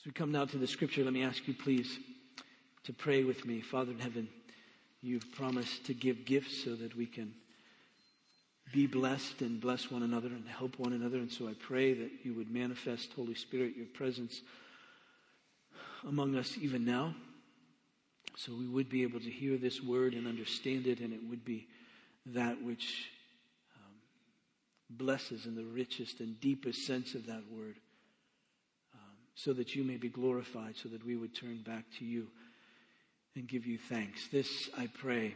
As 0.00 0.06
we 0.06 0.12
come 0.12 0.32
now 0.32 0.46
to 0.46 0.56
the 0.56 0.66
scripture, 0.66 1.04
let 1.04 1.12
me 1.12 1.22
ask 1.22 1.46
you 1.46 1.52
please 1.52 1.98
to 2.84 2.92
pray 2.94 3.22
with 3.22 3.44
me. 3.44 3.60
Father 3.60 3.92
in 3.92 3.98
heaven, 3.98 4.28
you've 5.02 5.30
promised 5.32 5.84
to 5.84 5.92
give 5.92 6.24
gifts 6.24 6.64
so 6.64 6.74
that 6.74 6.96
we 6.96 7.04
can 7.04 7.34
be 8.72 8.86
blessed 8.86 9.42
and 9.42 9.60
bless 9.60 9.90
one 9.90 10.02
another 10.02 10.28
and 10.28 10.48
help 10.48 10.78
one 10.78 10.94
another. 10.94 11.18
And 11.18 11.30
so 11.30 11.48
I 11.48 11.52
pray 11.52 11.92
that 11.92 12.10
you 12.22 12.32
would 12.32 12.50
manifest, 12.50 13.12
Holy 13.12 13.34
Spirit, 13.34 13.76
your 13.76 13.88
presence 13.88 14.40
among 16.08 16.34
us 16.34 16.56
even 16.58 16.86
now. 16.86 17.14
So 18.36 18.54
we 18.54 18.68
would 18.68 18.88
be 18.88 19.02
able 19.02 19.20
to 19.20 19.30
hear 19.30 19.58
this 19.58 19.82
word 19.82 20.14
and 20.14 20.26
understand 20.26 20.86
it, 20.86 21.00
and 21.00 21.12
it 21.12 21.20
would 21.28 21.44
be 21.44 21.66
that 22.24 22.62
which 22.62 23.10
um, 23.76 23.92
blesses 24.88 25.44
in 25.44 25.56
the 25.56 25.64
richest 25.64 26.20
and 26.20 26.40
deepest 26.40 26.86
sense 26.86 27.14
of 27.14 27.26
that 27.26 27.42
word, 27.52 27.74
so 29.34 29.52
that 29.52 29.74
you 29.74 29.84
may 29.84 29.96
be 29.96 30.08
glorified, 30.08 30.76
so 30.76 30.88
that 30.88 31.04
we 31.04 31.16
would 31.16 31.34
turn 31.34 31.62
back 31.62 31.84
to 31.98 32.04
you 32.04 32.28
and 33.36 33.48
give 33.48 33.66
you 33.66 33.78
thanks. 33.78 34.28
This 34.28 34.68
I 34.76 34.86
pray 34.86 35.34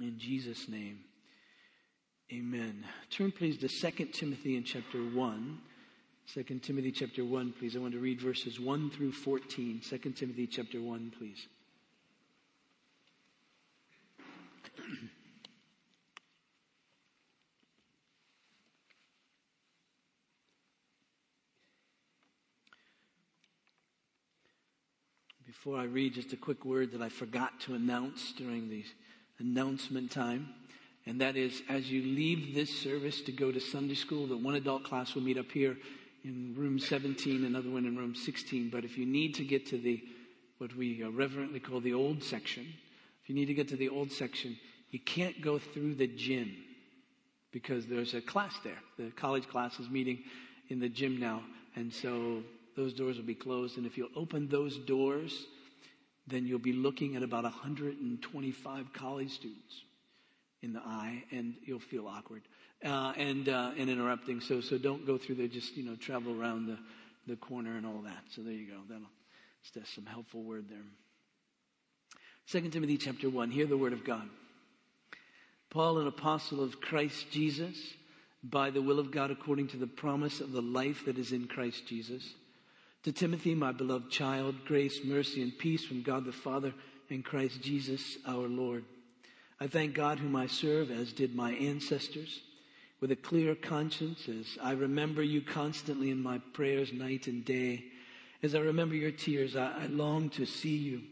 in 0.00 0.18
Jesus' 0.18 0.68
name. 0.68 1.00
Amen. 2.32 2.84
Turn 3.10 3.30
please 3.30 3.56
to 3.58 3.68
2 3.68 4.06
Timothy 4.06 4.56
in 4.56 4.64
chapter 4.64 4.98
1. 4.98 5.58
2 6.34 6.42
Timothy 6.58 6.90
chapter 6.90 7.24
1, 7.24 7.52
please. 7.52 7.76
I 7.76 7.78
want 7.78 7.92
to 7.92 8.00
read 8.00 8.20
verses 8.20 8.58
1 8.58 8.90
through 8.90 9.12
14. 9.12 9.80
2 9.88 9.98
Timothy 10.10 10.48
chapter 10.48 10.82
1, 10.82 11.12
please. 11.16 11.46
Before 25.56 25.80
I 25.80 25.84
read, 25.84 26.14
just 26.14 26.34
a 26.34 26.36
quick 26.36 26.66
word 26.66 26.92
that 26.92 27.00
I 27.00 27.08
forgot 27.08 27.60
to 27.60 27.74
announce 27.74 28.32
during 28.32 28.68
the 28.68 28.84
announcement 29.38 30.10
time. 30.10 30.50
And 31.06 31.20
that 31.22 31.34
is, 31.34 31.62
as 31.70 31.90
you 31.90 32.02
leave 32.02 32.54
this 32.54 32.70
service 32.70 33.22
to 33.22 33.32
go 33.32 33.50
to 33.50 33.58
Sunday 33.58 33.94
school, 33.94 34.26
the 34.26 34.36
one 34.36 34.54
adult 34.54 34.84
class 34.84 35.14
will 35.14 35.22
meet 35.22 35.38
up 35.38 35.50
here 35.50 35.78
in 36.24 36.54
room 36.56 36.78
17, 36.78 37.42
another 37.44 37.70
one 37.70 37.86
in 37.86 37.96
room 37.96 38.14
16. 38.14 38.68
But 38.68 38.84
if 38.84 38.98
you 38.98 39.06
need 39.06 39.34
to 39.36 39.44
get 39.44 39.66
to 39.68 39.78
the, 39.78 40.04
what 40.58 40.76
we 40.76 41.02
reverently 41.02 41.58
call 41.58 41.80
the 41.80 41.94
old 41.94 42.22
section, 42.22 42.66
if 43.22 43.28
you 43.28 43.34
need 43.34 43.46
to 43.46 43.54
get 43.54 43.68
to 43.68 43.76
the 43.76 43.88
old 43.88 44.12
section, 44.12 44.58
you 44.90 45.00
can't 45.00 45.40
go 45.40 45.58
through 45.58 45.94
the 45.94 46.06
gym 46.06 46.54
because 47.50 47.86
there's 47.86 48.12
a 48.12 48.20
class 48.20 48.54
there. 48.62 48.78
The 48.98 49.10
college 49.10 49.48
class 49.48 49.80
is 49.80 49.88
meeting 49.88 50.22
in 50.68 50.80
the 50.80 50.90
gym 50.90 51.18
now. 51.18 51.42
And 51.74 51.92
so 51.92 52.42
those 52.76 52.92
doors 52.92 53.16
will 53.16 53.24
be 53.24 53.34
closed. 53.34 53.78
And 53.78 53.86
if 53.86 53.96
you 53.96 54.08
open 54.14 54.48
those 54.48 54.78
doors, 54.78 55.46
then 56.26 56.46
you'll 56.46 56.58
be 56.58 56.72
looking 56.72 57.16
at 57.16 57.22
about 57.22 57.44
125 57.44 58.92
college 58.92 59.30
students 59.30 59.82
in 60.62 60.72
the 60.72 60.80
eye, 60.80 61.24
and 61.30 61.54
you'll 61.64 61.78
feel 61.78 62.06
awkward 62.06 62.42
uh, 62.84 63.12
and 63.16 63.48
uh, 63.48 63.72
and 63.78 63.88
interrupting. 63.88 64.40
So 64.40 64.60
so 64.60 64.78
don't 64.78 65.06
go 65.06 65.16
through 65.18 65.36
there. 65.36 65.48
Just 65.48 65.76
you 65.76 65.84
know 65.84 65.96
travel 65.96 66.40
around 66.40 66.66
the 66.66 66.78
the 67.26 67.36
corner 67.36 67.76
and 67.76 67.86
all 67.86 68.02
that. 68.04 68.24
So 68.30 68.42
there 68.42 68.52
you 68.52 68.66
go. 68.66 68.80
That's 69.74 69.94
some 69.94 70.06
helpful 70.06 70.42
word 70.42 70.66
there. 70.68 70.84
Second 72.46 72.72
Timothy 72.72 72.96
chapter 72.96 73.28
one. 73.28 73.50
Hear 73.50 73.66
the 73.66 73.76
word 73.76 73.92
of 73.92 74.04
God. 74.04 74.28
Paul, 75.70 75.98
an 75.98 76.06
apostle 76.06 76.62
of 76.62 76.80
Christ 76.80 77.30
Jesus, 77.30 77.76
by 78.42 78.70
the 78.70 78.80
will 78.80 79.00
of 79.00 79.10
God, 79.10 79.30
according 79.30 79.68
to 79.68 79.76
the 79.76 79.86
promise 79.86 80.40
of 80.40 80.52
the 80.52 80.62
life 80.62 81.04
that 81.06 81.18
is 81.18 81.32
in 81.32 81.48
Christ 81.48 81.86
Jesus. 81.86 82.34
To 83.06 83.12
Timothy, 83.12 83.54
my 83.54 83.70
beloved 83.70 84.10
child, 84.10 84.64
grace, 84.64 85.04
mercy, 85.04 85.40
and 85.40 85.56
peace 85.56 85.84
from 85.84 86.02
God 86.02 86.24
the 86.24 86.32
Father 86.32 86.74
and 87.08 87.24
Christ 87.24 87.62
Jesus 87.62 88.18
our 88.26 88.48
Lord. 88.48 88.84
I 89.60 89.68
thank 89.68 89.94
God 89.94 90.18
whom 90.18 90.34
I 90.34 90.48
serve, 90.48 90.90
as 90.90 91.12
did 91.12 91.32
my 91.32 91.52
ancestors, 91.52 92.40
with 93.00 93.12
a 93.12 93.14
clear 93.14 93.54
conscience, 93.54 94.28
as 94.28 94.58
I 94.60 94.72
remember 94.72 95.22
you 95.22 95.40
constantly 95.40 96.10
in 96.10 96.20
my 96.20 96.40
prayers 96.52 96.92
night 96.92 97.28
and 97.28 97.44
day. 97.44 97.84
As 98.42 98.56
I 98.56 98.58
remember 98.58 98.96
your 98.96 99.12
tears, 99.12 99.54
I, 99.54 99.84
I 99.84 99.86
long 99.86 100.28
to 100.30 100.44
see 100.44 100.76
you, 100.76 101.02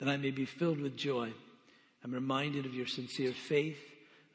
that 0.00 0.08
I 0.10 0.18
may 0.18 0.32
be 0.32 0.44
filled 0.44 0.80
with 0.82 0.98
joy. 0.98 1.32
I'm 2.04 2.12
reminded 2.12 2.66
of 2.66 2.74
your 2.74 2.86
sincere 2.86 3.32
faith, 3.32 3.78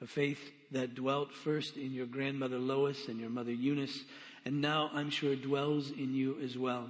a 0.02 0.08
faith 0.08 0.52
that 0.72 0.96
dwelt 0.96 1.32
first 1.32 1.78
in 1.78 1.94
your 1.94 2.08
grandmother 2.08 2.58
Lois 2.58 3.08
and 3.08 3.20
your 3.20 3.30
mother 3.30 3.54
Eunice, 3.54 4.04
and 4.46 4.62
now 4.62 4.90
I'm 4.96 5.12
sure 5.12 5.36
dwells 5.36 5.92
in 5.92 6.16
you 6.16 6.40
as 6.44 6.58
well. 6.58 6.90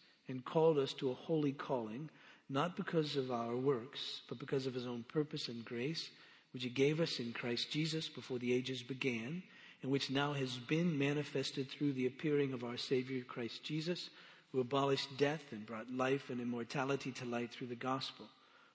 and 0.31 0.43
called 0.43 0.79
us 0.79 0.93
to 0.93 1.11
a 1.11 1.15
holy 1.15 1.51
calling 1.51 2.09
not 2.51 2.75
because 2.75 3.15
of 3.15 3.31
our 3.31 3.55
works, 3.55 4.21
but 4.27 4.37
because 4.37 4.65
of 4.65 4.73
his 4.73 4.85
own 4.85 5.05
purpose 5.07 5.47
and 5.47 5.63
grace, 5.63 6.09
which 6.53 6.63
he 6.63 6.69
gave 6.69 6.99
us 6.99 7.19
in 7.19 7.31
Christ 7.31 7.71
Jesus 7.71 8.09
before 8.09 8.39
the 8.39 8.51
ages 8.51 8.83
began, 8.83 9.41
and 9.81 9.91
which 9.91 10.09
now 10.11 10.33
has 10.33 10.57
been 10.57 10.99
manifested 10.99 11.69
through 11.69 11.93
the 11.93 12.07
appearing 12.07 12.51
of 12.51 12.63
our 12.63 12.75
Savior 12.75 13.23
Christ 13.23 13.63
Jesus, 13.63 14.09
who 14.51 14.59
abolished 14.59 15.17
death 15.17 15.41
and 15.51 15.65
brought 15.65 15.89
life 15.93 16.29
and 16.29 16.41
immortality 16.41 17.11
to 17.13 17.25
light 17.25 17.51
through 17.51 17.67
the 17.67 17.75
gospel, 17.75 18.25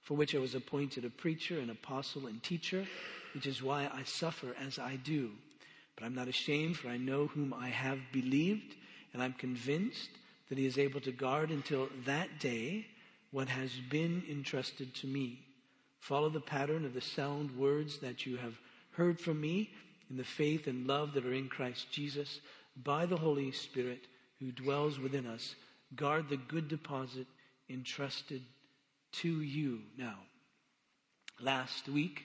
for 0.02 0.14
which 0.14 0.34
I 0.34 0.38
was 0.38 0.54
appointed 0.54 1.04
a 1.04 1.10
preacher, 1.10 1.58
an 1.58 1.68
apostle, 1.68 2.28
and 2.28 2.42
teacher, 2.42 2.86
which 3.34 3.46
is 3.46 3.62
why 3.62 3.90
I 3.92 4.04
suffer 4.04 4.56
as 4.58 4.78
I 4.78 4.96
do. 4.96 5.32
But 5.96 6.04
I'm 6.04 6.14
not 6.14 6.28
ashamed, 6.28 6.78
for 6.78 6.88
I 6.88 6.96
know 6.96 7.26
whom 7.26 7.52
I 7.52 7.68
have 7.68 7.98
believed, 8.10 8.74
and 9.12 9.22
I'm 9.22 9.34
convinced 9.34 10.08
that 10.48 10.58
he 10.58 10.66
is 10.66 10.78
able 10.78 11.00
to 11.00 11.12
guard 11.12 11.50
until 11.50 11.88
that 12.04 12.38
day 12.38 12.86
what 13.30 13.48
has 13.48 13.70
been 13.90 14.22
entrusted 14.30 14.94
to 14.94 15.06
me. 15.06 15.40
Follow 16.00 16.28
the 16.28 16.40
pattern 16.40 16.84
of 16.84 16.94
the 16.94 17.00
sound 17.00 17.56
words 17.56 17.98
that 17.98 18.26
you 18.26 18.36
have 18.36 18.58
heard 18.92 19.20
from 19.20 19.40
me 19.40 19.70
in 20.08 20.16
the 20.16 20.24
faith 20.24 20.66
and 20.66 20.86
love 20.86 21.14
that 21.14 21.26
are 21.26 21.34
in 21.34 21.48
Christ 21.48 21.90
Jesus 21.90 22.40
by 22.82 23.06
the 23.06 23.16
Holy 23.16 23.50
Spirit 23.50 24.06
who 24.38 24.52
dwells 24.52 24.98
within 24.98 25.26
us. 25.26 25.54
Guard 25.94 26.28
the 26.28 26.36
good 26.36 26.68
deposit 26.68 27.26
entrusted 27.68 28.42
to 29.12 29.40
you. 29.40 29.80
Now, 29.96 30.18
last 31.40 31.88
week, 31.88 32.22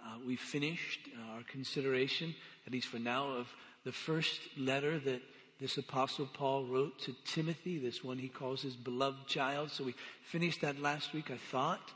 uh, 0.00 0.16
we 0.26 0.36
finished 0.36 1.00
our 1.32 1.42
consideration, 1.42 2.34
at 2.66 2.72
least 2.72 2.88
for 2.88 2.98
now, 2.98 3.28
of 3.32 3.48
the 3.84 3.92
first 3.92 4.40
letter 4.56 4.98
that 4.98 5.22
this 5.60 5.76
apostle 5.76 6.26
Paul 6.32 6.64
wrote 6.64 6.98
to 7.00 7.14
Timothy, 7.24 7.78
this 7.78 8.02
one 8.02 8.18
he 8.18 8.28
calls 8.28 8.62
his 8.62 8.76
beloved 8.76 9.26
child. 9.26 9.70
So 9.70 9.84
we 9.84 9.94
finished 10.24 10.62
that 10.62 10.80
last 10.80 11.12
week. 11.12 11.30
I 11.30 11.36
thought, 11.36 11.92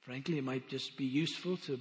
frankly, 0.00 0.38
it 0.38 0.44
might 0.44 0.68
just 0.68 0.96
be 0.96 1.04
useful 1.04 1.58
to 1.66 1.78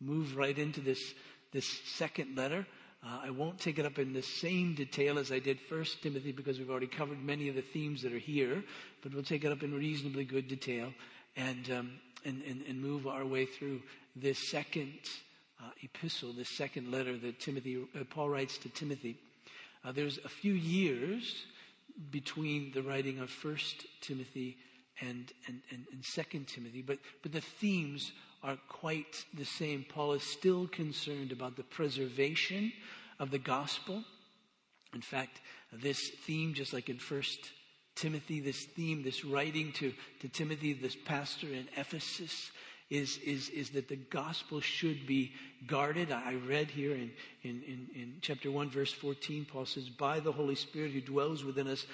move 0.00 0.36
right 0.36 0.56
into 0.56 0.80
this, 0.80 1.14
this 1.52 1.66
second 1.86 2.36
letter. 2.36 2.64
Uh, 3.04 3.20
I 3.24 3.30
won't 3.30 3.58
take 3.58 3.78
it 3.78 3.84
up 3.84 3.98
in 3.98 4.12
the 4.12 4.22
same 4.22 4.74
detail 4.74 5.18
as 5.18 5.32
I 5.32 5.40
did 5.40 5.60
First 5.60 6.02
Timothy 6.02 6.32
because 6.32 6.58
we've 6.58 6.70
already 6.70 6.86
covered 6.86 7.22
many 7.22 7.48
of 7.48 7.56
the 7.56 7.62
themes 7.62 8.02
that 8.02 8.12
are 8.12 8.18
here, 8.18 8.62
but 9.02 9.12
we'll 9.12 9.24
take 9.24 9.44
it 9.44 9.52
up 9.52 9.62
in 9.62 9.74
reasonably 9.74 10.24
good 10.24 10.46
detail 10.46 10.92
and, 11.36 11.70
um, 11.70 11.92
and, 12.24 12.40
and, 12.42 12.62
and 12.68 12.80
move 12.80 13.06
our 13.06 13.26
way 13.26 13.46
through 13.46 13.82
this 14.14 14.48
second 14.48 14.92
uh, 15.60 15.70
epistle, 15.82 16.32
this 16.32 16.48
second 16.48 16.90
letter 16.90 17.18
that 17.18 17.40
Timothy, 17.40 17.84
uh, 17.94 18.04
Paul 18.08 18.28
writes 18.28 18.58
to 18.58 18.68
Timothy. 18.68 19.18
Uh, 19.84 19.92
there's 19.92 20.18
a 20.24 20.28
few 20.28 20.54
years 20.54 21.44
between 22.10 22.72
the 22.72 22.82
writing 22.82 23.18
of 23.18 23.28
First 23.28 23.84
Timothy 24.00 24.56
and, 25.00 25.30
and, 25.46 25.60
and, 25.70 25.84
and 25.92 26.04
Second 26.04 26.48
Timothy, 26.48 26.80
but, 26.80 26.98
but 27.22 27.32
the 27.32 27.40
themes 27.40 28.12
are 28.42 28.56
quite 28.68 29.24
the 29.34 29.44
same. 29.44 29.84
Paul 29.88 30.14
is 30.14 30.22
still 30.22 30.66
concerned 30.68 31.32
about 31.32 31.56
the 31.56 31.62
preservation 31.62 32.72
of 33.18 33.30
the 33.30 33.38
gospel. 33.38 34.02
In 34.94 35.02
fact, 35.02 35.40
this 35.72 36.10
theme, 36.26 36.54
just 36.54 36.72
like 36.72 36.88
in 36.88 36.98
First 36.98 37.38
Timothy, 37.94 38.40
this 38.40 38.64
theme, 38.64 39.02
this 39.02 39.24
writing 39.24 39.72
to, 39.72 39.92
to 40.20 40.28
Timothy, 40.28 40.72
this 40.72 40.96
pastor 40.96 41.48
in 41.48 41.68
Ephesus, 41.76 42.50
is, 42.90 43.18
is, 43.18 43.48
is 43.48 43.70
that 43.70 43.88
the 43.88 43.96
gospel 43.96 44.60
should 44.60 45.06
be 45.06 45.32
guarded. 45.66 46.12
I 46.12 46.34
read 46.34 46.70
here 46.70 46.92
in, 46.92 47.10
in, 47.42 47.62
in, 47.66 47.88
in 47.94 48.14
chapter 48.20 48.50
1, 48.50 48.70
verse 48.70 48.92
14, 48.92 49.46
Paul 49.50 49.66
says, 49.66 49.88
By 49.88 50.20
the 50.20 50.32
Holy 50.32 50.54
Spirit 50.54 50.92
who 50.92 51.00
dwells 51.00 51.44
within 51.44 51.66
us, 51.66 51.86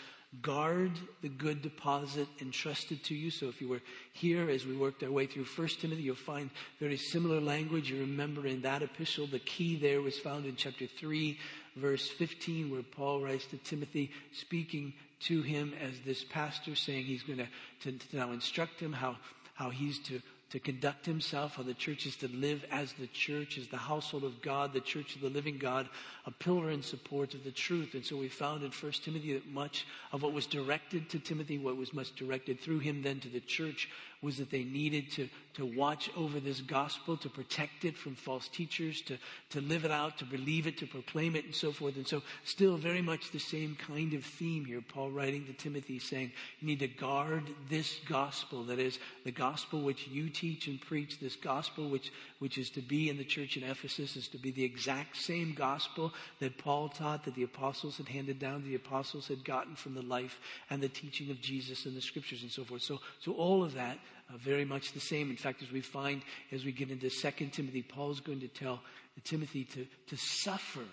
guard 0.42 0.92
the 1.22 1.28
good 1.28 1.60
deposit 1.60 2.28
entrusted 2.40 3.02
to 3.04 3.14
you. 3.14 3.30
So 3.30 3.48
if 3.48 3.60
you 3.60 3.68
were 3.68 3.82
here 4.12 4.48
as 4.48 4.64
we 4.64 4.76
worked 4.76 5.02
our 5.02 5.10
way 5.10 5.26
through 5.26 5.44
1 5.44 5.68
Timothy, 5.80 6.02
you'll 6.02 6.14
find 6.14 6.50
very 6.78 6.96
similar 6.96 7.40
language. 7.40 7.90
You 7.90 8.00
remember 8.00 8.46
in 8.46 8.62
that 8.62 8.82
epistle, 8.82 9.26
the 9.26 9.40
key 9.40 9.76
there 9.76 10.02
was 10.02 10.18
found 10.18 10.46
in 10.46 10.56
chapter 10.56 10.86
3, 10.86 11.38
verse 11.76 12.08
15, 12.08 12.70
where 12.70 12.82
Paul 12.82 13.20
writes 13.22 13.46
to 13.46 13.56
Timothy, 13.58 14.10
speaking 14.32 14.92
to 15.20 15.42
him 15.42 15.72
as 15.80 16.00
this 16.00 16.24
pastor, 16.24 16.74
saying 16.74 17.04
he's 17.04 17.22
going 17.22 17.38
to, 17.38 17.48
to, 17.82 17.92
to 17.92 18.16
now 18.16 18.32
instruct 18.32 18.80
him 18.80 18.92
how, 18.92 19.16
how 19.54 19.70
he's 19.70 19.98
to 20.00 20.20
to 20.50 20.58
conduct 20.58 21.06
himself, 21.06 21.54
how 21.54 21.62
the 21.62 21.74
church 21.74 22.06
is 22.06 22.16
to 22.16 22.28
live 22.28 22.64
as 22.70 22.92
the 22.94 23.06
church, 23.08 23.56
as 23.56 23.68
the 23.68 23.76
household 23.76 24.24
of 24.24 24.42
God, 24.42 24.72
the 24.72 24.80
church 24.80 25.14
of 25.14 25.20
the 25.20 25.30
living 25.30 25.58
God, 25.58 25.88
a 26.26 26.30
pillar 26.30 26.70
and 26.70 26.84
support 26.84 27.34
of 27.34 27.44
the 27.44 27.52
truth. 27.52 27.94
And 27.94 28.04
so 28.04 28.16
we 28.16 28.28
found 28.28 28.64
in 28.64 28.72
1 28.72 28.92
Timothy 29.04 29.34
that 29.34 29.48
much 29.48 29.86
of 30.12 30.22
what 30.22 30.32
was 30.32 30.46
directed 30.46 31.08
to 31.10 31.20
Timothy, 31.20 31.58
what 31.58 31.76
was 31.76 31.94
much 31.94 32.14
directed 32.16 32.60
through 32.60 32.80
him 32.80 33.02
then 33.02 33.20
to 33.20 33.28
the 33.28 33.40
church, 33.40 33.88
was 34.22 34.36
that 34.36 34.50
they 34.50 34.64
needed 34.64 35.10
to, 35.10 35.28
to 35.54 35.64
watch 35.64 36.10
over 36.14 36.40
this 36.40 36.60
gospel, 36.60 37.16
to 37.16 37.30
protect 37.30 37.86
it 37.86 37.96
from 37.96 38.14
false 38.14 38.48
teachers, 38.48 39.00
to, 39.00 39.16
to 39.48 39.62
live 39.62 39.84
it 39.84 39.90
out, 39.90 40.18
to 40.18 40.26
believe 40.26 40.66
it, 40.66 40.76
to 40.76 40.86
proclaim 40.86 41.34
it, 41.34 41.46
and 41.46 41.54
so 41.54 41.72
forth. 41.72 41.96
And 41.96 42.06
so, 42.06 42.22
still 42.44 42.76
very 42.76 43.00
much 43.00 43.30
the 43.30 43.38
same 43.38 43.76
kind 43.76 44.12
of 44.12 44.22
theme 44.22 44.66
here. 44.66 44.82
Paul 44.86 45.10
writing 45.10 45.46
to 45.46 45.54
Timothy 45.54 45.98
saying, 45.98 46.32
You 46.60 46.66
need 46.66 46.80
to 46.80 46.88
guard 46.88 47.44
this 47.70 47.96
gospel, 48.06 48.64
that 48.64 48.78
is, 48.78 48.98
the 49.24 49.32
gospel 49.32 49.80
which 49.80 50.06
you 50.08 50.28
teach 50.28 50.66
and 50.66 50.78
preach, 50.78 51.18
this 51.18 51.36
gospel 51.36 51.88
which, 51.88 52.12
which 52.40 52.58
is 52.58 52.68
to 52.70 52.82
be 52.82 53.08
in 53.08 53.16
the 53.16 53.24
church 53.24 53.56
in 53.56 53.64
Ephesus, 53.64 54.16
is 54.16 54.28
to 54.28 54.38
be 54.38 54.50
the 54.50 54.64
exact 54.64 55.16
same 55.16 55.54
gospel 55.54 56.12
that 56.40 56.58
Paul 56.58 56.90
taught, 56.90 57.24
that 57.24 57.34
the 57.34 57.42
apostles 57.42 57.96
had 57.96 58.08
handed 58.08 58.38
down, 58.38 58.64
the 58.64 58.74
apostles 58.74 59.28
had 59.28 59.46
gotten 59.46 59.76
from 59.76 59.94
the 59.94 60.02
life 60.02 60.38
and 60.68 60.82
the 60.82 60.88
teaching 60.90 61.30
of 61.30 61.40
Jesus 61.40 61.86
and 61.86 61.96
the 61.96 62.02
scriptures 62.02 62.42
and 62.42 62.50
so 62.50 62.64
forth. 62.64 62.82
So, 62.82 63.00
so 63.20 63.32
all 63.32 63.64
of 63.64 63.74
that 63.74 63.98
uh, 64.32 64.36
very 64.38 64.64
much 64.64 64.92
the 64.92 65.00
same. 65.00 65.30
In 65.30 65.36
fact, 65.36 65.62
as 65.62 65.70
we 65.70 65.80
find 65.80 66.22
as 66.52 66.64
we 66.64 66.72
get 66.72 66.90
into 66.90 67.10
2 67.10 67.30
Timothy, 67.46 67.82
Paul 67.82 68.10
is 68.10 68.20
going 68.20 68.40
to 68.40 68.48
tell 68.48 68.80
Timothy 69.24 69.64
to, 69.64 69.86
to 70.08 70.16
suffer 70.16 70.84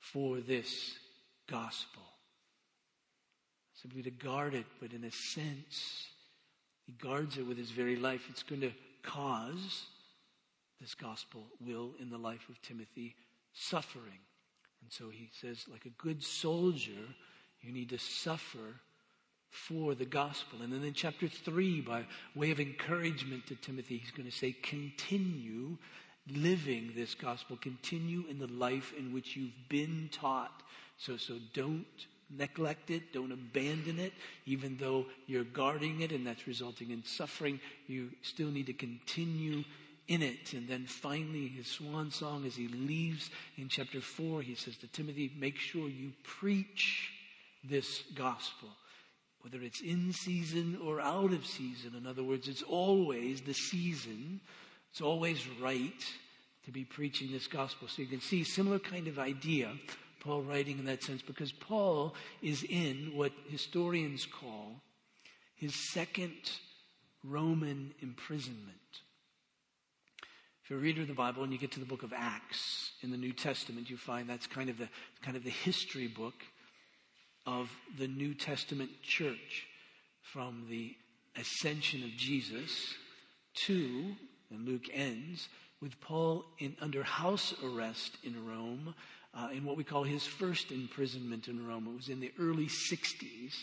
for 0.00 0.40
this 0.40 0.94
gospel. 1.48 2.02
Simply 3.74 4.02
to 4.02 4.10
guard 4.10 4.54
it, 4.54 4.66
but 4.80 4.92
in 4.92 5.04
a 5.04 5.10
sense, 5.10 6.06
he 6.86 6.92
guards 6.92 7.38
it 7.38 7.46
with 7.46 7.56
his 7.56 7.70
very 7.70 7.96
life. 7.96 8.26
It's 8.28 8.42
going 8.42 8.60
to 8.60 8.72
cause 9.02 9.86
this 10.80 10.94
gospel 10.94 11.46
will 11.60 11.92
in 12.00 12.10
the 12.10 12.18
life 12.18 12.48
of 12.48 12.60
Timothy 12.62 13.14
suffering. 13.52 14.18
And 14.82 14.92
so 14.92 15.10
he 15.10 15.30
says, 15.40 15.66
like 15.70 15.86
a 15.86 16.02
good 16.02 16.22
soldier, 16.22 16.90
you 17.60 17.72
need 17.72 17.90
to 17.90 17.98
suffer 17.98 18.80
for 19.52 19.94
the 19.94 20.06
gospel. 20.06 20.62
And 20.62 20.72
then 20.72 20.82
in 20.82 20.94
chapter 20.94 21.28
3, 21.28 21.82
by 21.82 22.04
way 22.34 22.50
of 22.50 22.58
encouragement 22.58 23.46
to 23.46 23.54
Timothy, 23.54 23.98
he's 23.98 24.10
going 24.10 24.28
to 24.28 24.36
say, 24.36 24.56
continue 24.62 25.76
living 26.28 26.92
this 26.96 27.14
gospel, 27.14 27.58
continue 27.60 28.24
in 28.30 28.38
the 28.38 28.46
life 28.46 28.94
in 28.98 29.12
which 29.12 29.36
you've 29.36 29.68
been 29.68 30.08
taught. 30.10 30.62
So, 30.96 31.18
so 31.18 31.34
don't 31.52 31.84
neglect 32.30 32.90
it, 32.90 33.12
don't 33.12 33.30
abandon 33.30 33.98
it, 33.98 34.14
even 34.46 34.78
though 34.78 35.04
you're 35.26 35.44
guarding 35.44 36.00
it 36.00 36.12
and 36.12 36.26
that's 36.26 36.46
resulting 36.46 36.90
in 36.90 37.04
suffering. 37.04 37.60
You 37.86 38.10
still 38.22 38.48
need 38.50 38.66
to 38.66 38.72
continue 38.72 39.64
in 40.08 40.22
it. 40.22 40.54
And 40.54 40.66
then 40.66 40.86
finally, 40.86 41.48
his 41.48 41.66
swan 41.66 42.10
song 42.10 42.46
as 42.46 42.56
he 42.56 42.68
leaves 42.68 43.28
in 43.58 43.68
chapter 43.68 44.00
4, 44.00 44.40
he 44.40 44.54
says 44.54 44.78
to 44.78 44.86
Timothy, 44.86 45.30
make 45.38 45.58
sure 45.58 45.90
you 45.90 46.12
preach 46.24 47.10
this 47.62 48.02
gospel 48.14 48.70
whether 49.42 49.62
it's 49.62 49.80
in 49.80 50.12
season 50.12 50.78
or 50.84 51.00
out 51.00 51.32
of 51.32 51.44
season. 51.44 51.94
In 51.96 52.06
other 52.06 52.22
words, 52.22 52.48
it's 52.48 52.62
always 52.62 53.42
the 53.42 53.54
season. 53.54 54.40
It's 54.90 55.00
always 55.00 55.46
right 55.60 56.04
to 56.64 56.70
be 56.70 56.84
preaching 56.84 57.32
this 57.32 57.48
gospel. 57.48 57.88
So 57.88 58.02
you 58.02 58.08
can 58.08 58.20
see 58.20 58.44
similar 58.44 58.78
kind 58.78 59.08
of 59.08 59.18
idea, 59.18 59.72
Paul 60.20 60.42
writing 60.42 60.78
in 60.78 60.84
that 60.84 61.02
sense, 61.02 61.22
because 61.22 61.50
Paul 61.50 62.14
is 62.40 62.62
in 62.62 63.12
what 63.14 63.32
historians 63.48 64.26
call 64.26 64.80
his 65.56 65.74
second 65.74 66.32
Roman 67.24 67.94
imprisonment. 68.00 68.78
If 70.62 70.70
you're 70.70 70.78
a 70.78 70.82
reader 70.82 71.02
of 71.02 71.08
the 71.08 71.14
Bible 71.14 71.42
and 71.42 71.52
you 71.52 71.58
get 71.58 71.72
to 71.72 71.80
the 71.80 71.86
book 71.86 72.04
of 72.04 72.12
Acts 72.12 72.92
in 73.02 73.10
the 73.10 73.16
New 73.16 73.32
Testament, 73.32 73.90
you 73.90 73.96
find 73.96 74.28
that's 74.28 74.46
kind 74.46 74.70
of 74.70 74.78
the 74.78 74.88
kind 75.20 75.36
of 75.36 75.42
the 75.42 75.50
history 75.50 76.06
book 76.06 76.34
of 77.46 77.70
the 77.98 78.08
New 78.08 78.34
Testament 78.34 78.90
church 79.02 79.66
from 80.20 80.66
the 80.70 80.94
ascension 81.36 82.02
of 82.04 82.10
Jesus 82.10 82.94
to, 83.54 84.14
and 84.50 84.66
Luke 84.66 84.88
ends, 84.92 85.48
with 85.80 86.00
Paul 86.00 86.44
in, 86.58 86.76
under 86.80 87.02
house 87.02 87.54
arrest 87.64 88.16
in 88.22 88.46
Rome, 88.46 88.94
uh, 89.34 89.48
in 89.52 89.64
what 89.64 89.76
we 89.76 89.84
call 89.84 90.04
his 90.04 90.26
first 90.26 90.70
imprisonment 90.70 91.48
in 91.48 91.66
Rome. 91.66 91.88
It 91.88 91.96
was 91.96 92.08
in 92.08 92.20
the 92.20 92.32
early 92.38 92.66
60s, 92.66 93.54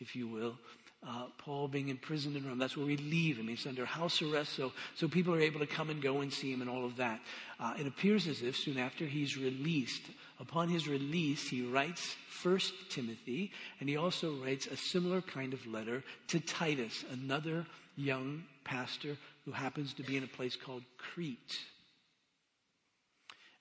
if 0.00 0.16
you 0.16 0.26
will. 0.26 0.58
Uh, 1.06 1.26
Paul 1.38 1.68
being 1.68 1.88
imprisoned 1.88 2.36
in 2.36 2.46
Rome. 2.46 2.58
That's 2.58 2.76
where 2.76 2.86
we 2.86 2.96
leave 2.96 3.36
him. 3.36 3.48
He's 3.48 3.66
under 3.66 3.84
house 3.84 4.22
arrest, 4.22 4.54
so, 4.54 4.72
so 4.94 5.06
people 5.06 5.34
are 5.34 5.40
able 5.40 5.60
to 5.60 5.66
come 5.66 5.90
and 5.90 6.00
go 6.00 6.20
and 6.20 6.32
see 6.32 6.52
him 6.52 6.62
and 6.62 6.70
all 6.70 6.84
of 6.84 6.96
that. 6.96 7.20
Uh, 7.60 7.74
it 7.78 7.86
appears 7.86 8.26
as 8.26 8.42
if 8.42 8.56
soon 8.56 8.78
after 8.78 9.04
he's 9.04 9.36
released, 9.36 10.02
upon 10.40 10.68
his 10.68 10.88
release, 10.88 11.48
he 11.48 11.62
writes 11.62 12.14
First 12.28 12.72
Timothy, 12.90 13.52
and 13.80 13.88
he 13.88 13.96
also 13.96 14.34
writes 14.34 14.66
a 14.66 14.76
similar 14.76 15.20
kind 15.22 15.52
of 15.54 15.66
letter 15.66 16.02
to 16.28 16.40
Titus, 16.40 17.04
another 17.10 17.66
young 17.96 18.44
pastor 18.64 19.16
who 19.44 19.52
happens 19.52 19.94
to 19.94 20.02
be 20.02 20.16
in 20.16 20.24
a 20.24 20.28
place 20.28 20.56
called 20.56 20.82
Crete. 20.98 21.58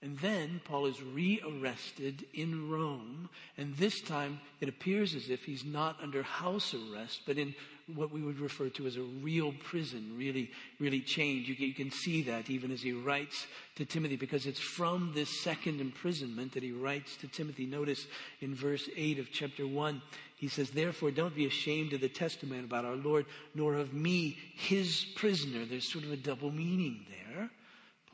And 0.02 0.20
then 0.20 0.62
Paul 0.66 0.86
is 0.86 1.02
rearrested 1.02 2.26
in 2.34 2.70
Rome, 2.70 3.30
and 3.58 3.76
this 3.76 4.02
time 4.02 4.40
it 4.60 4.70
appears 4.70 5.16
as 5.16 5.30
if 5.30 5.44
he's 5.44 5.66
not 5.66 5.98
under 6.02 6.22
house 6.22 6.76
arrest, 6.76 7.22
but 7.26 7.38
in 7.38 7.56
what 7.94 8.12
we 8.12 8.22
would 8.22 8.40
refer 8.40 8.70
to 8.70 8.88
as 8.88 8.98
a 8.98 9.02
real 9.02 9.54
prison, 9.64 10.16
really, 10.18 10.50
really 10.80 11.02
changed. 11.02 11.48
You, 11.48 11.56
you 11.56 11.74
can 11.74 11.92
see 11.92 12.24
that 12.24 12.50
even 12.50 12.72
as 12.72 12.82
he 12.82 12.94
writes 12.94 13.46
to 13.76 13.86
Timothy, 13.86 14.16
because 14.16 14.48
it's 14.48 14.60
from 14.60 15.12
this 15.14 15.30
second 15.30 15.80
imprisonment 15.80 16.54
that 16.54 16.64
he 16.64 16.72
writes 16.72 17.16
to 17.18 17.28
Timothy. 17.28 17.68
Notice 17.68 18.08
in 18.42 18.56
verse 18.56 18.90
8 18.96 19.20
of 19.20 19.32
chapter 19.32 19.68
1, 19.68 20.02
he 20.38 20.48
says, 20.48 20.72
Therefore, 20.72 21.12
don't 21.12 21.36
be 21.36 21.46
ashamed 21.46 21.94
of 21.94 22.02
the 22.02 22.10
testimony 22.10 22.64
about 22.64 22.86
our 22.86 22.96
Lord, 22.96 23.28
nor 23.54 23.76
of 23.76 23.94
me, 23.94 24.38
his 24.56 25.06
prisoner. 25.16 25.66
There's 25.66 25.88
sort 25.88 26.06
of 26.06 26.12
a 26.12 26.18
double 26.18 26.52
meaning 26.52 27.06
there. 27.10 27.50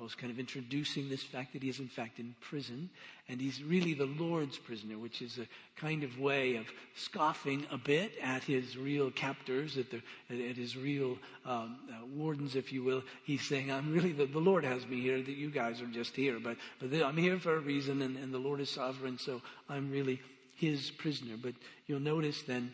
Paul's 0.01 0.15
kind 0.15 0.31
of 0.31 0.39
introducing 0.39 1.09
this 1.09 1.21
fact 1.21 1.53
that 1.53 1.61
he 1.61 1.69
is 1.69 1.77
in 1.77 1.87
fact 1.87 2.17
in 2.17 2.33
prison, 2.41 2.89
and 3.29 3.39
he's 3.39 3.61
really 3.61 3.93
the 3.93 4.07
Lord's 4.07 4.57
prisoner, 4.57 4.97
which 4.97 5.21
is 5.21 5.37
a 5.37 5.45
kind 5.79 6.01
of 6.01 6.17
way 6.17 6.55
of 6.55 6.65
scoffing 6.95 7.67
a 7.69 7.77
bit 7.77 8.13
at 8.19 8.41
his 8.41 8.75
real 8.75 9.11
captors, 9.11 9.77
at, 9.77 9.91
the, 9.91 10.01
at 10.31 10.57
his 10.57 10.75
real 10.75 11.19
um, 11.45 11.77
uh, 11.87 12.03
wardens, 12.15 12.55
if 12.55 12.73
you 12.73 12.83
will. 12.83 13.03
He's 13.25 13.43
saying, 13.43 13.71
I'm 13.71 13.93
really, 13.93 14.11
the, 14.11 14.25
the, 14.25 14.39
Lord 14.39 14.63
has 14.63 14.87
me 14.87 14.99
here, 15.01 15.21
that 15.21 15.37
you 15.37 15.51
guys 15.51 15.83
are 15.83 15.85
just 15.85 16.15
here, 16.15 16.39
but, 16.39 16.57
but 16.79 16.91
I'm 17.03 17.17
here 17.17 17.37
for 17.37 17.57
a 17.57 17.59
reason, 17.59 18.01
and, 18.01 18.17
and 18.17 18.33
the 18.33 18.39
Lord 18.39 18.59
is 18.59 18.71
sovereign, 18.71 19.19
so 19.19 19.39
I'm 19.69 19.91
really 19.91 20.19
his 20.55 20.89
prisoner. 20.89 21.35
But 21.39 21.53
you'll 21.85 21.99
notice 21.99 22.41
then 22.41 22.73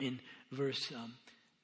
in 0.00 0.18
verse, 0.50 0.92
um, 0.96 1.14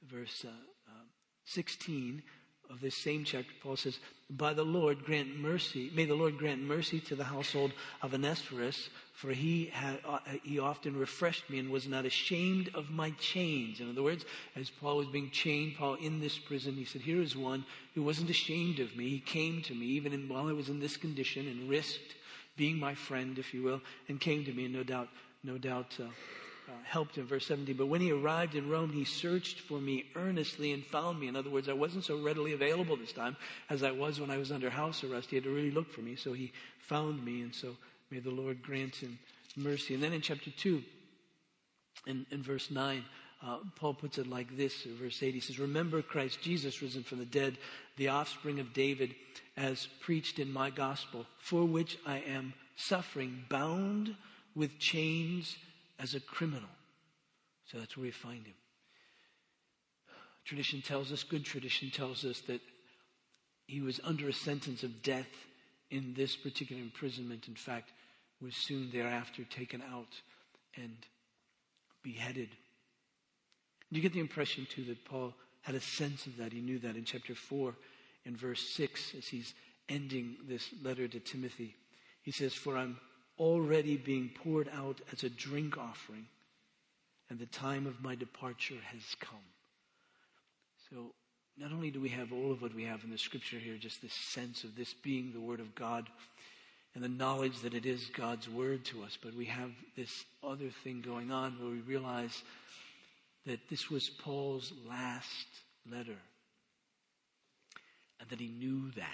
verse 0.09 0.45
uh, 0.47 0.53
uh, 0.89 1.07
16, 1.47 2.23
of 2.71 2.81
this 2.81 2.95
same 2.95 3.25
chapter, 3.25 3.51
Paul 3.63 3.77
says, 3.77 3.99
By 4.31 4.55
the 4.55 4.65
Lord 4.65 5.05
grant 5.05 5.39
mercy, 5.39 5.91
may 5.95 6.05
the 6.05 6.15
Lord 6.15 6.39
grant 6.39 6.63
mercy 6.63 7.01
to 7.01 7.17
the 7.17 7.25
household 7.25 7.73
of 8.01 8.15
Onesiphorus, 8.15 8.91
for 9.13 9.31
he, 9.31 9.67
had, 9.73 9.99
uh, 10.07 10.21
he 10.43 10.59
often 10.59 10.97
refreshed 10.97 11.51
me 11.51 11.59
and 11.59 11.71
was 11.71 11.89
not 11.89 12.07
ashamed 12.07 12.71
of 12.75 12.91
my 12.91 13.11
chains. 13.19 13.81
In 13.81 13.91
other 13.91 14.03
words, 14.03 14.25
as 14.57 14.71
Paul 14.71 14.99
was 14.99 15.09
being 15.09 15.31
chained, 15.31 15.77
Paul 15.77 15.95
in 15.95 16.21
this 16.21 16.39
prison, 16.39 16.75
he 16.75 16.85
said, 16.85 17.03
Here 17.03 17.21
is 17.21 17.37
one 17.37 17.65
who 17.95 18.03
wasn't 18.03 18.31
ashamed 18.31 18.79
of 18.79 18.97
me. 18.97 19.09
He 19.09 19.21
came 19.21 19.63
to 19.63 19.75
me 19.75 19.87
even 19.87 20.13
in, 20.13 20.29
while 20.29 20.49
I 20.49 20.53
was 20.53 20.69
in 20.69 20.81
this 20.81 20.97
condition 20.97 21.49
and 21.49 21.69
risked 21.69 22.15
being 22.57 22.79
my 22.79 22.95
friend, 22.95 23.39
if 23.39 23.53
you 23.53 23.63
will, 23.63 23.81
and 24.09 24.21
came 24.21 24.45
to 24.45 24.53
me, 24.53 24.67
and 24.67 24.75
no 24.75 24.83
doubt, 24.83 25.09
no 25.43 25.59
doubt, 25.59 25.97
uh, 25.99 26.05
helped 26.85 27.17
him. 27.17 27.27
Verse 27.27 27.47
17. 27.47 27.77
But 27.77 27.87
when 27.87 28.01
he 28.01 28.13
arrived 28.13 28.55
in 28.55 28.69
Rome, 28.69 28.93
he 28.93 29.05
searched 29.05 29.61
for 29.61 29.81
me 29.81 30.05
earnestly 30.15 30.73
and 30.73 30.85
found 30.85 31.19
me. 31.21 31.29
In 31.29 31.37
other 31.37 31.51
words, 31.51 31.69
I 31.69 31.73
wasn't 31.73 32.05
so 32.05 32.21
readily 32.21 32.53
available 32.53 32.97
this 32.97 33.13
time 33.13 33.37
as 33.69 33.83
I 33.83 33.91
was 33.91 34.21
when 34.21 34.31
I 34.31 34.39
was 34.39 34.53
under 34.53 34.71
house 34.71 35.05
arrest. 35.05 35.31
He 35.31 35.37
had 35.37 35.45
to 35.45 35.51
really 35.51 35.71
look 35.71 35.91
for 35.93 36.01
me. 36.01 36.17
So 36.17 36.33
he 36.33 36.53
found 36.79 37.25
me. 37.25 37.43
And 37.43 37.55
so 37.55 37.77
may 38.11 38.21
the 38.21 38.31
Lord 38.31 38.63
grant 38.63 38.97
him 38.97 39.19
mercy. 39.57 39.95
And 39.95 40.03
then 40.03 40.13
in 40.13 40.21
chapter 40.21 40.51
2, 40.51 40.83
in, 42.07 42.27
in 42.31 42.43
verse 42.43 42.71
9, 42.71 43.05
Uh, 43.43 43.57
Paul 43.75 43.95
puts 43.95 44.19
it 44.19 44.27
like 44.27 44.55
this 44.57 44.85
verse 44.85 45.23
8. 45.23 45.33
He 45.33 45.41
says, 45.41 45.59
Remember 45.59 46.03
Christ 46.03 46.43
Jesus 46.43 46.83
risen 46.83 47.03
from 47.03 47.19
the 47.19 47.25
dead, 47.25 47.57
the 47.97 48.09
offspring 48.09 48.61
of 48.61 48.75
David, 48.75 49.15
as 49.57 49.89
preached 50.01 50.39
in 50.39 50.53
my 50.53 50.69
gospel, 50.69 51.25
for 51.39 51.65
which 51.65 51.97
I 52.07 52.19
am 52.19 52.53
suffering, 52.77 53.45
bound 53.49 54.15
with 54.55 54.79
chains 54.79 55.57
as 56.01 56.15
a 56.15 56.21
criminal. 56.21 56.69
So 57.67 57.79
that's 57.79 57.97
where 57.97 58.05
we 58.05 58.11
find 58.11 58.47
him. 58.47 58.55
Tradition 60.45 60.83
tells 60.83 61.13
us, 61.13 61.23
good 61.23 61.45
tradition 61.45 61.91
tells 61.91 62.25
us, 62.25 62.41
that 62.43 62.61
he 63.67 63.81
was 63.81 64.01
under 64.03 64.29
a 64.29 64.33
sentence 64.33 64.83
of 64.83 65.03
death 65.03 65.29
in 65.91 66.15
this 66.15 66.35
particular 66.35 66.83
imprisonment. 66.83 67.47
In 67.47 67.55
fact, 67.55 67.93
was 68.41 68.57
soon 68.57 68.91
thereafter 68.91 69.45
taken 69.45 69.83
out 69.93 70.21
and 70.75 70.97
beheaded. 72.03 72.49
You 73.91 74.01
get 74.01 74.13
the 74.13 74.21
impression, 74.21 74.67
too, 74.69 74.85
that 74.85 75.05
Paul 75.05 75.35
had 75.63 75.75
a 75.75 75.81
sense 75.81 76.27
of 76.27 76.37
that. 76.39 76.53
He 76.53 76.61
knew 76.61 76.79
that 76.79 76.97
in 76.97 77.05
chapter 77.05 77.35
4 77.35 77.75
in 78.25 78.37
verse 78.37 78.61
6 78.71 79.15
as 79.19 79.29
he's 79.29 79.55
ending 79.89 80.37
this 80.49 80.71
letter 80.83 81.07
to 81.09 81.21
Timothy. 81.21 81.77
He 82.23 82.33
says, 82.33 82.55
For 82.55 82.77
I'm 82.77 82.99
already 83.41 83.97
being 83.97 84.31
poured 84.43 84.69
out 84.75 85.01
as 85.13 85.25
a 85.25 85.31
drink 85.31 85.79
offering, 85.79 86.27
and 87.31 87.39
the 87.39 87.47
time 87.47 87.87
of 87.87 88.03
my 88.03 88.15
departure 88.15 88.81
has 88.93 89.03
come. 89.19 89.39
So, 90.91 91.15
not 91.57 91.73
only 91.73 91.91
do 91.91 92.01
we 92.01 92.11
have 92.11 92.33
all 92.33 92.53
of 92.53 92.63
what 92.63 92.75
we 92.75 92.85
have 92.85 93.03
in 93.03 93.11
the 93.11 93.19
scripture 93.19 93.59
here, 93.59 93.77
just 93.77 94.03
this 94.03 94.13
sense 94.13 94.63
of 94.63 94.77
this 94.77 94.93
being 94.93 95.33
the 95.33 95.41
Word 95.41 95.61
of 95.61 95.75
God 95.75 96.09
and 96.95 97.03
the 97.03 97.09
knowledge 97.09 97.61
that 97.61 97.75
it 97.75 97.87
is 97.87 98.11
God's 98.17 98.49
Word 98.49 98.85
to 98.87 99.03
us, 99.03 99.19
but 99.23 99.35
we 99.35 99.47
have 99.47 99.71
this 99.97 100.25
other 100.43 100.71
thing 100.85 101.01
going 101.01 101.31
on 101.31 101.53
where 101.61 101.71
we 101.71 101.81
realize 101.81 102.43
that 103.47 103.61
this 103.71 103.91
was 103.91 104.11
Paul's 104.11 104.73
last 104.89 105.47
letter 105.91 106.19
and 108.21 108.29
that 108.29 108.41
he 108.41 108.49
knew 108.49 108.91
that. 108.97 109.07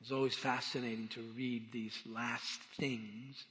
It's 0.00 0.12
always 0.12 0.34
fascinating 0.34 1.08
to 1.08 1.20
read 1.36 1.72
these 1.72 1.98
last 2.06 2.60
things 2.78 3.44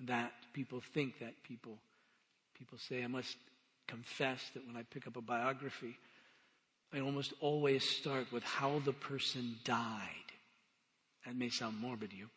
that 0.00 0.32
people 0.52 0.82
think 0.94 1.18
that 1.20 1.42
people 1.42 1.78
people 2.58 2.78
say 2.78 3.02
I 3.02 3.06
must 3.06 3.36
confess 3.86 4.40
that 4.54 4.66
when 4.66 4.76
I 4.76 4.82
pick 4.82 5.06
up 5.06 5.16
a 5.16 5.20
biography 5.20 5.96
I 6.92 7.00
almost 7.00 7.34
always 7.40 7.88
start 7.88 8.32
with 8.32 8.42
how 8.42 8.80
the 8.84 8.92
person 8.92 9.56
died. 9.64 10.08
That 11.26 11.36
may 11.36 11.50
sound 11.50 11.78
morbid 11.78 12.10
to 12.10 12.16
you, 12.16 12.28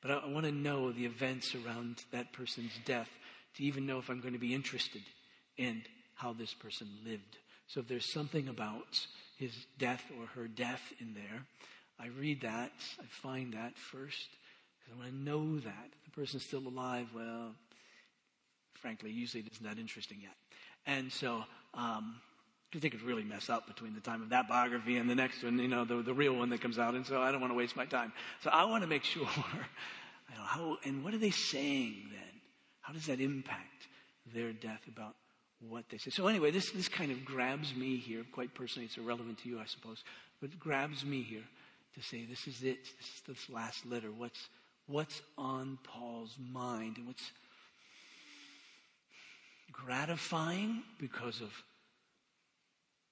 but 0.00 0.12
I, 0.12 0.14
I 0.14 0.28
want 0.28 0.46
to 0.46 0.52
know 0.52 0.92
the 0.92 1.06
events 1.06 1.54
around 1.54 2.04
that 2.12 2.32
person's 2.32 2.72
death 2.84 3.08
to 3.56 3.64
even 3.64 3.86
know 3.86 3.98
if 3.98 4.08
I'm 4.08 4.20
going 4.20 4.34
to 4.34 4.38
be 4.38 4.54
interested 4.54 5.02
in 5.56 5.82
how 6.14 6.32
this 6.32 6.54
person 6.54 6.86
lived. 7.04 7.38
So 7.66 7.80
if 7.80 7.88
there's 7.88 8.12
something 8.12 8.48
about 8.48 9.06
his 9.36 9.52
death 9.78 10.04
or 10.18 10.26
her 10.26 10.46
death 10.46 10.92
in 11.00 11.14
there, 11.14 11.44
I 12.00 12.08
read 12.18 12.40
that, 12.42 12.72
I 12.98 13.04
find 13.22 13.52
that 13.52 13.76
first, 13.76 14.28
because 14.78 14.94
I 14.94 14.98
want 14.98 15.10
to 15.10 15.16
know 15.16 15.60
that. 15.60 15.88
The 16.04 16.10
person's 16.10 16.44
still 16.44 16.66
alive, 16.66 17.08
well, 17.14 17.52
frankly, 18.80 19.10
usually 19.10 19.42
it 19.42 19.52
isn't 19.52 19.66
that 19.66 19.78
interesting 19.78 20.18
yet. 20.22 20.34
And 20.86 21.12
so, 21.12 21.44
um, 21.74 22.16
because 22.70 22.82
they 22.82 22.88
could 22.88 23.02
really 23.02 23.24
mess 23.24 23.50
up 23.50 23.66
between 23.66 23.94
the 23.94 24.00
time 24.00 24.22
of 24.22 24.30
that 24.30 24.48
biography 24.48 24.96
and 24.96 25.10
the 25.10 25.14
next 25.14 25.42
one, 25.42 25.58
you 25.58 25.68
know, 25.68 25.84
the, 25.84 26.02
the 26.02 26.14
real 26.14 26.34
one 26.34 26.48
that 26.50 26.60
comes 26.60 26.78
out. 26.78 26.94
And 26.94 27.04
so 27.04 27.20
I 27.20 27.32
don't 27.32 27.40
want 27.40 27.50
to 27.52 27.56
waste 27.56 27.76
my 27.76 27.84
time. 27.84 28.12
So 28.42 28.50
I 28.50 28.64
want 28.64 28.82
to 28.82 28.88
make 28.88 29.04
sure, 29.04 29.28
you 29.36 30.36
know, 30.36 30.42
how, 30.44 30.78
and 30.84 31.04
what 31.04 31.12
are 31.12 31.18
they 31.18 31.30
saying 31.30 32.06
then? 32.10 32.40
How 32.80 32.92
does 32.92 33.06
that 33.06 33.20
impact 33.20 33.88
their 34.32 34.52
death 34.52 34.82
about 34.88 35.16
what 35.68 35.84
they 35.90 35.98
say? 35.98 36.10
So 36.10 36.28
anyway, 36.28 36.50
this, 36.50 36.70
this 36.70 36.88
kind 36.88 37.10
of 37.10 37.24
grabs 37.24 37.74
me 37.74 37.96
here. 37.96 38.24
Quite 38.32 38.54
personally, 38.54 38.86
it's 38.86 38.96
irrelevant 38.96 39.38
to 39.40 39.48
you, 39.48 39.58
I 39.60 39.66
suppose, 39.66 40.02
but 40.40 40.58
grabs 40.58 41.04
me 41.04 41.22
here 41.22 41.44
to 41.94 42.02
say, 42.02 42.24
this 42.24 42.46
is 42.46 42.62
it. 42.62 42.78
This 42.98 43.08
is 43.08 43.22
this 43.26 43.50
last 43.50 43.86
letter. 43.86 44.08
What's, 44.10 44.48
what's 44.86 45.22
on 45.36 45.78
Paul's 45.84 46.36
mind 46.38 46.98
and 46.98 47.06
what's 47.06 47.30
gratifying 49.72 50.82
because 50.98 51.40
of 51.40 51.52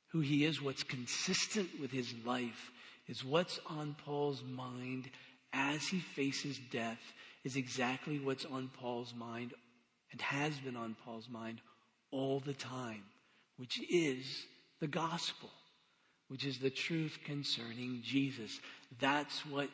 who 0.08 0.20
he 0.20 0.44
is, 0.44 0.62
what's 0.62 0.82
consistent 0.82 1.68
with 1.80 1.90
his 1.90 2.14
life 2.24 2.70
is 3.08 3.24
what's 3.24 3.58
on 3.66 3.96
Paul's 4.04 4.42
mind 4.42 5.10
as 5.52 5.86
he 5.86 6.00
faces 6.00 6.58
death 6.70 7.00
is 7.44 7.56
exactly 7.56 8.18
what's 8.18 8.44
on 8.44 8.70
Paul's 8.80 9.14
mind 9.14 9.54
and 10.12 10.20
has 10.20 10.58
been 10.58 10.76
on 10.76 10.96
Paul's 11.04 11.28
mind 11.28 11.60
all 12.10 12.40
the 12.40 12.54
time, 12.54 13.02
which 13.56 13.80
is 13.90 14.46
the 14.80 14.86
gospel, 14.86 15.50
which 16.28 16.44
is 16.44 16.58
the 16.58 16.70
truth 16.70 17.18
concerning 17.24 18.00
Jesus. 18.02 18.60
That's 19.00 19.44
what 19.46 19.68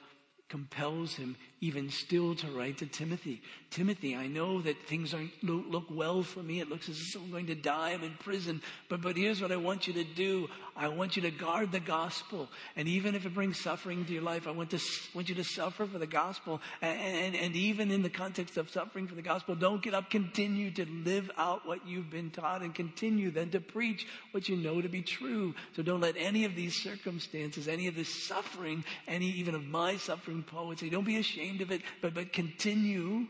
compels 0.55 1.17
him 1.17 1.35
even 1.65 1.89
still 1.89 2.35
to 2.35 2.47
write 2.49 2.77
to 2.77 2.87
Timothy. 2.87 3.41
Timothy, 3.71 4.15
I 4.15 4.27
know 4.27 4.61
that 4.61 4.77
things 4.87 5.15
aren't 5.15 5.33
look 5.43 5.87
well 5.91 6.23
for 6.23 6.43
me. 6.43 6.61
It 6.61 6.69
looks 6.69 6.91
as 6.91 6.99
if 6.99 7.17
I'm 7.17 7.31
going 7.31 7.47
to 7.47 7.55
die. 7.55 7.93
I'm 7.93 8.05
in 8.05 8.13
prison. 8.21 8.61
But, 8.91 9.01
but 9.01 9.17
here's 9.17 9.41
what 9.41 9.51
I 9.51 9.57
want 9.57 9.87
you 9.87 9.95
to 9.95 10.05
do. 10.05 10.49
I 10.77 10.89
want 10.89 11.17
you 11.17 11.23
to 11.23 11.31
guard 11.31 11.73
the 11.73 11.81
gospel. 11.81 12.51
And 12.77 12.87
even 12.87 13.15
if 13.15 13.25
it 13.25 13.33
brings 13.33 13.59
suffering 13.59 14.05
to 14.05 14.13
your 14.13 14.23
life, 14.23 14.47
I 14.47 14.51
want 14.51 14.71
to, 14.71 14.81
want 15.15 15.31
you 15.31 15.35
to 15.37 15.45
suffer 15.45 15.87
for 15.87 15.99
the 15.99 16.07
gospel. 16.07 16.61
And, 16.83 17.01
and, 17.01 17.37
and 17.37 17.57
even 17.57 17.91
in 17.91 18.03
the 18.03 18.11
context 18.11 18.59
of 18.59 18.71
suffering 18.71 19.09
for 19.09 19.15
the 19.15 19.23
gospel, 19.23 19.55
don't 19.55 19.83
get 19.83 19.95
up. 19.95 20.11
Continue 20.11 20.71
to 20.73 20.87
live 20.87 21.31
out 21.39 21.67
what 21.67 21.87
you've 21.87 22.11
been 22.11 22.31
taught 22.31 22.61
and 22.61 22.75
continue 22.75 23.31
then 23.31 23.51
to 23.51 23.61
preach 23.61 24.07
what 24.33 24.49
you 24.49 24.57
know 24.57 24.83
to 24.83 24.89
be 24.89 25.03
true. 25.03 25.55
So 25.75 25.83
don't 25.83 26.01
let 26.03 26.17
any 26.19 26.45
of 26.45 26.55
these 26.55 26.81
circumstances, 26.81 27.69
any 27.69 27.87
of 27.87 27.97
this 27.97 28.27
suffering, 28.27 28.85
any 29.09 29.31
even 29.31 29.55
of 29.55 29.65
my 29.65 29.97
suffering, 29.97 30.44
Paul 30.47 30.69
would 30.69 30.79
say, 30.79 30.89
don't 30.89 31.05
be 31.05 31.17
ashamed 31.17 31.61
of 31.61 31.71
it, 31.71 31.83
but, 32.01 32.15
but 32.15 32.33
continue 32.33 33.27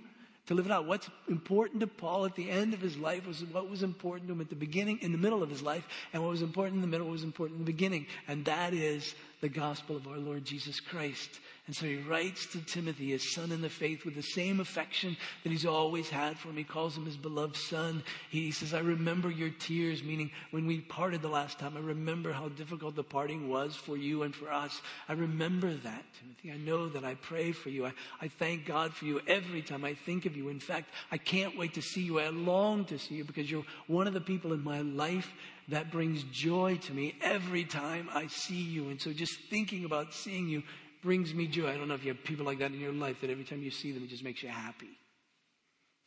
to 0.46 0.54
live 0.54 0.66
it 0.66 0.72
out. 0.72 0.84
What's 0.86 1.08
important 1.28 1.80
to 1.80 1.86
Paul 1.86 2.26
at 2.26 2.34
the 2.34 2.50
end 2.50 2.74
of 2.74 2.80
his 2.80 2.96
life 2.98 3.26
was 3.26 3.42
what 3.44 3.70
was 3.70 3.82
important 3.82 4.28
to 4.28 4.34
him 4.34 4.40
at 4.40 4.50
the 4.50 4.56
beginning, 4.56 4.98
in 5.00 5.12
the 5.12 5.18
middle 5.18 5.42
of 5.42 5.48
his 5.48 5.62
life, 5.62 5.86
and 6.12 6.22
what 6.22 6.30
was 6.30 6.42
important 6.42 6.76
in 6.76 6.80
the 6.82 6.86
middle 6.86 7.08
was 7.08 7.22
important 7.22 7.58
in 7.58 7.64
the 7.64 7.72
beginning. 7.72 8.06
And 8.28 8.44
that 8.44 8.74
is 8.74 9.14
the 9.44 9.48
gospel 9.50 9.94
of 9.94 10.08
our 10.08 10.16
Lord 10.16 10.42
Jesus 10.42 10.80
Christ. 10.80 11.38
And 11.66 11.76
so 11.76 11.84
he 11.84 11.96
writes 11.96 12.46
to 12.46 12.64
Timothy, 12.64 13.10
his 13.10 13.34
son 13.34 13.52
in 13.52 13.60
the 13.60 13.68
faith, 13.68 14.06
with 14.06 14.14
the 14.14 14.22
same 14.22 14.58
affection 14.58 15.18
that 15.42 15.50
he's 15.50 15.66
always 15.66 16.08
had 16.08 16.38
for 16.38 16.48
him. 16.48 16.56
He 16.56 16.64
calls 16.64 16.96
him 16.96 17.04
his 17.04 17.18
beloved 17.18 17.54
son. 17.54 18.02
He 18.30 18.52
says, 18.52 18.72
I 18.72 18.78
remember 18.78 19.30
your 19.30 19.50
tears, 19.50 20.02
meaning 20.02 20.30
when 20.50 20.66
we 20.66 20.80
parted 20.80 21.20
the 21.20 21.28
last 21.28 21.58
time, 21.58 21.76
I 21.76 21.80
remember 21.80 22.32
how 22.32 22.48
difficult 22.48 22.96
the 22.96 23.02
parting 23.02 23.50
was 23.50 23.76
for 23.76 23.98
you 23.98 24.22
and 24.22 24.34
for 24.34 24.50
us. 24.50 24.80
I 25.10 25.12
remember 25.12 25.74
that, 25.74 26.04
Timothy. 26.18 26.50
I 26.50 26.56
know 26.56 26.88
that 26.88 27.04
I 27.04 27.14
pray 27.14 27.52
for 27.52 27.68
you. 27.68 27.84
I, 27.84 27.92
I 28.22 28.28
thank 28.28 28.64
God 28.64 28.94
for 28.94 29.04
you 29.04 29.20
every 29.26 29.60
time 29.60 29.84
I 29.84 29.92
think 29.92 30.24
of 30.24 30.38
you. 30.38 30.48
In 30.48 30.60
fact, 30.60 30.88
I 31.12 31.18
can't 31.18 31.58
wait 31.58 31.74
to 31.74 31.82
see 31.82 32.02
you. 32.02 32.18
I 32.18 32.28
long 32.28 32.86
to 32.86 32.98
see 32.98 33.16
you 33.16 33.24
because 33.24 33.50
you're 33.50 33.66
one 33.88 34.06
of 34.06 34.14
the 34.14 34.22
people 34.22 34.54
in 34.54 34.64
my 34.64 34.80
life 34.80 35.30
that 35.68 35.90
brings 35.90 36.22
joy 36.24 36.76
to 36.82 36.92
me 36.92 37.14
every 37.22 37.64
time 37.64 38.08
I 38.12 38.26
see 38.26 38.62
you. 38.62 38.90
And 38.90 39.00
so 39.00 39.12
just 39.12 39.38
thinking 39.50 39.84
about 39.84 40.12
seeing 40.12 40.48
you 40.48 40.62
brings 41.02 41.34
me 41.34 41.46
joy. 41.46 41.70
I 41.70 41.76
don't 41.76 41.88
know 41.88 41.94
if 41.94 42.04
you 42.04 42.12
have 42.12 42.24
people 42.24 42.46
like 42.46 42.58
that 42.58 42.72
in 42.72 42.80
your 42.80 42.92
life 42.92 43.20
that 43.20 43.30
every 43.30 43.44
time 43.44 43.62
you 43.62 43.70
see 43.70 43.92
them, 43.92 44.04
it 44.04 44.08
just 44.08 44.24
makes 44.24 44.42
you 44.42 44.48
happy. 44.48 44.98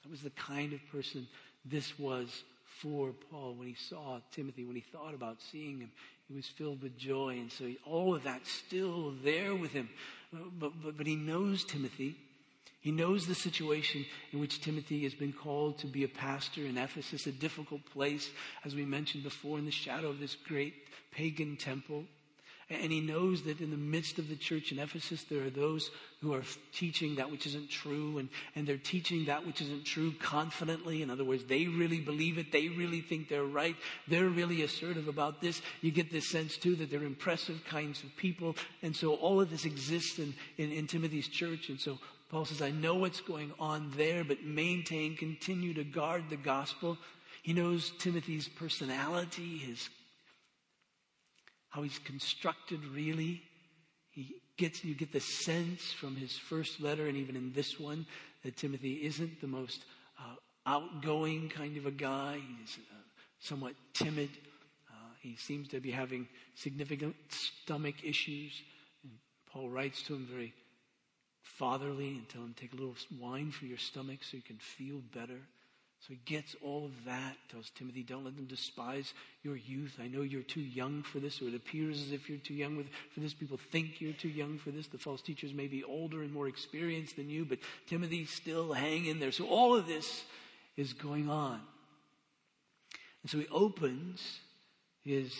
That 0.03 0.09
was 0.11 0.21
the 0.21 0.31
kind 0.31 0.73
of 0.73 0.79
person 0.91 1.27
this 1.65 1.97
was 1.99 2.43
for 2.81 3.13
Paul 3.29 3.55
when 3.55 3.67
he 3.67 3.75
saw 3.75 4.19
Timothy, 4.31 4.65
when 4.65 4.75
he 4.75 4.81
thought 4.81 5.13
about 5.13 5.41
seeing 5.41 5.79
him. 5.79 5.91
He 6.27 6.35
was 6.35 6.45
filled 6.45 6.81
with 6.81 6.97
joy. 6.97 7.37
And 7.39 7.51
so 7.51 7.71
all 7.85 8.15
of 8.15 8.23
that's 8.23 8.51
still 8.51 9.13
there 9.23 9.55
with 9.55 9.71
him. 9.71 9.89
Uh, 10.33 10.39
but, 10.59 10.71
but, 10.81 10.97
but 10.97 11.07
he 11.07 11.15
knows 11.15 11.63
Timothy. 11.63 12.15
He 12.79 12.91
knows 12.91 13.27
the 13.27 13.35
situation 13.35 14.05
in 14.31 14.39
which 14.39 14.61
Timothy 14.61 15.03
has 15.03 15.13
been 15.13 15.33
called 15.33 15.79
to 15.79 15.87
be 15.87 16.03
a 16.03 16.07
pastor 16.07 16.65
in 16.65 16.77
Ephesus, 16.77 17.27
a 17.27 17.31
difficult 17.31 17.85
place, 17.85 18.29
as 18.63 18.75
we 18.75 18.85
mentioned 18.85 19.23
before, 19.23 19.57
in 19.57 19.65
the 19.65 19.71
shadow 19.71 20.09
of 20.09 20.19
this 20.19 20.35
great 20.35 20.73
pagan 21.11 21.57
temple. 21.57 22.05
And 22.69 22.91
he 22.91 22.99
knows 22.99 23.43
that 23.43 23.61
in 23.61 23.71
the 23.71 23.77
midst 23.77 24.19
of 24.19 24.27
the 24.27 24.35
church 24.35 24.73
in 24.73 24.79
Ephesus, 24.79 25.23
there 25.23 25.45
are 25.45 25.49
those 25.49 25.89
who 26.21 26.33
are 26.33 26.43
teaching 26.73 27.15
that 27.15 27.31
which 27.31 27.47
isn't 27.47 27.69
true, 27.69 28.17
and, 28.17 28.27
and 28.55 28.67
they're 28.67 28.77
teaching 28.77 29.25
that 29.25 29.45
which 29.45 29.61
isn't 29.61 29.85
true 29.85 30.11
confidently. 30.19 31.01
In 31.01 31.09
other 31.09 31.23
words, 31.23 31.45
they 31.45 31.67
really 31.67 32.01
believe 32.01 32.37
it. 32.37 32.51
They 32.51 32.67
really 32.67 32.99
think 32.99 33.29
they're 33.29 33.45
right. 33.45 33.77
They're 34.09 34.27
really 34.27 34.63
assertive 34.63 35.07
about 35.07 35.39
this. 35.39 35.61
You 35.81 35.91
get 35.91 36.11
this 36.11 36.29
sense, 36.29 36.57
too, 36.57 36.75
that 36.75 36.91
they're 36.91 37.03
impressive 37.03 37.63
kinds 37.63 38.03
of 38.03 38.13
people. 38.17 38.57
And 38.81 38.93
so 38.93 39.13
all 39.13 39.39
of 39.39 39.49
this 39.49 39.63
exists 39.63 40.19
in, 40.19 40.33
in, 40.57 40.73
in 40.73 40.87
Timothy's 40.87 41.29
church. 41.29 41.69
And 41.69 41.79
so 41.79 41.99
Paul 42.29 42.45
says, 42.45 42.61
I 42.61 42.71
know 42.71 42.95
what's 42.95 43.21
going 43.21 43.53
on 43.59 43.91
there, 43.95 44.23
but 44.23 44.43
maintain, 44.43 45.15
continue 45.15 45.73
to 45.73 45.83
guard 45.83 46.25
the 46.29 46.35
gospel. 46.35 46.97
He 47.41 47.53
knows 47.53 47.93
Timothy's 47.99 48.49
personality, 48.49 49.57
his 49.57 49.89
how 51.69 51.83
he's 51.83 51.99
constructed 51.99 52.83
really. 52.85 53.43
He 54.09 54.35
gets, 54.57 54.83
you 54.83 54.95
get 54.95 55.13
the 55.13 55.19
sense 55.19 55.93
from 55.93 56.15
his 56.15 56.37
first 56.37 56.81
letter 56.81 57.07
and 57.07 57.17
even 57.17 57.35
in 57.35 57.53
this 57.53 57.79
one 57.79 58.05
that 58.43 58.57
Timothy 58.57 58.93
isn't 59.05 59.41
the 59.41 59.47
most 59.47 59.85
uh, 60.19 60.35
outgoing 60.65 61.49
kind 61.49 61.77
of 61.77 61.85
a 61.85 61.91
guy. 61.91 62.39
He's 62.59 62.77
uh, 62.77 62.95
somewhat 63.39 63.73
timid. 63.93 64.31
Uh, 64.89 65.13
he 65.21 65.35
seems 65.35 65.67
to 65.69 65.79
be 65.79 65.91
having 65.91 66.27
significant 66.55 67.15
stomach 67.29 68.03
issues. 68.03 68.61
And 69.03 69.11
Paul 69.51 69.69
writes 69.69 70.01
to 70.03 70.15
him 70.15 70.27
very 70.29 70.53
fatherly 71.57 72.09
and 72.09 72.29
tell 72.29 72.41
him, 72.41 72.55
take 72.59 72.73
a 72.73 72.75
little 72.75 72.95
wine 73.19 73.51
for 73.51 73.65
your 73.65 73.77
stomach 73.77 74.19
so 74.21 74.37
you 74.37 74.43
can 74.43 74.57
feel 74.57 75.01
better. 75.13 75.39
So 75.99 76.13
he 76.13 76.19
gets 76.25 76.55
all 76.63 76.85
of 76.85 77.05
that, 77.05 77.35
tells 77.49 77.71
Timothy, 77.71 78.03
don't 78.03 78.23
let 78.23 78.35
them 78.35 78.45
despise 78.45 79.13
your 79.43 79.55
youth. 79.55 79.97
I 79.99 80.07
know 80.07 80.21
you're 80.21 80.43
too 80.43 80.61
young 80.61 81.01
for 81.01 81.19
this, 81.19 81.41
or 81.41 81.47
it 81.47 81.55
appears 81.55 82.01
as 82.01 82.11
if 82.11 82.29
you're 82.29 82.37
too 82.37 82.53
young 82.53 82.83
for 83.13 83.19
this. 83.19 83.33
People 83.33 83.59
think 83.71 83.99
you're 83.99 84.13
too 84.13 84.29
young 84.29 84.59
for 84.59 84.69
this. 84.69 84.87
The 84.87 84.99
false 84.99 85.21
teachers 85.21 85.53
may 85.53 85.67
be 85.67 85.83
older 85.83 86.21
and 86.21 86.31
more 86.31 86.47
experienced 86.47 87.15
than 87.15 87.29
you, 87.29 87.45
but 87.45 87.57
Timothy's 87.87 88.29
still 88.29 88.73
hang 88.73 89.05
in 89.05 89.19
there. 89.19 89.31
So 89.31 89.47
all 89.47 89.75
of 89.75 89.87
this 89.87 90.23
is 90.77 90.93
going 90.93 91.29
on. 91.29 91.59
And 93.23 93.31
so 93.31 93.39
he 93.39 93.47
opens 93.47 94.39
his 95.03 95.33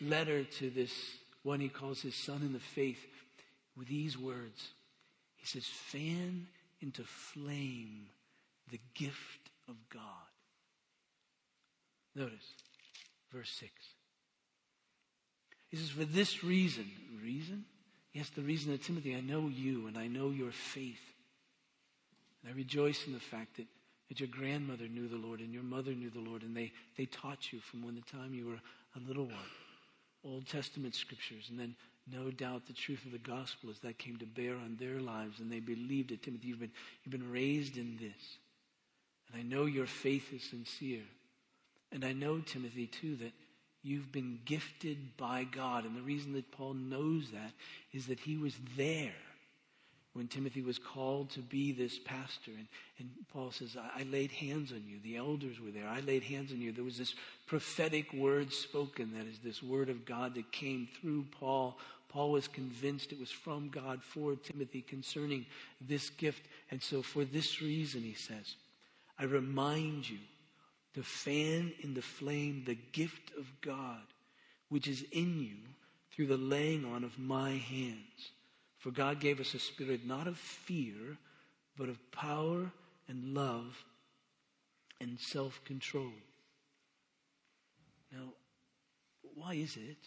letter 0.00 0.44
to 0.44 0.70
this 0.70 0.92
one 1.44 1.60
he 1.60 1.68
calls 1.68 2.02
his 2.02 2.16
son 2.16 2.42
in 2.42 2.52
the 2.52 2.58
faith 2.58 2.98
with 3.76 3.88
these 3.88 4.18
words. 4.18 4.68
He 5.48 5.60
says, 5.60 5.66
fan 5.66 6.46
into 6.82 7.04
flame 7.04 8.06
the 8.70 8.80
gift 8.94 9.50
of 9.66 9.76
God. 9.90 10.02
Notice 12.14 12.52
verse 13.32 13.50
6. 13.58 13.72
He 15.68 15.76
says, 15.78 15.88
For 15.88 16.04
this 16.04 16.44
reason, 16.44 16.90
reason? 17.22 17.64
Yes, 18.12 18.28
the 18.30 18.42
reason 18.42 18.72
that 18.72 18.82
Timothy, 18.82 19.16
I 19.16 19.20
know 19.20 19.48
you 19.48 19.86
and 19.86 19.96
I 19.96 20.06
know 20.06 20.30
your 20.30 20.50
faith. 20.50 21.00
And 22.42 22.52
I 22.52 22.56
rejoice 22.56 23.06
in 23.06 23.14
the 23.14 23.20
fact 23.20 23.56
that, 23.56 23.66
that 24.08 24.20
your 24.20 24.28
grandmother 24.28 24.86
knew 24.86 25.08
the 25.08 25.16
Lord 25.16 25.40
and 25.40 25.54
your 25.54 25.62
mother 25.62 25.92
knew 25.92 26.10
the 26.10 26.20
Lord 26.20 26.42
and 26.42 26.54
they, 26.54 26.72
they 26.98 27.06
taught 27.06 27.52
you 27.52 27.60
from 27.60 27.82
when 27.82 27.94
the 27.94 28.02
time 28.02 28.34
you 28.34 28.46
were 28.46 28.60
a 28.96 29.06
little 29.06 29.26
one. 29.26 29.36
Old 30.24 30.46
Testament 30.46 30.94
scriptures 30.94 31.46
and 31.48 31.58
then 31.58 31.74
no 32.12 32.30
doubt 32.30 32.66
the 32.66 32.72
truth 32.72 33.04
of 33.04 33.12
the 33.12 33.18
gospel 33.18 33.70
as 33.70 33.78
that 33.80 33.98
came 33.98 34.16
to 34.16 34.26
bear 34.26 34.54
on 34.54 34.76
their 34.78 35.00
lives 35.00 35.40
and 35.40 35.50
they 35.50 35.60
believed 35.60 36.12
it. 36.12 36.22
Timothy, 36.22 36.48
you've 36.48 36.60
been, 36.60 36.72
you've 37.04 37.12
been 37.12 37.30
raised 37.30 37.76
in 37.76 37.96
this. 38.00 38.38
And 39.32 39.40
I 39.40 39.42
know 39.42 39.66
your 39.66 39.86
faith 39.86 40.32
is 40.32 40.42
sincere. 40.42 41.04
And 41.92 42.04
I 42.04 42.12
know, 42.12 42.40
Timothy, 42.40 42.86
too, 42.86 43.16
that 43.16 43.32
you've 43.82 44.12
been 44.12 44.38
gifted 44.44 45.16
by 45.16 45.44
God. 45.44 45.84
And 45.84 45.96
the 45.96 46.02
reason 46.02 46.32
that 46.34 46.50
Paul 46.52 46.74
knows 46.74 47.30
that 47.30 47.52
is 47.92 48.06
that 48.06 48.20
he 48.20 48.36
was 48.36 48.54
there 48.76 49.12
when 50.18 50.26
Timothy 50.26 50.62
was 50.62 50.78
called 50.78 51.30
to 51.30 51.40
be 51.40 51.70
this 51.70 51.98
pastor. 51.98 52.50
And, 52.50 52.66
and 52.98 53.08
Paul 53.32 53.52
says, 53.52 53.76
I, 53.76 54.00
I, 54.00 54.02
laid 54.04 54.32
hands 54.32 54.72
on 54.72 54.82
you. 54.86 54.98
The 55.02 55.16
elders 55.16 55.60
were 55.60 55.70
there. 55.70 55.86
I 55.86 56.00
laid 56.00 56.24
hands 56.24 56.50
on 56.50 56.60
you. 56.60 56.72
There 56.72 56.84
was 56.84 56.98
this 56.98 57.14
prophetic 57.46 58.12
word 58.12 58.52
spoken 58.52 59.14
that 59.14 59.26
is 59.26 59.38
this 59.38 59.62
word 59.62 59.88
of 59.88 60.04
God 60.04 60.34
that 60.34 60.50
came 60.50 60.88
through 61.00 61.26
Paul. 61.38 61.78
Paul 62.08 62.30
was 62.32 62.48
convinced 62.48 63.12
it 63.12 63.20
was 63.20 63.30
from 63.30 63.68
God 63.68 64.02
for 64.02 64.34
Timothy 64.34 64.80
concerning 64.80 65.44
this 65.80 66.10
gift. 66.10 66.46
And 66.70 66.82
so 66.82 67.02
for 67.02 67.24
this 67.24 67.60
reason, 67.60 68.02
he 68.02 68.14
says, 68.14 68.56
I 69.18 69.24
remind 69.24 70.08
you 70.08 70.18
to 70.94 71.02
fan 71.02 71.72
in 71.82 71.94
the 71.94 72.02
flame 72.02 72.64
the 72.64 72.78
gift 72.92 73.32
of 73.38 73.46
God, 73.60 74.02
which 74.68 74.88
is 74.88 75.04
in 75.12 75.40
you 75.40 75.56
through 76.10 76.28
the 76.28 76.36
laying 76.36 76.84
on 76.84 77.04
of 77.04 77.18
my 77.18 77.50
hands. 77.52 78.32
For 78.78 78.90
God 78.90 79.20
gave 79.20 79.40
us 79.40 79.54
a 79.54 79.58
spirit 79.58 80.06
not 80.06 80.26
of 80.26 80.38
fear, 80.38 81.18
but 81.76 81.88
of 81.88 82.10
power 82.10 82.70
and 83.08 83.34
love 83.34 83.84
and 85.00 85.18
self 85.20 85.62
control. 85.64 86.12
Now, 88.12 88.32
why 89.34 89.54
is 89.54 89.76
it 89.76 89.98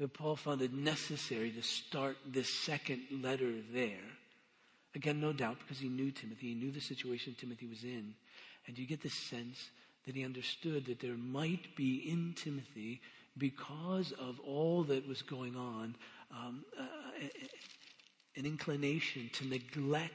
that 0.00 0.14
Paul 0.14 0.34
found 0.34 0.62
it 0.62 0.72
necessary 0.72 1.50
to 1.50 1.62
start 1.62 2.16
this 2.26 2.48
second 2.48 3.02
letter 3.22 3.52
there? 3.72 4.08
Again, 4.94 5.20
no 5.20 5.32
doubt, 5.34 5.58
because 5.60 5.78
he 5.78 5.88
knew 5.88 6.10
Timothy, 6.10 6.48
he 6.48 6.54
knew 6.54 6.72
the 6.72 6.80
situation 6.80 7.36
Timothy 7.38 7.66
was 7.66 7.84
in. 7.84 8.14
And 8.66 8.78
you 8.78 8.86
get 8.86 9.02
the 9.02 9.10
sense 9.10 9.70
that 10.06 10.16
he 10.16 10.24
understood 10.24 10.86
that 10.86 11.00
there 11.00 11.18
might 11.18 11.76
be 11.76 12.10
in 12.10 12.32
Timothy, 12.34 13.02
because 13.36 14.12
of 14.12 14.40
all 14.40 14.82
that 14.84 15.06
was 15.06 15.20
going 15.20 15.54
on, 15.54 15.94
um, 16.32 16.64
uh, 16.78 16.84
an 18.36 18.46
inclination 18.46 19.28
to 19.34 19.46
neglect 19.46 20.14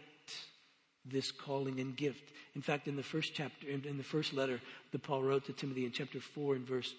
this 1.05 1.31
calling 1.31 1.79
and 1.79 1.95
gift. 1.95 2.31
In 2.55 2.61
fact, 2.61 2.87
in 2.87 2.95
the 2.95 3.03
first 3.03 3.33
chapter, 3.35 3.67
in 3.67 3.97
the 3.97 4.03
first 4.03 4.33
letter 4.33 4.59
that 4.91 5.03
Paul 5.03 5.21
wrote 5.21 5.45
to 5.45 5.53
Timothy 5.53 5.85
in 5.85 5.91
chapter 5.91 6.19
4 6.19 6.55
and 6.55 6.67
verse 6.67 6.95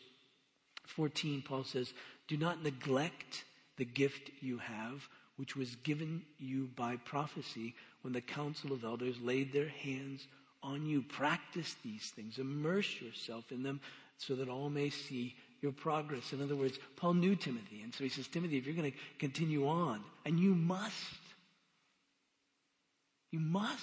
14, 0.86 1.42
Paul 1.42 1.64
says, 1.64 1.92
Do 2.28 2.36
not 2.36 2.62
neglect 2.62 3.44
the 3.76 3.84
gift 3.84 4.30
you 4.40 4.58
have 4.58 5.08
which 5.36 5.56
was 5.56 5.76
given 5.76 6.22
you 6.38 6.70
by 6.76 6.96
prophecy 6.96 7.74
when 8.02 8.12
the 8.12 8.20
council 8.20 8.72
of 8.72 8.84
elders 8.84 9.20
laid 9.20 9.52
their 9.52 9.68
hands 9.68 10.26
on 10.62 10.86
you. 10.86 11.02
Practice 11.02 11.76
these 11.84 12.10
things, 12.14 12.38
immerse 12.38 13.00
yourself 13.00 13.52
in 13.52 13.62
them 13.62 13.80
so 14.18 14.34
that 14.34 14.48
all 14.48 14.70
may 14.70 14.90
see 14.90 15.34
your 15.60 15.72
progress. 15.72 16.32
In 16.32 16.42
other 16.42 16.56
words, 16.56 16.78
Paul 16.96 17.14
knew 17.14 17.36
Timothy, 17.36 17.82
and 17.82 17.94
so 17.94 18.04
he 18.04 18.10
says, 18.10 18.28
Timothy, 18.28 18.56
if 18.56 18.66
you're 18.66 18.74
going 18.74 18.90
to 18.90 18.98
continue 19.18 19.68
on, 19.68 20.02
and 20.24 20.40
you 20.40 20.54
must, 20.54 20.94
you 23.30 23.40
must. 23.40 23.82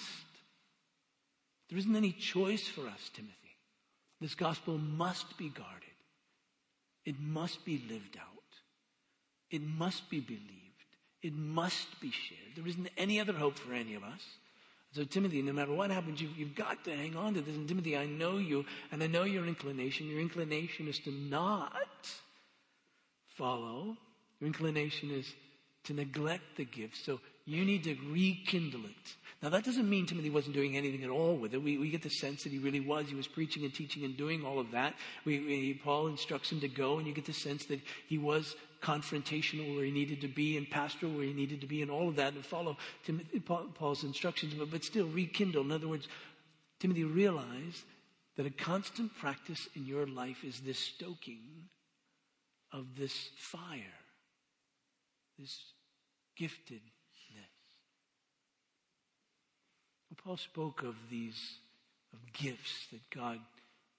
There 1.68 1.78
isn't 1.78 1.96
any 1.96 2.12
choice 2.12 2.66
for 2.66 2.82
us, 2.82 3.10
Timothy. 3.14 3.34
This 4.20 4.34
gospel 4.34 4.78
must 4.78 5.36
be 5.38 5.50
guarded. 5.50 5.93
It 7.04 7.20
must 7.20 7.64
be 7.64 7.82
lived 7.88 8.16
out. 8.18 8.28
It 9.50 9.62
must 9.62 10.08
be 10.10 10.20
believed. 10.20 10.40
It 11.22 11.34
must 11.34 12.00
be 12.00 12.10
shared. 12.10 12.56
There 12.56 12.66
isn't 12.66 12.88
any 12.96 13.20
other 13.20 13.32
hope 13.32 13.58
for 13.58 13.72
any 13.72 13.94
of 13.94 14.02
us. 14.02 14.20
So, 14.92 15.04
Timothy, 15.04 15.42
no 15.42 15.52
matter 15.52 15.72
what 15.72 15.90
happens, 15.90 16.20
you've, 16.20 16.36
you've 16.36 16.54
got 16.54 16.84
to 16.84 16.94
hang 16.94 17.16
on 17.16 17.34
to 17.34 17.40
this. 17.40 17.56
And, 17.56 17.66
Timothy, 17.66 17.96
I 17.96 18.06
know 18.06 18.36
you, 18.36 18.64
and 18.92 19.02
I 19.02 19.08
know 19.08 19.24
your 19.24 19.46
inclination. 19.46 20.06
Your 20.06 20.20
inclination 20.20 20.86
is 20.86 21.00
to 21.00 21.10
not 21.10 21.72
follow, 23.36 23.96
your 24.38 24.46
inclination 24.46 25.10
is 25.10 25.32
to 25.84 25.94
neglect 25.94 26.56
the 26.56 26.64
gift. 26.64 26.96
So, 27.04 27.20
you 27.46 27.64
need 27.64 27.84
to 27.84 27.96
rekindle 28.10 28.84
it. 28.86 29.14
Now, 29.42 29.50
that 29.50 29.64
doesn't 29.64 29.90
mean 29.90 30.06
Timothy 30.06 30.30
wasn't 30.30 30.54
doing 30.54 30.76
anything 30.76 31.04
at 31.04 31.10
all 31.10 31.36
with 31.36 31.52
it. 31.52 31.62
We, 31.62 31.76
we 31.76 31.90
get 31.90 32.02
the 32.02 32.08
sense 32.08 32.44
that 32.44 32.52
he 32.52 32.58
really 32.58 32.80
was. 32.80 33.08
He 33.08 33.14
was 33.14 33.26
preaching 33.26 33.64
and 33.64 33.74
teaching 33.74 34.04
and 34.04 34.16
doing 34.16 34.42
all 34.42 34.58
of 34.58 34.70
that. 34.70 34.94
We, 35.26 35.40
we, 35.40 35.80
Paul 35.84 36.06
instructs 36.06 36.50
him 36.50 36.60
to 36.60 36.68
go, 36.68 36.96
and 36.96 37.06
you 37.06 37.12
get 37.12 37.26
the 37.26 37.34
sense 37.34 37.66
that 37.66 37.80
he 38.06 38.16
was 38.16 38.56
confrontational 38.82 39.76
where 39.76 39.84
he 39.84 39.90
needed 39.90 40.22
to 40.22 40.28
be 40.28 40.56
and 40.56 40.68
pastoral 40.70 41.12
where 41.12 41.24
he 41.24 41.32
needed 41.32 41.60
to 41.60 41.66
be 41.66 41.82
and 41.82 41.90
all 41.90 42.08
of 42.08 42.16
that 42.16 42.34
and 42.34 42.44
follow 42.44 42.76
Timothy, 43.04 43.40
Paul's 43.40 44.04
instructions, 44.04 44.54
but, 44.54 44.70
but 44.70 44.84
still 44.84 45.06
rekindle. 45.06 45.62
In 45.62 45.72
other 45.72 45.88
words, 45.88 46.08
Timothy 46.80 47.04
realized 47.04 47.82
that 48.36 48.46
a 48.46 48.50
constant 48.50 49.14
practice 49.16 49.68
in 49.74 49.86
your 49.86 50.06
life 50.06 50.44
is 50.44 50.60
this 50.60 50.78
stoking 50.78 51.68
of 52.72 52.96
this 52.96 53.30
fire, 53.36 53.98
this 55.38 55.58
giftedness. 60.14 60.24
Paul 60.24 60.36
spoke 60.36 60.82
of 60.82 60.94
these 61.10 61.58
of 62.12 62.32
gifts 62.32 62.86
that 62.92 63.10
God 63.10 63.38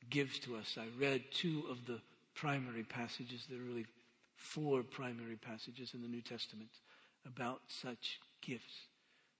gives 0.09 0.39
to 0.39 0.55
us. 0.55 0.77
I 0.79 0.85
read 0.99 1.23
two 1.33 1.63
of 1.69 1.85
the 1.85 1.99
primary 2.33 2.83
passages. 2.83 3.45
There 3.49 3.59
are 3.59 3.63
really 3.63 3.85
four 4.35 4.83
primary 4.83 5.35
passages 5.35 5.93
in 5.93 6.01
the 6.01 6.07
New 6.07 6.21
Testament 6.21 6.69
about 7.25 7.61
such 7.67 8.19
gifts. 8.41 8.87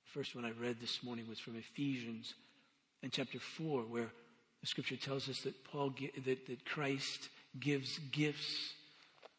The 0.06 0.20
first 0.20 0.36
one 0.36 0.46
I 0.46 0.52
read 0.52 0.78
this 0.82 1.04
morning 1.04 1.28
was 1.28 1.40
from 1.40 1.56
Ephesians 1.56 2.34
in 3.04 3.12
chapter 3.12 3.40
4, 3.40 3.82
where 3.82 4.10
the 4.62 4.68
scripture 4.68 4.96
tells 4.96 5.30
us 5.30 5.42
that 5.42 5.64
Paul 5.66 5.94
that, 6.26 6.48
that 6.48 6.66
Christ 6.66 7.30
gives 7.60 8.00
gifts 8.12 8.74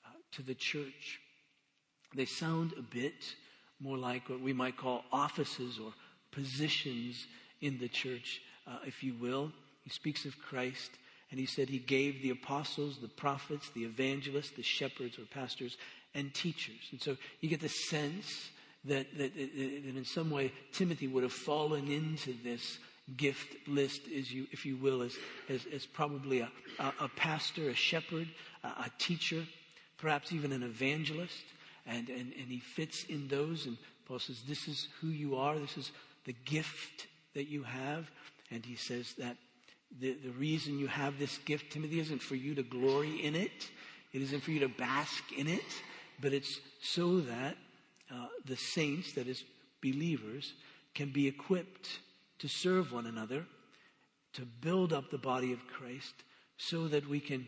uh, 0.05 0.11
to 0.33 0.42
the 0.42 0.55
church. 0.55 1.20
They 2.14 2.27
sound 2.27 2.75
a 2.79 2.83
bit 2.83 3.35
more 3.81 3.99
like 3.99 4.29
what 4.29 4.40
we 4.40 4.53
might 4.53 4.77
call 4.77 5.05
offices 5.12 5.79
or 5.79 5.92
positions 6.31 7.27
in 7.61 7.79
the 7.79 7.89
church, 7.89 8.41
uh, 8.67 8.79
if 8.85 9.03
you 9.03 9.15
will. 9.15 9.53
He 9.85 9.91
speaks 9.91 10.25
of 10.25 10.39
Christ, 10.39 10.91
and 11.31 11.41
he 11.41 11.47
said 11.47 11.69
he 11.69 11.79
gave 11.79 12.23
the 12.23 12.31
apostles, 12.31 12.99
the 12.99 13.09
prophets, 13.09 13.71
the 13.75 13.85
evangelists, 13.85 14.51
the 14.51 14.62
shepherds 14.62 15.19
or 15.19 15.25
pastors, 15.25 15.77
and 16.15 16.33
teachers. 16.35 16.81
And 16.91 17.01
so 17.01 17.17
you 17.41 17.49
get 17.49 17.61
the 17.61 17.69
sense 17.69 18.51
that, 18.85 19.07
that, 19.19 19.35
that 19.35 19.55
in 19.55 20.05
some 20.05 20.31
way 20.31 20.53
Timothy 20.73 21.09
would 21.09 21.23
have 21.23 21.33
fallen 21.33 21.89
into 21.89 22.35
this 22.43 22.79
gift 23.17 23.69
list, 23.69 24.03
as 24.17 24.33
you, 24.33 24.47
if 24.51 24.67
you 24.67 24.77
will, 24.77 25.03
as, 25.03 25.17
as, 25.49 25.65
as 25.73 25.87
probably 25.87 26.41
a, 26.41 26.51
a, 26.79 26.93
a, 27.03 27.09
pastor, 27.09 27.69
a 27.69 27.75
shepherd, 27.75 28.29
a, 28.65 28.69
a, 28.69 28.91
teacher, 28.99 29.45
perhaps 29.99 30.33
even 30.33 30.53
an 30.53 30.62
evangelist. 30.62 31.45
And, 31.87 32.09
and, 32.09 32.33
and 32.33 32.49
he 32.49 32.59
fits 32.59 33.05
in 33.05 33.29
those. 33.29 33.67
And 33.67 33.77
Paul 34.07 34.19
says, 34.19 34.43
This 34.49 34.67
is 34.67 34.89
who 35.01 35.09
you 35.09 35.37
are. 35.37 35.57
This 35.57 35.77
is 35.77 35.93
the 36.27 36.35
gift 36.45 37.07
that 37.35 37.49
you 37.49 37.62
have. 37.62 38.11
And 38.51 38.65
he 38.65 38.77
says 38.77 39.15
that 39.19 39.37
the, 39.99 40.12
the 40.12 40.31
reason 40.31 40.79
you 40.79 40.89
have 40.89 41.19
this 41.19 41.39
gift, 41.39 41.73
Timothy, 41.73 42.01
isn't 42.01 42.23
for 42.23 42.35
you 42.35 42.55
to 42.55 42.62
glory 42.62 43.25
in 43.25 43.35
it. 43.35 43.71
It 44.12 44.23
isn't 44.23 44.43
for 44.43 44.51
you 44.51 44.61
to 44.61 44.69
bask 44.69 45.25
in 45.37 45.47
it, 45.47 45.65
but 46.21 46.33
it's 46.33 46.61
so 46.83 47.21
that 47.21 47.57
uh, 48.12 48.27
the 48.45 48.57
saints, 48.57 49.12
that 49.12 49.27
is, 49.27 49.45
believers, 49.83 50.55
can 50.95 51.11
be 51.11 51.27
equipped 51.27 52.01
to 52.39 52.49
serve 52.49 52.93
one 52.93 53.07
another, 53.07 53.45
to 54.35 54.43
build 54.43 54.93
up 54.93 55.11
the 55.11 55.19
body 55.19 55.53
of 55.53 55.67
Christ, 55.67 56.15
so 56.57 56.89
that 56.89 57.09
we 57.09 57.21
can 57.21 57.47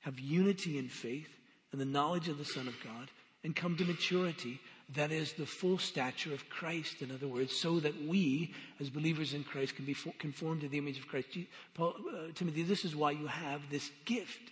have 0.00 0.18
unity 0.18 0.78
in 0.78 0.88
faith 0.88 1.28
and 1.70 1.80
the 1.80 1.86
knowledge 1.86 2.28
of 2.28 2.38
the 2.38 2.44
Son 2.44 2.68
of 2.68 2.74
God 2.84 3.08
and 3.44 3.54
come 3.56 3.76
to 3.76 3.84
maturity 3.84 4.60
that 4.94 5.12
is 5.12 5.32
the 5.32 5.46
full 5.46 5.78
stature 5.78 6.34
of 6.34 6.48
Christ, 6.48 7.02
in 7.02 7.10
other 7.10 7.28
words, 7.28 7.54
so 7.54 7.80
that 7.80 8.06
we, 8.06 8.52
as 8.80 8.90
believers 8.90 9.34
in 9.34 9.44
Christ, 9.44 9.76
can 9.76 9.84
be 9.84 9.96
conformed 10.18 10.60
to 10.62 10.68
the 10.68 10.78
image 10.78 10.98
of 10.98 11.08
Christ. 11.08 11.28
Paul, 11.74 11.94
uh, 12.12 12.32
Timothy, 12.34 12.62
this 12.62 12.84
is 12.84 12.94
why 12.94 13.12
you 13.12 13.26
have 13.26 13.62
this 13.70 13.90
gift. 14.04 14.50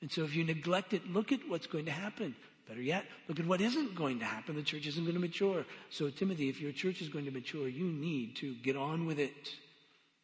And 0.00 0.10
so 0.10 0.24
if 0.24 0.34
you 0.34 0.44
neglect 0.44 0.92
it, 0.92 1.10
look 1.10 1.32
at 1.32 1.40
what's 1.48 1.66
going 1.66 1.86
to 1.86 1.90
happen. 1.90 2.34
Better 2.68 2.82
yet, 2.82 3.04
look 3.28 3.38
at 3.38 3.46
what 3.46 3.60
isn't 3.60 3.94
going 3.94 4.18
to 4.18 4.24
happen. 4.24 4.56
The 4.56 4.62
church 4.62 4.86
isn't 4.86 5.04
going 5.04 5.14
to 5.14 5.20
mature. 5.20 5.64
So, 5.90 6.10
Timothy, 6.10 6.48
if 6.48 6.60
your 6.60 6.72
church 6.72 7.00
is 7.00 7.08
going 7.08 7.24
to 7.26 7.30
mature, 7.30 7.68
you 7.68 7.84
need 7.84 8.34
to 8.36 8.54
get 8.56 8.76
on 8.76 9.06
with 9.06 9.20
it. 9.20 9.50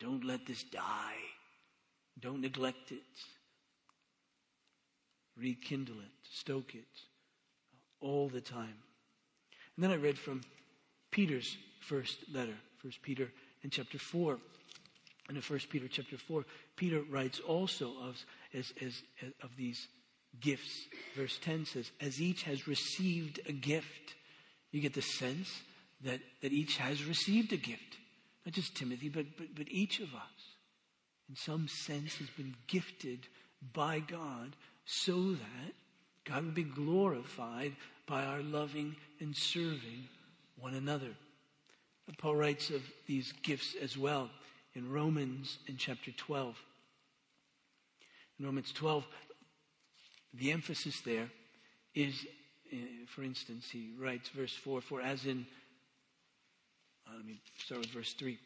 Don't 0.01 0.25
let 0.25 0.45
this 0.47 0.65
die. 0.65 1.15
Don't 2.21 2.41
neglect 2.41 2.91
it. 2.91 3.03
Rekindle 5.41 6.01
it, 6.01 6.11
stoke 6.31 6.75
it 6.75 6.85
all 8.01 8.29
the 8.29 8.41
time. 8.41 8.75
And 9.83 9.91
then 9.91 9.99
I 9.99 10.01
read 10.01 10.17
from 10.17 10.43
Peter's 11.11 11.57
first 11.81 12.19
letter, 12.33 12.55
First 12.81 13.03
Peter 13.03 13.33
in 13.65 13.71
chapter 13.71 13.99
4. 13.99 14.39
And 15.27 15.37
in 15.37 15.43
First 15.43 15.71
Peter 15.71 15.89
chapter 15.89 16.17
4, 16.17 16.45
Peter 16.77 17.03
writes 17.11 17.41
also 17.41 17.87
of, 18.01 18.25
as, 18.55 18.73
as, 18.81 19.03
as, 19.21 19.33
of 19.43 19.57
these 19.57 19.89
gifts. 20.41 20.87
Verse 21.17 21.37
10 21.43 21.67
says, 21.67 21.91
As 22.01 22.23
each 22.23 22.45
has 22.45 22.69
received 22.69 23.41
a 23.49 23.53
gift, 23.53 24.15
you 24.71 24.81
get 24.81 24.95
the 24.95 25.03
sense 25.03 25.51
that, 26.05 26.21
that 26.43 26.53
each 26.53 26.77
has 26.77 27.05
received 27.05 27.53
a 27.53 27.57
gift. 27.57 27.97
Not 28.47 28.55
just 28.55 28.77
Timothy, 28.77 29.09
but, 29.09 29.37
but, 29.37 29.53
but 29.53 29.69
each 29.69 29.99
of 29.99 30.15
us, 30.15 30.55
in 31.29 31.35
some 31.35 31.67
sense, 31.67 32.15
has 32.19 32.31
been 32.31 32.55
gifted 32.69 33.27
by 33.73 33.99
God 33.99 34.55
so 34.85 35.33
that 35.33 35.73
God 36.25 36.45
would 36.45 36.55
be 36.55 36.63
glorified 36.63 37.75
by 38.07 38.25
our 38.25 38.43
loving 38.43 38.97
and 39.21 39.37
serving 39.37 40.09
one 40.59 40.75
another. 40.75 41.15
Paul 42.19 42.37
writes 42.37 42.71
of 42.71 42.83
these 43.07 43.33
gifts 43.43 43.75
as 43.81 43.97
well 43.97 44.31
in 44.75 44.91
Romans 44.91 45.59
in 45.67 45.77
chapter 45.77 46.11
12. 46.13 46.57
In 48.39 48.47
Romans 48.47 48.73
12, 48.73 49.07
the 50.35 50.53
emphasis 50.53 51.01
there 51.01 51.31
is, 51.95 52.27
uh, 52.73 52.77
for 53.07 53.23
instance, 53.23 53.69
he 53.71 53.93
writes 53.99 54.29
verse 54.31 54.55
4 54.55 54.81
For 54.81 55.01
as 55.01 55.27
in, 55.27 55.47
uh, 57.07 57.17
let 57.17 57.27
me 57.27 57.41
start 57.59 57.81
with 57.81 57.91
verse 57.91 58.13
3. 58.15 58.39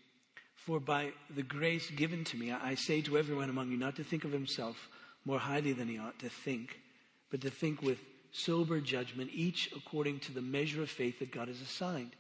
For 0.55 0.81
by 0.81 1.13
the 1.35 1.43
grace 1.43 1.91
given 1.91 2.25
to 2.25 2.37
me, 2.37 2.53
I 2.53 2.75
say 2.75 3.01
to 3.03 3.17
everyone 3.17 3.51
among 3.51 3.71
you 3.71 3.77
not 3.77 3.97
to 3.97 4.05
think 4.05 4.25
of 4.25 4.33
himself 4.33 4.89
more 5.25 5.39
highly 5.39 5.73
than 5.73 5.89
he 5.89 5.99
ought 5.99 6.19
to 6.21 6.29
think, 6.29 6.81
but 7.31 7.41
to 7.43 7.51
think 7.51 7.83
with 7.83 7.99
sober 8.33 8.81
judgment, 8.81 9.31
each 9.33 9.71
according 9.77 10.21
to 10.21 10.33
the 10.33 10.43
measure 10.43 10.83
of 10.83 10.91
faith 10.91 11.19
that 11.19 11.33
God 11.33 11.49
has 11.49 11.61
assigned. 11.61 12.13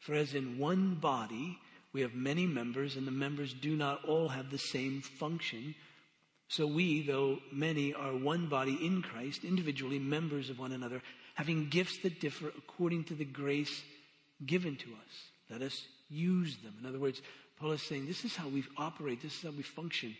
For 0.00 0.14
as 0.14 0.34
in 0.34 0.58
one 0.58 0.94
body 0.94 1.58
we 1.92 2.02
have 2.02 2.14
many 2.14 2.46
members, 2.46 2.96
and 2.96 3.06
the 3.06 3.12
members 3.12 3.54
do 3.54 3.76
not 3.76 4.04
all 4.04 4.28
have 4.28 4.50
the 4.50 4.58
same 4.58 5.00
function, 5.00 5.74
so 6.48 6.66
we, 6.66 7.02
though 7.02 7.38
many, 7.52 7.92
are 7.92 8.16
one 8.16 8.46
body 8.46 8.78
in 8.84 9.02
Christ, 9.02 9.44
individually 9.44 9.98
members 9.98 10.48
of 10.48 10.58
one 10.58 10.72
another, 10.72 11.02
having 11.34 11.68
gifts 11.68 11.98
that 11.98 12.20
differ 12.20 12.48
according 12.56 13.04
to 13.04 13.14
the 13.14 13.24
grace 13.24 13.82
given 14.44 14.76
to 14.76 14.86
us. 14.86 15.30
Let 15.50 15.62
us 15.62 15.86
use 16.08 16.56
them. 16.58 16.74
In 16.80 16.86
other 16.86 16.98
words, 16.98 17.20
Paul 17.60 17.72
is 17.72 17.82
saying 17.82 18.06
this 18.06 18.24
is 18.24 18.34
how 18.34 18.48
we 18.48 18.64
operate, 18.76 19.20
this 19.20 19.34
is 19.36 19.42
how 19.42 19.50
we 19.50 19.62
function. 19.62 20.16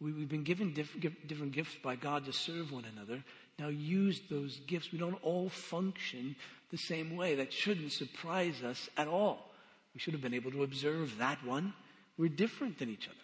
We, 0.00 0.10
have 0.20 0.28
been 0.28 0.44
given 0.44 0.74
diff- 0.74 1.00
different 1.26 1.52
gifts 1.52 1.76
by 1.82 1.96
God 1.96 2.26
to 2.26 2.32
serve 2.32 2.72
one 2.72 2.84
another. 2.84 3.24
Now 3.58 3.68
use 3.68 4.20
those 4.30 4.60
gifts. 4.66 4.92
We 4.92 4.98
don't 4.98 5.22
all 5.22 5.48
function 5.48 6.36
the 6.70 6.78
same 6.78 7.16
way. 7.16 7.36
That 7.36 7.52
shouldn't 7.52 7.92
surprise 7.92 8.62
us 8.62 8.88
at 8.96 9.08
all. 9.08 9.50
We 9.94 10.00
should 10.00 10.14
have 10.14 10.22
been 10.22 10.34
able 10.34 10.50
to 10.50 10.64
observe 10.64 11.18
that 11.18 11.44
one. 11.44 11.72
We're 12.18 12.28
different 12.28 12.78
than 12.78 12.90
each 12.90 13.06
other. 13.06 13.16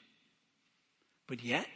But 1.26 1.42
yet, 1.42 1.66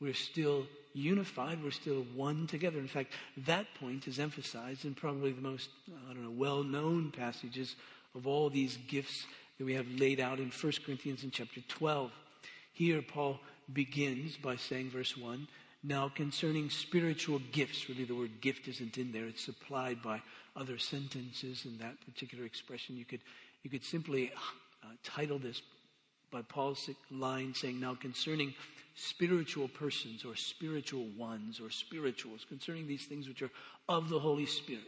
we're 0.00 0.14
still 0.14 0.66
unified. 0.92 1.62
We're 1.62 1.70
still 1.70 2.06
one 2.14 2.46
together. 2.46 2.78
In 2.78 2.88
fact, 2.88 3.12
that 3.46 3.66
point 3.78 4.08
is 4.08 4.18
emphasized 4.18 4.84
in 4.84 4.94
probably 4.94 5.32
the 5.32 5.40
most, 5.40 5.70
I 6.10 6.12
don't 6.12 6.24
know, 6.24 6.30
well-known 6.30 7.12
passages 7.12 7.76
of 8.14 8.26
all 8.26 8.50
these 8.50 8.78
gifts 8.88 9.26
that 9.58 9.64
we 9.64 9.74
have 9.74 9.88
laid 9.88 10.20
out 10.20 10.38
in 10.38 10.50
1 10.50 10.72
Corinthians 10.84 11.24
in 11.24 11.30
chapter 11.30 11.60
12. 11.68 12.10
Here, 12.72 13.00
Paul 13.00 13.40
begins 13.72 14.36
by 14.36 14.56
saying, 14.56 14.90
verse 14.90 15.16
1, 15.16 15.48
now, 15.86 16.08
concerning 16.08 16.68
spiritual 16.68 17.40
gifts, 17.52 17.88
really 17.88 18.02
the 18.02 18.14
word 18.14 18.40
gift 18.40 18.66
isn't 18.66 18.98
in 18.98 19.12
there. 19.12 19.26
It's 19.26 19.44
supplied 19.44 20.02
by 20.02 20.20
other 20.56 20.78
sentences 20.78 21.64
in 21.64 21.78
that 21.78 22.04
particular 22.04 22.44
expression. 22.44 22.96
You 22.96 23.04
could, 23.04 23.20
you 23.62 23.70
could 23.70 23.84
simply 23.84 24.32
uh, 24.82 24.88
title 25.04 25.38
this 25.38 25.62
by 26.32 26.42
Paul's 26.42 26.90
line 27.08 27.54
saying, 27.54 27.78
Now, 27.78 27.94
concerning 27.94 28.52
spiritual 28.96 29.68
persons 29.68 30.24
or 30.24 30.34
spiritual 30.34 31.06
ones 31.16 31.60
or 31.60 31.70
spirituals, 31.70 32.44
concerning 32.48 32.88
these 32.88 33.04
things 33.04 33.28
which 33.28 33.42
are 33.42 33.50
of 33.88 34.08
the 34.08 34.18
Holy 34.18 34.46
Spirit. 34.46 34.82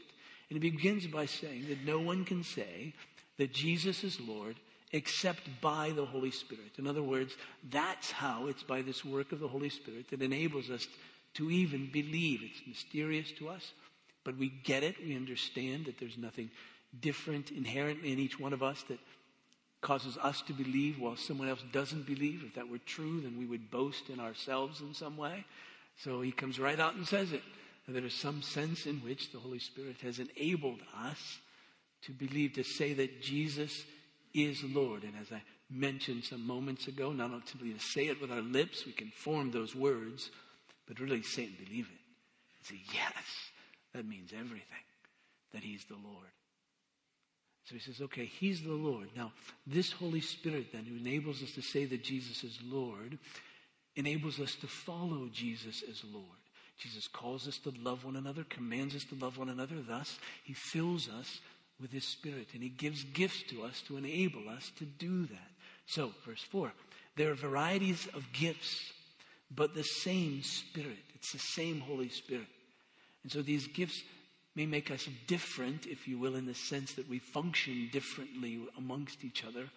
And 0.50 0.56
it 0.56 0.60
begins 0.60 1.06
by 1.06 1.26
saying 1.26 1.66
that 1.68 1.84
no 1.84 2.00
one 2.00 2.24
can 2.24 2.42
say 2.42 2.92
that 3.36 3.52
Jesus 3.52 4.02
is 4.02 4.18
Lord 4.18 4.56
except 4.92 5.42
by 5.60 5.90
the 5.90 6.04
Holy 6.04 6.30
Spirit. 6.30 6.72
In 6.78 6.86
other 6.86 7.02
words, 7.02 7.36
that's 7.70 8.10
how 8.10 8.46
it's 8.46 8.62
by 8.62 8.82
this 8.82 9.04
work 9.04 9.32
of 9.32 9.40
the 9.40 9.48
Holy 9.48 9.68
Spirit 9.68 10.08
that 10.10 10.22
enables 10.22 10.70
us 10.70 10.86
to 11.34 11.50
even 11.50 11.90
believe. 11.92 12.40
It's 12.42 12.66
mysterious 12.66 13.30
to 13.32 13.48
us, 13.48 13.72
but 14.24 14.36
we 14.36 14.48
get 14.48 14.82
it. 14.82 14.96
We 14.98 15.14
understand 15.14 15.86
that 15.86 15.98
there's 15.98 16.16
nothing 16.16 16.50
different 17.00 17.50
inherently 17.50 18.12
in 18.12 18.18
each 18.18 18.40
one 18.40 18.52
of 18.52 18.62
us 18.62 18.82
that 18.88 18.98
causes 19.80 20.16
us 20.18 20.42
to 20.42 20.52
believe 20.52 20.98
while 20.98 21.16
someone 21.16 21.48
else 21.48 21.62
doesn't 21.72 22.06
believe. 22.06 22.42
If 22.44 22.54
that 22.54 22.68
were 22.68 22.78
true, 22.78 23.20
then 23.20 23.38
we 23.38 23.46
would 23.46 23.70
boast 23.70 24.08
in 24.08 24.20
ourselves 24.20 24.80
in 24.80 24.94
some 24.94 25.16
way. 25.16 25.44
So 26.02 26.20
he 26.20 26.32
comes 26.32 26.58
right 26.58 26.80
out 26.80 26.94
and 26.94 27.06
says 27.06 27.32
it. 27.32 27.42
And 27.86 27.94
there 27.94 28.04
is 28.04 28.14
some 28.14 28.42
sense 28.42 28.86
in 28.86 28.96
which 28.96 29.32
the 29.32 29.38
Holy 29.38 29.58
Spirit 29.58 29.96
has 30.02 30.18
enabled 30.18 30.80
us 31.04 31.38
to 32.02 32.12
believe, 32.12 32.54
to 32.54 32.64
say 32.64 32.92
that 32.94 33.22
Jesus 33.22 33.84
is 34.44 34.62
Lord. 34.64 35.02
And 35.02 35.14
as 35.20 35.32
I 35.32 35.42
mentioned 35.70 36.24
some 36.24 36.46
moments 36.46 36.86
ago, 36.86 37.12
not 37.12 37.30
only 37.30 37.42
simply 37.46 37.72
to 37.72 37.80
say 37.80 38.06
it 38.08 38.20
with 38.20 38.32
our 38.32 38.42
lips, 38.42 38.86
we 38.86 38.92
can 38.92 39.10
form 39.10 39.50
those 39.50 39.74
words, 39.74 40.30
but 40.86 41.00
really 41.00 41.22
say 41.22 41.44
and 41.44 41.66
believe 41.66 41.86
it. 41.86 42.66
Say, 42.66 42.80
yes, 42.92 43.12
that 43.94 44.06
means 44.06 44.32
everything, 44.32 44.84
that 45.52 45.62
He's 45.62 45.84
the 45.84 45.94
Lord. 45.94 46.26
So 47.64 47.74
he 47.74 47.80
says, 47.80 48.00
okay, 48.00 48.24
He's 48.24 48.62
the 48.62 48.72
Lord. 48.72 49.08
Now, 49.14 49.32
this 49.66 49.92
Holy 49.92 50.22
Spirit 50.22 50.72
then, 50.72 50.84
who 50.84 50.96
enables 50.96 51.42
us 51.42 51.52
to 51.52 51.62
say 51.62 51.84
that 51.84 52.02
Jesus 52.02 52.42
is 52.42 52.58
Lord, 52.64 53.18
enables 53.94 54.40
us 54.40 54.54
to 54.56 54.66
follow 54.66 55.28
Jesus 55.32 55.82
as 55.88 56.02
Lord. 56.10 56.24
Jesus 56.78 57.08
calls 57.08 57.48
us 57.48 57.58
to 57.58 57.72
love 57.82 58.04
one 58.04 58.16
another, 58.16 58.44
commands 58.48 58.94
us 58.94 59.04
to 59.04 59.16
love 59.16 59.36
one 59.36 59.48
another. 59.48 59.76
Thus, 59.86 60.18
He 60.44 60.54
fills 60.54 61.08
us 61.08 61.40
with 61.80 61.92
His 61.92 62.04
Spirit, 62.04 62.48
and 62.54 62.62
He 62.62 62.68
gives 62.68 63.04
gifts 63.04 63.42
to 63.50 63.62
us 63.62 63.82
to 63.86 63.96
enable 63.96 64.48
us 64.48 64.70
to 64.78 64.84
do 64.84 65.26
that. 65.26 65.50
So, 65.86 66.12
verse 66.26 66.42
4 66.42 66.72
there 67.16 67.32
are 67.32 67.34
varieties 67.34 68.06
of 68.14 68.32
gifts, 68.32 68.92
but 69.54 69.74
the 69.74 69.82
same 69.82 70.42
Spirit. 70.42 71.04
It's 71.16 71.32
the 71.32 71.38
same 71.38 71.80
Holy 71.80 72.08
Spirit. 72.08 72.46
And 73.24 73.32
so 73.32 73.42
these 73.42 73.66
gifts 73.66 74.00
may 74.54 74.66
make 74.66 74.90
us 74.90 75.08
different, 75.26 75.86
if 75.86 76.06
you 76.06 76.16
will, 76.16 76.36
in 76.36 76.46
the 76.46 76.54
sense 76.54 76.94
that 76.94 77.08
we 77.08 77.18
function 77.18 77.90
differently 77.92 78.60
amongst 78.76 79.24
each 79.24 79.44
other. 79.44 79.68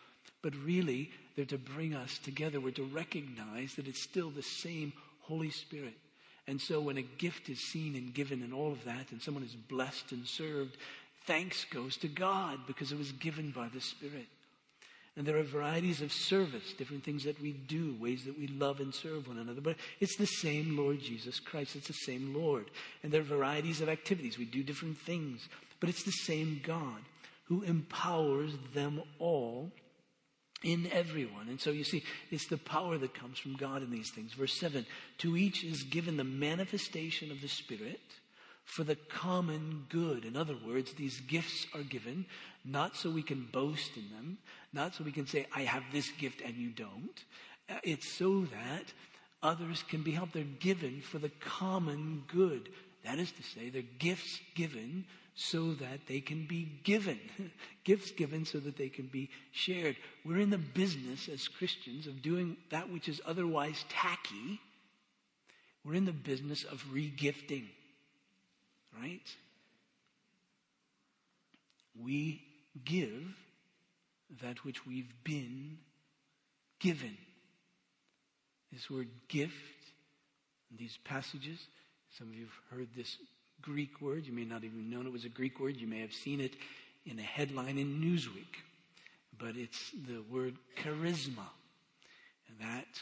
But 0.44 0.56
really, 0.56 1.10
they're 1.36 1.46
to 1.46 1.58
bring 1.58 1.96
us 1.96 2.20
together. 2.20 2.60
We're 2.60 2.72
to 2.72 2.84
recognize 2.84 3.74
that 3.76 3.88
it's 3.88 4.04
still 4.04 4.30
the 4.30 4.44
same 4.44 4.94
Holy 5.22 5.50
Spirit. 5.50 5.96
And 6.48 6.60
so 6.60 6.82
when 6.82 6.98
a 6.98 7.04
gift 7.04 7.50
is 7.50 7.60
seen 7.60 7.96
and 7.96 8.14
given 8.14 8.42
and 8.42 8.54
all 8.54 8.72
of 8.72 8.84
that, 8.86 9.12
and 9.12 9.22
someone 9.22 9.44
is 9.44 9.56
blessed 9.56 10.12
and 10.12 10.28
served, 10.28 10.78
thanks 11.26 11.66
goes 11.66 11.98
to 11.98 12.08
God 12.08 12.60
because 12.68 12.92
it 12.92 12.98
was 12.98 13.12
given 13.12 13.52
by 13.52 13.68
the 13.74 13.82
Spirit. 13.82 14.28
And 15.18 15.26
there 15.26 15.38
are 15.38 15.44
varieties 15.44 16.02
of 16.02 16.14
service, 16.14 16.74
different 16.78 17.04
things 17.04 17.26
that 17.26 17.42
we 17.42 17.52
do, 17.52 17.96
ways 18.00 18.24
that 18.26 18.40
we 18.40 18.48
love 18.48 18.80
and 18.80 18.96
serve 18.96 19.28
one 19.28 19.38
another. 19.38 19.60
But 19.60 19.76
it's 20.00 20.16
the 20.16 20.26
same 20.26 20.78
Lord 20.78 21.02
Jesus 21.02 21.40
Christ. 21.40 21.76
It's 21.76 21.88
the 21.88 21.94
same 21.94 22.34
Lord. 22.34 22.72
And 23.04 23.12
there 23.12 23.20
are 23.20 23.26
varieties 23.26 23.82
of 23.82 23.90
activities. 23.90 24.38
We 24.38 24.46
do 24.46 24.64
different 24.64 24.98
things. 24.98 25.50
But 25.82 25.90
it's 25.90 26.04
the 26.04 26.12
same 26.12 26.62
God 26.64 27.02
who 27.46 27.64
empowers 27.64 28.54
them 28.74 29.02
all 29.20 29.74
in 30.64 30.90
everyone. 30.94 31.50
And 31.50 31.60
so 31.60 31.72
you 31.72 31.84
see, 31.84 32.04
it's 32.30 32.48
the 32.48 32.58
power 32.58 32.98
that 32.98 33.14
comes 33.14 33.38
from 33.38 33.56
God 33.56 33.82
in 33.82 33.92
these 33.92 34.12
things. 34.12 34.34
Verse 34.34 34.58
7 34.58 34.86
To 35.20 35.36
each 35.36 35.64
is 35.64 35.84
given 35.84 36.16
the 36.16 36.24
manifestation 36.24 37.32
of 37.32 37.42
the 37.42 37.50
Spirit 37.50 38.00
for 38.72 38.86
the 38.86 38.96
common 38.96 39.86
good. 39.90 40.24
In 40.24 40.38
other 40.38 40.56
words, 40.66 40.94
these 40.94 41.20
gifts 41.20 41.68
are 41.76 41.84
given 41.84 42.26
not 42.64 42.96
so 42.96 43.10
we 43.10 43.22
can 43.22 43.50
boast 43.52 43.98
in 43.98 44.10
them, 44.16 44.38
not 44.72 44.96
so 44.96 45.04
we 45.04 45.12
can 45.12 45.28
say, 45.28 45.46
I 45.54 45.64
have 45.64 45.84
this 45.92 46.10
gift 46.12 46.40
and 46.40 46.56
you 46.56 46.70
don't. 46.70 47.20
Uh, 47.70 47.80
it's 47.84 48.08
so 48.08 48.46
that 48.46 48.86
others 49.44 49.84
can 49.90 50.04
be 50.04 50.12
helped. 50.12 50.34
They're 50.34 50.44
given 50.44 51.02
for 51.02 51.20
the 51.20 51.32
common 51.42 52.24
good. 52.30 52.70
That 53.04 53.20
is 53.20 53.34
to 53.34 53.44
say, 53.44 53.70
they're 53.70 53.82
gifts 54.00 54.40
given 54.56 55.04
so 55.36 55.74
that 55.74 56.08
they 56.08 56.22
can 56.22 56.46
be 56.46 56.80
given. 56.86 57.20
Gifts 57.84 58.12
given 58.12 58.46
so 58.46 58.60
that 58.60 58.78
they 58.78 58.90
can 58.90 59.08
be 59.08 59.30
shared. 59.52 59.98
We're 60.24 60.40
in 60.40 60.50
the 60.50 60.58
business 60.58 61.28
as 61.28 61.48
Christians 61.48 62.06
of 62.06 62.22
doing 62.22 62.58
that 62.70 62.90
which 62.90 63.10
is 63.10 63.22
otherwise 63.26 63.84
tacky. 63.90 64.62
We're 65.84 65.96
in 65.96 66.06
the 66.06 66.12
business 66.12 66.64
of 66.64 66.86
regifting. 66.94 67.66
Right? 69.00 69.28
We 72.00 72.42
give 72.84 73.36
that 74.42 74.64
which 74.64 74.86
we've 74.86 75.14
been 75.24 75.78
given. 76.80 77.18
This 78.72 78.90
word 78.90 79.10
gift 79.28 79.54
in 80.72 80.78
these 80.78 80.98
passages, 81.04 81.60
some 82.18 82.30
of 82.30 82.36
you 82.36 82.46
have 82.46 82.78
heard 82.78 82.88
this 82.96 83.18
Greek 83.62 84.02
word. 84.02 84.26
You 84.26 84.34
may 84.34 84.46
not 84.46 84.64
even 84.64 84.90
known 84.90 85.06
it 85.06 85.12
was 85.12 85.26
a 85.26 85.30
Greek 85.30 85.60
word. 85.60 85.78
You 85.78 85.88
may 85.88 86.00
have 86.00 86.14
seen 86.14 86.40
it 86.40 86.54
in 87.06 87.20
a 87.20 87.24
headline 87.24 87.78
in 87.78 88.02
Newsweek. 88.02 88.64
But 89.38 89.56
it's 89.56 89.92
the 89.92 90.24
word 90.30 90.56
charisma. 90.78 91.48
And 92.48 92.60
that 92.60 93.02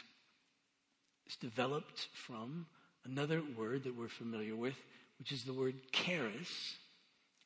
is 1.28 1.36
developed 1.36 2.08
from 2.12 2.66
another 3.04 3.42
word 3.56 3.84
that 3.84 3.96
we're 3.96 4.08
familiar 4.08 4.56
with, 4.56 4.74
which 5.20 5.30
is 5.30 5.44
the 5.44 5.52
word 5.52 5.76
charis. 5.92 6.76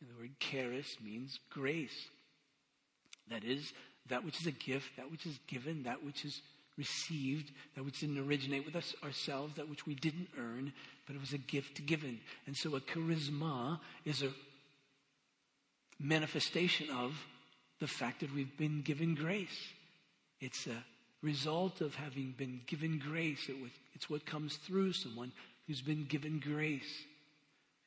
And 0.00 0.08
the 0.08 0.18
word 0.18 0.40
charis 0.40 0.96
means 1.04 1.38
grace. 1.50 2.08
That 3.28 3.44
is, 3.44 3.72
that 4.08 4.24
which 4.24 4.40
is 4.40 4.46
a 4.46 4.52
gift, 4.52 4.96
that 4.96 5.10
which 5.10 5.26
is 5.26 5.38
given, 5.46 5.82
that 5.82 6.02
which 6.02 6.24
is 6.24 6.40
received, 6.78 7.52
that 7.74 7.84
which 7.84 8.00
didn't 8.00 8.26
originate 8.26 8.64
with 8.64 8.76
us 8.76 8.94
ourselves, 9.02 9.54
that 9.56 9.68
which 9.68 9.86
we 9.86 9.94
didn't 9.94 10.28
earn, 10.38 10.72
but 11.06 11.16
it 11.16 11.20
was 11.20 11.32
a 11.32 11.38
gift 11.38 11.84
given. 11.84 12.20
And 12.46 12.56
so 12.56 12.74
a 12.76 12.80
charisma 12.80 13.80
is 14.04 14.22
a 14.22 14.30
manifestation 16.00 16.90
of 16.90 17.14
the 17.80 17.86
fact 17.86 18.20
that 18.20 18.34
we've 18.34 18.56
been 18.56 18.82
given 18.82 19.14
grace. 19.14 19.68
It's 20.40 20.66
a 20.66 20.84
result 21.22 21.80
of 21.80 21.94
having 21.94 22.34
been 22.36 22.60
given 22.66 22.98
grace. 22.98 23.48
It 23.48 23.60
was, 23.60 23.70
it's 23.94 24.10
what 24.10 24.26
comes 24.26 24.56
through 24.56 24.92
someone 24.92 25.32
who's 25.66 25.80
been 25.80 26.04
given 26.04 26.40
grace. 26.40 27.04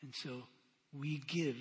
And 0.08 0.16
so 0.16 0.44
we 0.98 1.22
give 1.28 1.58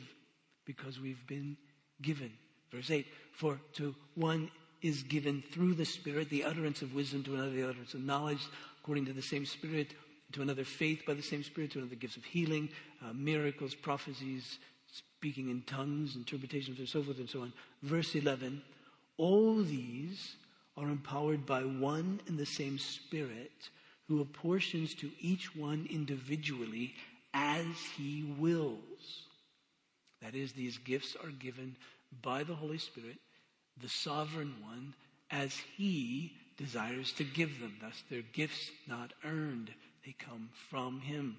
because 0.66 1.00
we've 1.00 1.26
been 1.26 1.56
given. 2.00 2.30
Verse 2.70 2.92
8, 2.92 3.04
for 3.32 3.58
to 3.72 3.92
one 4.14 4.52
is 4.82 5.02
given 5.02 5.42
through 5.50 5.74
the 5.74 5.84
Spirit, 5.84 6.30
the 6.30 6.44
utterance 6.44 6.80
of 6.80 6.94
wisdom 6.94 7.24
to 7.24 7.34
another, 7.34 7.50
the 7.50 7.68
utterance 7.68 7.94
of 7.94 8.04
knowledge, 8.04 8.46
according 8.80 9.04
to 9.06 9.12
the 9.12 9.20
same 9.20 9.44
Spirit, 9.46 9.94
to 10.30 10.42
another 10.42 10.62
faith 10.62 11.02
by 11.04 11.14
the 11.14 11.24
same 11.24 11.42
Spirit, 11.42 11.72
to 11.72 11.80
another 11.80 11.96
gifts 11.96 12.16
of 12.16 12.22
healing, 12.22 12.68
uh, 13.04 13.12
miracles, 13.12 13.74
prophecies, 13.74 14.60
speaking 14.92 15.50
in 15.50 15.62
tongues, 15.62 16.14
interpretations, 16.14 16.78
and 16.78 16.88
so 16.88 17.02
forth 17.02 17.18
and 17.18 17.28
so 17.28 17.40
on. 17.40 17.52
Verse 17.82 18.14
11, 18.14 18.62
all 19.16 19.56
these 19.56 20.36
are 20.76 20.88
empowered 20.88 21.44
by 21.46 21.62
one 21.62 22.20
and 22.28 22.38
the 22.38 22.46
same 22.46 22.78
Spirit 22.78 23.70
who 24.06 24.20
apportions 24.20 24.94
to 24.94 25.10
each 25.20 25.56
one 25.56 25.88
individually 25.90 26.94
as 27.36 27.66
he 27.96 28.34
wills. 28.38 29.22
That 30.22 30.34
is, 30.34 30.52
these 30.52 30.78
gifts 30.78 31.16
are 31.22 31.30
given 31.30 31.76
by 32.22 32.42
the 32.42 32.54
Holy 32.54 32.78
Spirit 32.78 33.18
the 33.80 33.88
sovereign 33.88 34.54
one 34.62 34.94
as 35.30 35.54
he 35.76 36.32
desires 36.56 37.12
to 37.12 37.24
give 37.24 37.60
them. 37.60 37.76
Thus, 37.80 38.02
they're 38.08 38.22
gifts 38.32 38.70
not 38.88 39.12
earned. 39.22 39.70
They 40.04 40.14
come 40.18 40.48
from 40.70 41.00
him. 41.00 41.36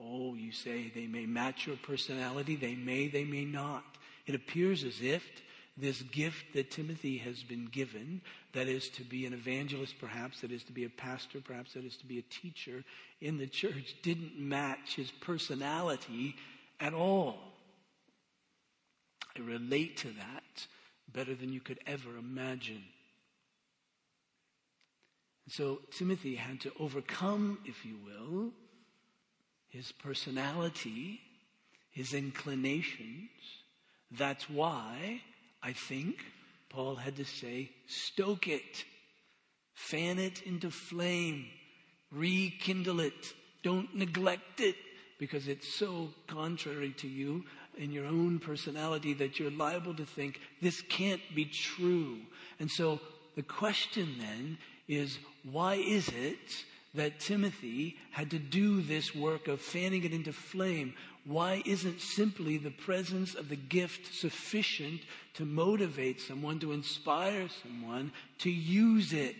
Oh, 0.00 0.34
you 0.34 0.50
say 0.50 0.90
they 0.94 1.06
may 1.06 1.26
match 1.26 1.66
your 1.66 1.76
personality. 1.76 2.56
They 2.56 2.74
may, 2.74 3.06
they 3.06 3.24
may 3.24 3.44
not. 3.44 3.84
It 4.26 4.34
appears 4.34 4.82
as 4.82 5.00
if 5.00 5.22
this 5.76 6.00
gift 6.02 6.54
that 6.54 6.70
Timothy 6.70 7.18
has 7.18 7.42
been 7.42 7.66
given, 7.66 8.22
that 8.54 8.66
is 8.66 8.88
to 8.90 9.02
be 9.02 9.26
an 9.26 9.34
evangelist 9.34 9.98
perhaps, 9.98 10.40
that 10.40 10.50
is 10.50 10.64
to 10.64 10.72
be 10.72 10.84
a 10.84 10.90
pastor 10.90 11.40
perhaps, 11.40 11.74
that 11.74 11.84
is 11.84 11.96
to 11.98 12.06
be 12.06 12.18
a 12.18 12.22
teacher 12.22 12.82
in 13.20 13.36
the 13.36 13.46
church, 13.46 13.94
didn't 14.02 14.38
match 14.38 14.96
his 14.96 15.10
personality 15.10 16.34
at 16.80 16.94
all. 16.94 17.38
I 19.36 19.40
relate 19.40 19.98
to 19.98 20.08
that 20.08 20.66
better 21.12 21.34
than 21.34 21.52
you 21.52 21.60
could 21.60 21.78
ever 21.86 22.16
imagine. 22.18 22.82
And 25.44 25.52
so 25.52 25.80
Timothy 25.90 26.36
had 26.36 26.60
to 26.62 26.72
overcome, 26.80 27.58
if 27.66 27.84
you 27.84 27.96
will, 28.04 28.50
his 29.68 29.92
personality, 29.92 31.20
his 31.90 32.14
inclinations. 32.14 33.30
That's 34.10 34.48
why 34.48 35.20
I 35.66 35.72
think 35.72 36.24
Paul 36.68 36.94
had 36.94 37.16
to 37.16 37.24
say, 37.24 37.70
stoke 37.88 38.46
it, 38.46 38.84
fan 39.74 40.20
it 40.20 40.42
into 40.42 40.70
flame, 40.70 41.46
rekindle 42.12 43.00
it, 43.00 43.34
don't 43.64 43.92
neglect 43.92 44.60
it 44.60 44.76
because 45.18 45.48
it's 45.48 45.66
so 45.74 46.10
contrary 46.28 46.94
to 46.98 47.08
you 47.08 47.42
in 47.76 47.90
your 47.90 48.06
own 48.06 48.38
personality 48.38 49.12
that 49.14 49.40
you're 49.40 49.50
liable 49.50 49.94
to 49.94 50.06
think 50.06 50.38
this 50.62 50.82
can't 50.82 51.20
be 51.34 51.46
true. 51.46 52.18
And 52.60 52.70
so 52.70 53.00
the 53.34 53.42
question 53.42 54.14
then 54.20 54.58
is 54.86 55.18
why 55.50 55.74
is 55.74 56.08
it 56.10 56.64
that 56.94 57.18
Timothy 57.18 57.96
had 58.12 58.30
to 58.30 58.38
do 58.38 58.82
this 58.82 59.16
work 59.16 59.48
of 59.48 59.60
fanning 59.60 60.04
it 60.04 60.12
into 60.12 60.32
flame? 60.32 60.94
Why 61.26 61.60
isn't 61.66 62.00
simply 62.00 62.56
the 62.56 62.70
presence 62.70 63.34
of 63.34 63.48
the 63.48 63.56
gift 63.56 64.14
sufficient 64.14 65.00
to 65.34 65.44
motivate 65.44 66.20
someone, 66.20 66.60
to 66.60 66.70
inspire 66.70 67.48
someone 67.64 68.12
to 68.38 68.50
use 68.50 69.12
it? 69.12 69.34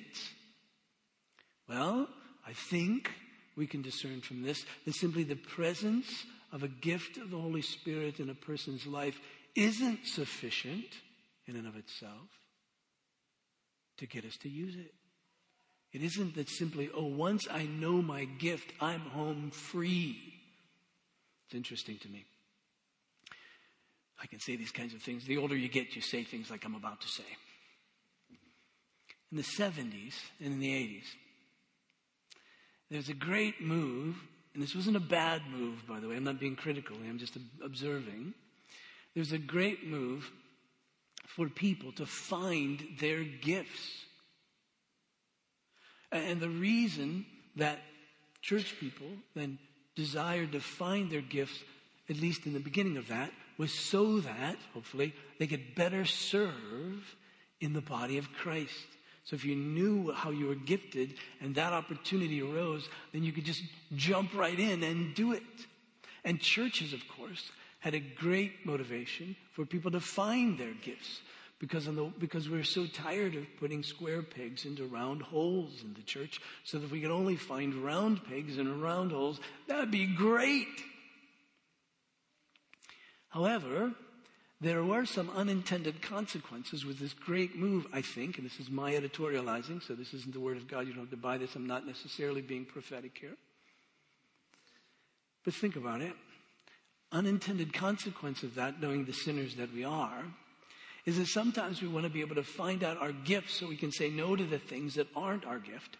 Well, 1.68 2.08
I 2.44 2.54
think 2.54 3.12
we 3.56 3.68
can 3.68 3.82
discern 3.82 4.20
from 4.20 4.42
this 4.42 4.64
that 4.84 4.96
simply 4.96 5.22
the 5.22 5.36
presence 5.36 6.24
of 6.52 6.64
a 6.64 6.68
gift 6.68 7.18
of 7.18 7.30
the 7.30 7.38
Holy 7.38 7.62
Spirit 7.62 8.18
in 8.18 8.30
a 8.30 8.34
person's 8.34 8.86
life 8.86 9.20
isn't 9.54 10.06
sufficient 10.06 10.88
in 11.46 11.54
and 11.54 11.68
of 11.68 11.76
itself 11.76 12.28
to 13.98 14.06
get 14.06 14.24
us 14.24 14.36
to 14.38 14.48
use 14.48 14.74
it. 14.74 14.92
It 15.92 16.02
isn't 16.02 16.34
that 16.34 16.48
simply, 16.48 16.90
oh, 16.92 17.06
once 17.06 17.46
I 17.48 17.62
know 17.62 18.02
my 18.02 18.24
gift, 18.24 18.72
I'm 18.80 19.00
home 19.00 19.52
free. 19.52 20.35
It's 21.46 21.54
interesting 21.54 21.98
to 21.98 22.08
me. 22.08 22.24
I 24.22 24.26
can 24.26 24.40
say 24.40 24.56
these 24.56 24.72
kinds 24.72 24.94
of 24.94 25.02
things. 25.02 25.24
The 25.24 25.36
older 25.36 25.56
you 25.56 25.68
get, 25.68 25.94
you 25.94 26.02
say 26.02 26.24
things 26.24 26.50
like 26.50 26.64
I'm 26.64 26.74
about 26.74 27.00
to 27.02 27.08
say. 27.08 27.24
In 29.30 29.36
the 29.36 29.42
70s 29.42 30.14
and 30.40 30.54
in 30.54 30.60
the 30.60 30.72
80s, 30.72 31.04
there's 32.90 33.08
a 33.08 33.14
great 33.14 33.60
move 33.60 34.16
and 34.56 34.62
this 34.62 34.74
wasn't 34.74 34.96
a 34.96 35.00
bad 35.00 35.42
move, 35.52 35.86
by 35.86 36.00
the 36.00 36.08
way. 36.08 36.16
I'm 36.16 36.24
not 36.24 36.40
being 36.40 36.56
critical. 36.56 36.96
I'm 36.96 37.18
just 37.18 37.36
observing. 37.62 38.32
There's 39.14 39.32
a 39.32 39.38
great 39.38 39.86
move 39.86 40.32
for 41.26 41.50
people 41.50 41.92
to 41.92 42.06
find 42.06 42.82
their 42.98 43.22
gifts. 43.22 44.06
And 46.10 46.40
the 46.40 46.48
reason 46.48 47.26
that 47.56 47.80
church 48.40 48.76
people 48.80 49.08
then 49.34 49.58
desired 49.96 50.52
to 50.52 50.60
find 50.60 51.10
their 51.10 51.22
gifts, 51.22 51.58
at 52.08 52.16
least 52.16 52.46
in 52.46 52.52
the 52.52 52.60
beginning 52.60 52.96
of 52.96 53.08
that, 53.08 53.32
was 53.58 53.72
so 53.72 54.20
that, 54.20 54.56
hopefully, 54.74 55.14
they 55.38 55.46
could 55.46 55.74
better 55.74 56.04
serve 56.04 57.16
in 57.60 57.72
the 57.72 57.80
body 57.80 58.18
of 58.18 58.32
Christ. 58.32 58.86
So 59.24 59.34
if 59.34 59.44
you 59.44 59.56
knew 59.56 60.12
how 60.12 60.30
you 60.30 60.46
were 60.46 60.54
gifted 60.54 61.14
and 61.40 61.54
that 61.56 61.72
opportunity 61.72 62.42
arose, 62.42 62.88
then 63.12 63.24
you 63.24 63.32
could 63.32 63.44
just 63.44 63.62
jump 63.96 64.34
right 64.34 64.58
in 64.58 64.82
and 64.84 65.14
do 65.14 65.32
it. 65.32 65.42
And 66.24 66.40
churches, 66.40 66.92
of 66.92 67.00
course, 67.08 67.50
had 67.80 67.94
a 67.94 68.00
great 68.00 68.64
motivation 68.64 69.34
for 69.52 69.64
people 69.64 69.90
to 69.92 70.00
find 70.00 70.58
their 70.58 70.74
gifts 70.74 71.20
because, 71.58 71.86
the, 71.86 72.12
because 72.18 72.48
we're 72.48 72.64
so 72.64 72.86
tired 72.86 73.34
of 73.34 73.44
putting 73.58 73.82
square 73.82 74.22
pegs 74.22 74.64
into 74.64 74.86
round 74.86 75.22
holes 75.22 75.82
in 75.82 75.94
the 75.94 76.02
church. 76.02 76.40
So 76.64 76.78
that 76.78 76.90
we 76.90 77.00
could 77.00 77.10
only 77.10 77.36
find 77.36 77.74
round 77.74 78.24
pegs 78.24 78.58
in 78.58 78.80
round 78.80 79.12
holes, 79.12 79.40
that'd 79.66 79.90
be 79.90 80.06
great. 80.06 80.68
However, 83.28 83.92
there 84.60 84.82
were 84.82 85.04
some 85.04 85.30
unintended 85.30 86.00
consequences 86.00 86.84
with 86.84 86.98
this 86.98 87.12
great 87.12 87.56
move, 87.56 87.86
I 87.92 88.00
think, 88.00 88.38
and 88.38 88.46
this 88.46 88.58
is 88.58 88.70
my 88.70 88.92
editorializing, 88.92 89.82
so 89.82 89.94
this 89.94 90.14
isn't 90.14 90.32
the 90.32 90.40
word 90.40 90.56
of 90.56 90.66
God. 90.66 90.86
You 90.86 90.94
don't 90.94 91.02
have 91.02 91.10
to 91.10 91.16
buy 91.16 91.36
this. 91.36 91.54
I'm 91.54 91.66
not 91.66 91.86
necessarily 91.86 92.40
being 92.40 92.64
prophetic 92.64 93.18
here. 93.20 93.36
But 95.44 95.54
think 95.54 95.76
about 95.76 96.00
it. 96.00 96.14
Unintended 97.12 97.72
consequence 97.72 98.42
of 98.42 98.54
that, 98.54 98.80
knowing 98.80 99.04
the 99.04 99.12
sinners 99.12 99.56
that 99.56 99.72
we 99.72 99.84
are, 99.84 100.24
is 101.06 101.18
that 101.18 101.28
sometimes 101.28 101.80
we 101.80 101.86
want 101.86 102.04
to 102.04 102.10
be 102.10 102.20
able 102.20 102.34
to 102.34 102.42
find 102.42 102.82
out 102.82 102.98
our 102.98 103.12
gifts 103.12 103.54
so 103.54 103.68
we 103.68 103.76
can 103.76 103.92
say 103.92 104.10
no 104.10 104.34
to 104.34 104.44
the 104.44 104.58
things 104.58 104.94
that 104.94 105.06
aren't 105.14 105.46
our 105.46 105.60
gift. 105.60 105.96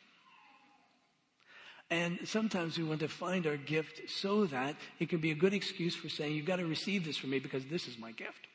And 1.89 2.19
sometimes 2.25 2.77
we 2.77 2.83
want 2.83 2.99
to 3.01 3.09
find 3.09 3.47
our 3.47 3.57
gift 3.57 4.11
so 4.11 4.47
that 4.47 4.75
it 4.99 5.09
can 5.09 5.21
be 5.21 5.31
a 5.31 5.37
good 5.37 5.55
excuse 5.55 5.95
for 5.95 6.09
saying, 6.09 6.35
you've 6.35 6.45
got 6.45 6.57
to 6.57 6.67
receive 6.67 7.05
this 7.05 7.17
from 7.17 7.31
me 7.31 7.39
because 7.39 7.65
this 7.67 7.87
is 7.87 7.97
my 7.97 8.11
gift. 8.11 8.49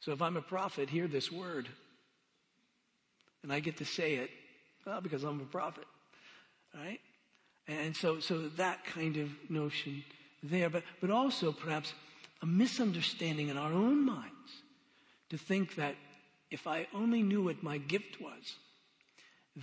So 0.00 0.12
if 0.12 0.20
I'm 0.20 0.36
a 0.36 0.42
prophet, 0.42 0.90
hear 0.90 1.08
this 1.08 1.32
word. 1.32 1.66
And 3.42 3.50
I 3.50 3.60
get 3.60 3.78
to 3.78 3.86
say 3.86 4.16
it, 4.16 4.30
well, 4.84 5.00
because 5.00 5.24
I'm 5.24 5.40
a 5.40 5.44
prophet. 5.44 5.86
Right? 6.74 7.00
And 7.66 7.96
so, 7.96 8.20
so 8.20 8.48
that 8.58 8.84
kind 8.84 9.16
of 9.16 9.30
notion 9.48 10.04
there. 10.42 10.68
But, 10.68 10.82
but 11.00 11.10
also 11.10 11.52
perhaps 11.52 11.94
a 12.42 12.46
misunderstanding 12.46 13.48
in 13.48 13.56
our 13.56 13.72
own 13.72 14.04
minds 14.04 14.33
to 15.34 15.38
think 15.38 15.74
that 15.74 15.96
if 16.52 16.64
I 16.68 16.86
only 16.94 17.20
knew 17.20 17.42
what 17.42 17.60
my 17.60 17.76
gift 17.76 18.20
was, 18.20 18.54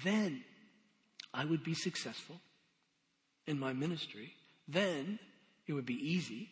then 0.03 0.43
I 1.33 1.45
would 1.45 1.63
be 1.63 1.73
successful 1.73 2.41
in 3.47 3.57
my 3.57 3.71
ministry. 3.71 4.33
Then 4.67 5.17
it 5.67 5.71
would 5.71 5.85
be 5.85 5.93
easy. 5.93 6.49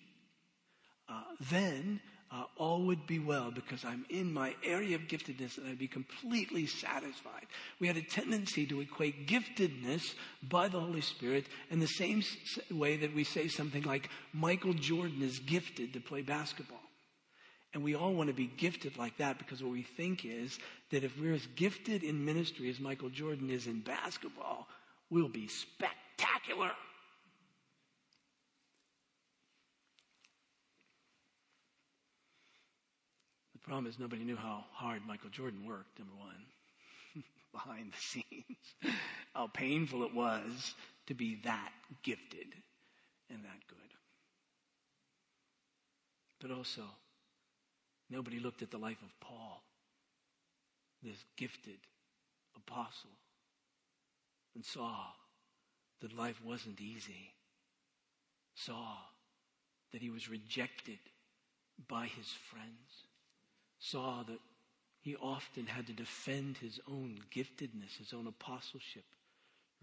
Uh, 1.09 1.21
then 1.51 1.99
uh, 2.31 2.43
all 2.55 2.83
would 2.83 3.07
be 3.07 3.19
well 3.19 3.51
because 3.51 3.83
I'm 3.83 4.05
in 4.09 4.31
my 4.31 4.55
area 4.63 4.95
of 4.95 5.01
giftedness 5.01 5.57
and 5.57 5.67
I'd 5.67 5.77
be 5.77 5.89
completely 5.89 6.65
satisfied. 6.65 7.47
We 7.81 7.87
had 7.87 7.97
a 7.97 8.01
tendency 8.01 8.65
to 8.67 8.79
equate 8.79 9.27
giftedness 9.27 10.13
by 10.41 10.69
the 10.69 10.79
Holy 10.79 11.01
Spirit 11.01 11.45
in 11.69 11.81
the 11.81 11.87
same 11.87 12.23
way 12.71 12.95
that 12.95 13.13
we 13.13 13.25
say 13.25 13.49
something 13.49 13.83
like 13.83 14.09
Michael 14.31 14.75
Jordan 14.75 15.21
is 15.21 15.39
gifted 15.39 15.91
to 15.91 15.99
play 15.99 16.21
basketball. 16.21 16.78
And 17.73 17.83
we 17.83 17.95
all 17.95 18.13
want 18.13 18.29
to 18.29 18.33
be 18.33 18.47
gifted 18.57 18.97
like 18.97 19.17
that 19.17 19.37
because 19.37 19.61
what 19.61 19.71
we 19.71 19.83
think 19.83 20.25
is 20.25 20.57
that 20.89 21.03
if 21.03 21.19
we're 21.19 21.33
as 21.33 21.45
gifted 21.55 22.03
in 22.03 22.25
ministry 22.25 22.69
as 22.69 22.79
Michael 22.79 23.09
Jordan 23.09 23.49
is 23.49 23.67
in 23.67 23.81
basketball, 23.81 24.67
we'll 25.11 25.27
be 25.27 25.47
spectacular. 25.47 26.71
The 33.53 33.59
problem 33.59 33.85
is 33.85 33.99
nobody 33.99 34.23
knew 34.23 34.35
how 34.35 34.65
hard 34.71 35.03
Michael 35.07 35.29
Jordan 35.29 35.63
worked, 35.67 35.99
number 35.99 36.15
one, 36.15 37.23
behind 37.53 37.93
the 37.93 37.97
scenes. 37.99 38.95
how 39.35 39.45
painful 39.45 40.03
it 40.03 40.13
was 40.13 40.73
to 41.05 41.13
be 41.13 41.39
that 41.43 41.71
gifted 42.01 42.47
and 43.29 43.43
that 43.43 43.67
good. 43.67 43.77
But 46.41 46.51
also, 46.51 46.83
Nobody 48.09 48.39
looked 48.39 48.61
at 48.61 48.71
the 48.71 48.77
life 48.77 49.01
of 49.03 49.19
Paul, 49.19 49.63
this 51.03 51.23
gifted 51.37 51.79
apostle, 52.55 53.11
and 54.55 54.65
saw 54.65 54.97
that 56.01 56.17
life 56.17 56.41
wasn't 56.43 56.81
easy, 56.81 57.33
saw 58.55 58.95
that 59.91 60.01
he 60.01 60.09
was 60.09 60.29
rejected 60.29 60.99
by 61.87 62.07
his 62.07 62.27
friends, 62.51 63.05
saw 63.79 64.23
that 64.23 64.39
he 65.01 65.15
often 65.15 65.65
had 65.65 65.87
to 65.87 65.93
defend 65.93 66.57
his 66.57 66.79
own 66.87 67.19
giftedness, 67.33 67.97
his 67.97 68.13
own 68.13 68.27
apostleship. 68.27 69.05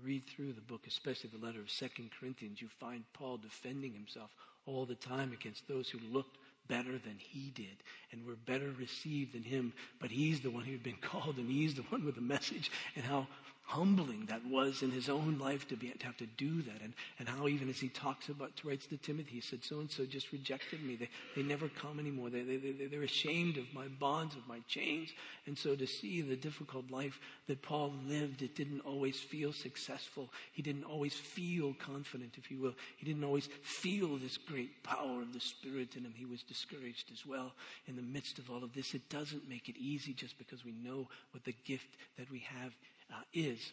Read 0.03 0.25
through 0.27 0.53
the 0.53 0.61
book, 0.61 0.83
especially 0.87 1.31
the 1.31 1.45
letter 1.45 1.61
of 1.61 1.71
Second 1.71 2.11
Corinthians, 2.19 2.61
you 2.61 2.69
find 2.69 3.05
Paul 3.15 3.39
defending 3.39 3.95
himself 3.95 4.31
all 4.67 4.85
the 4.85 4.95
time 4.95 5.33
against 5.33 5.67
those 5.67 5.89
who 5.89 5.99
looked 6.13 6.37
better 6.69 6.93
than 6.93 7.17
he 7.19 7.51
did 7.55 7.77
and 8.13 8.27
we're 8.27 8.35
better 8.35 8.73
received 8.79 9.35
than 9.35 9.43
him. 9.43 9.73
But 10.01 10.11
he's 10.11 10.41
the 10.41 10.51
one 10.51 10.65
who 10.65 10.73
had 10.73 10.83
been 10.83 10.97
called 11.01 11.37
and 11.37 11.51
he's 11.51 11.75
the 11.75 11.83
one 11.83 12.05
with 12.05 12.15
the 12.15 12.21
message 12.21 12.71
and 12.95 13.05
how 13.05 13.27
humbling 13.67 14.27
that 14.27 14.47
was 14.47 14.83
in 14.83 14.93
his 14.93 15.09
own 15.09 15.39
life 15.41 15.67
to 15.67 15.77
be 15.77 15.89
to 15.89 16.07
have 16.07 16.17
to 16.17 16.27
do 16.37 16.63
that. 16.63 16.81
And, 16.83 16.95
and 17.19 17.29
how 17.29 17.49
even 17.49 17.69
as 17.69 17.81
he 17.81 17.89
talks 17.89 18.29
about 18.29 18.53
writes 18.63 18.87
to 18.87 18.97
timothy 18.97 19.33
he 19.33 19.41
said 19.41 19.65
so 19.65 19.81
and 19.81 19.91
so 19.91 20.05
just 20.05 20.31
rejected 20.31 20.83
me. 20.85 20.95
They, 20.95 21.09
they 21.35 21.43
never 21.43 21.69
come 21.69 21.99
anymore. 21.99 22.31
They, 22.31 22.43
they, 22.43 22.57
they, 22.59 22.87
they're 22.87 23.03
ashamed 23.03 23.57
of 23.57 23.65
my 23.75 23.89
bonds 23.89 24.37
of 24.37 24.47
my 24.47 24.61
chains. 24.69 25.11
And 25.47 25.59
so 25.59 25.75
to 25.75 25.87
see 25.87 26.23
the 26.23 26.37
difficult 26.37 26.91
life 26.93 27.19
that 27.49 27.61
paul 27.61 27.93
lived 28.07 28.43
it 28.43 28.55
didn't 28.55 28.81
always 28.81 29.19
feel 29.19 29.53
successful. 29.53 30.31
He 30.53 30.63
didn't 30.63 30.85
always 30.85 31.15
feel 31.15 31.75
confident 31.75 32.35
if 32.39 32.51
you 32.53 32.61
will. 32.61 32.75
He 32.97 33.05
didn't 33.05 33.25
always 33.25 33.49
feel 33.63 34.17
this 34.17 34.37
great 34.37 34.85
power 34.85 35.23
of 35.23 35.33
the 35.33 35.41
spirit 35.41 35.97
in 35.97 36.05
him. 36.05 36.15
He 36.17 36.25
was 36.25 36.45
discouraged 36.45 37.11
as 37.13 37.27
well 37.27 37.53
in 37.89 37.97
the 37.97 38.03
midst 38.03 38.39
of 38.39 38.49
all 38.49 38.63
of 38.63 38.75
this. 38.75 38.95
It 38.95 39.09
doesn't 39.09 39.49
make 39.49 39.69
it 39.69 39.77
easy 39.77 40.13
just 40.13 40.39
because 40.39 40.65
we 40.65 40.73
know 40.85 41.09
what 41.33 41.45
the 41.45 41.55
gift 41.65 41.97
that 42.17 42.31
we 42.31 42.47
have 42.61 42.73
uh, 43.13 43.17
is 43.33 43.73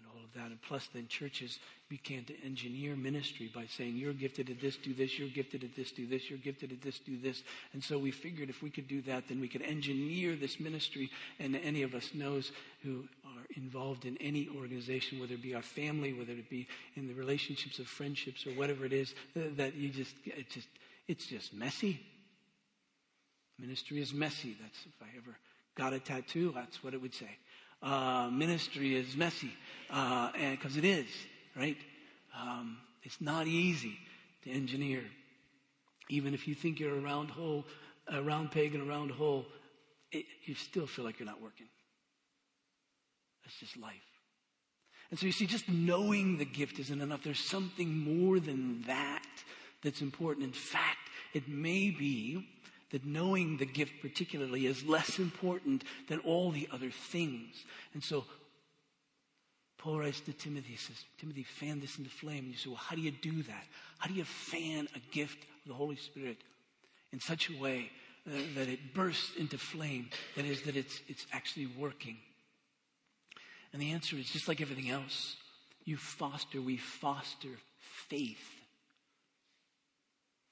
and 0.00 0.06
all 0.14 0.24
of 0.24 0.32
that. 0.34 0.50
And 0.50 0.60
plus, 0.62 0.88
then 0.94 1.06
churches 1.08 1.58
began 1.88 2.24
to 2.24 2.34
engineer 2.44 2.96
ministry 2.96 3.50
by 3.54 3.66
saying, 3.66 3.96
You're 3.96 4.12
gifted 4.12 4.48
at 4.50 4.60
this, 4.60 4.76
do 4.76 4.94
this, 4.94 5.18
you're 5.18 5.28
gifted 5.28 5.64
at 5.64 5.74
this, 5.76 5.92
do 5.92 6.06
this, 6.06 6.30
you're 6.30 6.38
gifted 6.38 6.72
at 6.72 6.80
this, 6.80 6.98
do 6.98 7.18
this. 7.18 7.42
And 7.72 7.82
so 7.82 7.98
we 7.98 8.10
figured 8.10 8.48
if 8.48 8.62
we 8.62 8.70
could 8.70 8.88
do 8.88 9.02
that, 9.02 9.28
then 9.28 9.40
we 9.40 9.48
could 9.48 9.62
engineer 9.62 10.36
this 10.36 10.58
ministry. 10.60 11.10
And 11.38 11.56
any 11.56 11.82
of 11.82 11.94
us 11.94 12.10
knows 12.14 12.52
who 12.82 13.04
are 13.24 13.44
involved 13.56 14.04
in 14.04 14.16
any 14.18 14.48
organization, 14.56 15.20
whether 15.20 15.34
it 15.34 15.42
be 15.42 15.54
our 15.54 15.62
family, 15.62 16.12
whether 16.12 16.32
it 16.32 16.48
be 16.48 16.66
in 16.96 17.06
the 17.06 17.14
relationships 17.14 17.78
of 17.78 17.86
friendships 17.86 18.46
or 18.46 18.50
whatever 18.50 18.84
it 18.84 18.92
is, 18.92 19.14
that 19.34 19.74
you 19.74 19.90
just, 19.90 20.14
it 20.24 20.48
just, 20.48 20.68
it's 21.08 21.26
just 21.26 21.52
messy. 21.52 22.00
Ministry 23.58 24.00
is 24.00 24.14
messy. 24.14 24.56
That's 24.60 24.78
if 24.86 25.02
I 25.02 25.08
ever 25.18 25.36
got 25.74 25.92
a 25.92 25.98
tattoo, 25.98 26.52
that's 26.54 26.82
what 26.82 26.94
it 26.94 27.02
would 27.02 27.14
say 27.14 27.28
uh, 27.82 28.28
ministry 28.32 28.96
is 28.96 29.16
messy, 29.16 29.52
uh, 29.90 30.30
and 30.36 30.58
because 30.58 30.76
it 30.76 30.84
is, 30.84 31.06
right? 31.56 31.76
Um, 32.38 32.78
it's 33.02 33.20
not 33.20 33.46
easy 33.46 33.98
to 34.44 34.50
engineer. 34.50 35.02
Even 36.08 36.34
if 36.34 36.46
you 36.48 36.54
think 36.54 36.80
you're 36.80 36.96
a 36.96 37.00
round 37.00 37.30
hole, 37.30 37.66
a 38.08 38.22
round 38.22 38.50
peg 38.50 38.74
in 38.74 38.80
a 38.80 38.84
round 38.84 39.10
hole, 39.10 39.46
it, 40.12 40.24
you 40.44 40.54
still 40.54 40.86
feel 40.86 41.04
like 41.04 41.18
you're 41.18 41.26
not 41.26 41.40
working. 41.40 41.68
That's 43.44 43.56
just 43.58 43.76
life. 43.76 43.94
And 45.10 45.18
so 45.18 45.26
you 45.26 45.32
see, 45.32 45.46
just 45.46 45.68
knowing 45.68 46.38
the 46.38 46.44
gift 46.44 46.78
isn't 46.78 47.00
enough. 47.00 47.22
There's 47.24 47.40
something 47.40 47.96
more 47.96 48.38
than 48.38 48.82
that 48.86 49.24
that's 49.82 50.02
important. 50.02 50.46
In 50.46 50.52
fact, 50.52 51.10
it 51.32 51.48
may 51.48 51.90
be 51.90 52.46
that 52.90 53.04
knowing 53.04 53.56
the 53.56 53.66
gift 53.66 54.00
particularly 54.02 54.66
is 54.66 54.84
less 54.84 55.18
important 55.18 55.84
than 56.08 56.18
all 56.20 56.50
the 56.50 56.68
other 56.72 56.90
things. 56.90 57.64
And 57.94 58.02
so 58.02 58.24
Paul 59.78 60.00
writes 60.00 60.20
to 60.22 60.32
Timothy, 60.32 60.72
he 60.72 60.76
says, 60.76 60.96
Timothy, 61.18 61.44
fan 61.44 61.80
this 61.80 61.98
into 61.98 62.10
flame. 62.10 62.44
And 62.44 62.48
you 62.48 62.58
say, 62.58 62.68
well, 62.68 62.76
how 62.76 62.96
do 62.96 63.02
you 63.02 63.12
do 63.12 63.42
that? 63.44 63.64
How 63.98 64.08
do 64.08 64.14
you 64.14 64.24
fan 64.24 64.88
a 64.94 64.98
gift 65.14 65.38
of 65.64 65.68
the 65.68 65.74
Holy 65.74 65.96
Spirit 65.96 66.38
in 67.12 67.20
such 67.20 67.48
a 67.48 67.58
way 67.58 67.90
uh, 68.26 68.32
that 68.56 68.68
it 68.68 68.92
bursts 68.92 69.36
into 69.36 69.56
flame? 69.56 70.10
That 70.36 70.44
is, 70.44 70.62
that 70.62 70.76
it's, 70.76 71.00
it's 71.08 71.26
actually 71.32 71.66
working. 71.66 72.18
And 73.72 73.80
the 73.80 73.92
answer 73.92 74.16
is 74.16 74.28
just 74.28 74.48
like 74.48 74.60
everything 74.60 74.90
else. 74.90 75.36
You 75.84 75.96
foster, 75.96 76.60
we 76.60 76.76
foster 76.76 77.48
faith. 78.08 78.44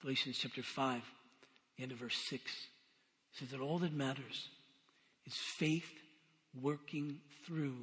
Galatians 0.01 0.38
chapter 0.38 0.62
5 0.62 1.03
the 1.78 1.84
end 1.84 1.92
of 1.92 1.98
verse 1.98 2.16
6 2.28 2.42
says 3.32 3.48
that 3.50 3.60
all 3.60 3.78
that 3.78 3.92
matters 3.92 4.48
is 5.26 5.34
faith 5.34 5.90
working 6.60 7.20
through 7.46 7.76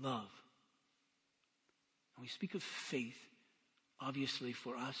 love. 0.00 0.30
And 2.16 2.22
we 2.22 2.28
speak 2.28 2.54
of 2.54 2.62
faith, 2.62 3.18
obviously 4.00 4.52
for 4.52 4.76
us, 4.76 4.96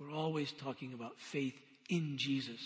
we're 0.00 0.10
always 0.10 0.50
talking 0.52 0.94
about 0.94 1.18
faith 1.18 1.60
in 1.90 2.16
Jesus. 2.16 2.60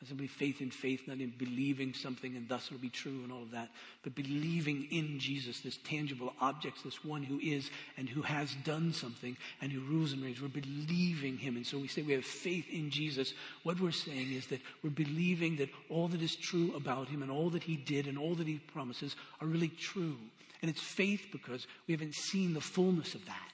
As 0.00 0.08
simply 0.08 0.28
faith 0.28 0.60
in 0.60 0.70
faith, 0.70 1.08
not 1.08 1.18
in 1.18 1.32
believing 1.36 1.92
something 1.92 2.36
and 2.36 2.48
thus 2.48 2.66
it'll 2.66 2.78
be 2.78 2.88
true 2.88 3.20
and 3.24 3.32
all 3.32 3.42
of 3.42 3.50
that, 3.50 3.68
but 4.04 4.14
believing 4.14 4.86
in 4.92 5.18
Jesus, 5.18 5.58
this 5.58 5.78
tangible 5.78 6.32
object, 6.40 6.84
this 6.84 7.04
one 7.04 7.24
who 7.24 7.40
is 7.40 7.68
and 7.96 8.08
who 8.08 8.22
has 8.22 8.54
done 8.64 8.92
something 8.92 9.36
and 9.60 9.72
who 9.72 9.80
rules 9.80 10.12
and 10.12 10.22
reigns. 10.22 10.40
We're 10.40 10.48
believing 10.48 11.36
him. 11.36 11.56
And 11.56 11.66
so 11.66 11.78
we 11.78 11.88
say 11.88 12.02
we 12.02 12.12
have 12.12 12.24
faith 12.24 12.66
in 12.70 12.90
Jesus. 12.90 13.34
What 13.64 13.80
we're 13.80 13.90
saying 13.90 14.32
is 14.32 14.46
that 14.46 14.60
we're 14.84 14.90
believing 14.90 15.56
that 15.56 15.70
all 15.90 16.06
that 16.08 16.22
is 16.22 16.36
true 16.36 16.72
about 16.76 17.08
him 17.08 17.22
and 17.22 17.30
all 17.30 17.50
that 17.50 17.64
he 17.64 17.76
did 17.76 18.06
and 18.06 18.16
all 18.16 18.36
that 18.36 18.46
he 18.46 18.58
promises 18.58 19.16
are 19.40 19.48
really 19.48 19.68
true. 19.68 20.16
And 20.62 20.70
it's 20.70 20.80
faith 20.80 21.26
because 21.32 21.66
we 21.88 21.92
haven't 21.92 22.14
seen 22.14 22.54
the 22.54 22.60
fullness 22.60 23.16
of 23.16 23.26
that. 23.26 23.52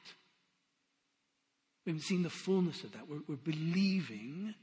We 1.87 1.93
haven't 1.93 2.05
seen 2.05 2.23
the 2.23 2.31
fullness 2.31 2.85
of 2.85 2.93
that. 2.93 3.09
We're, 3.09 3.21
we're 3.29 3.37
believing 3.37 4.55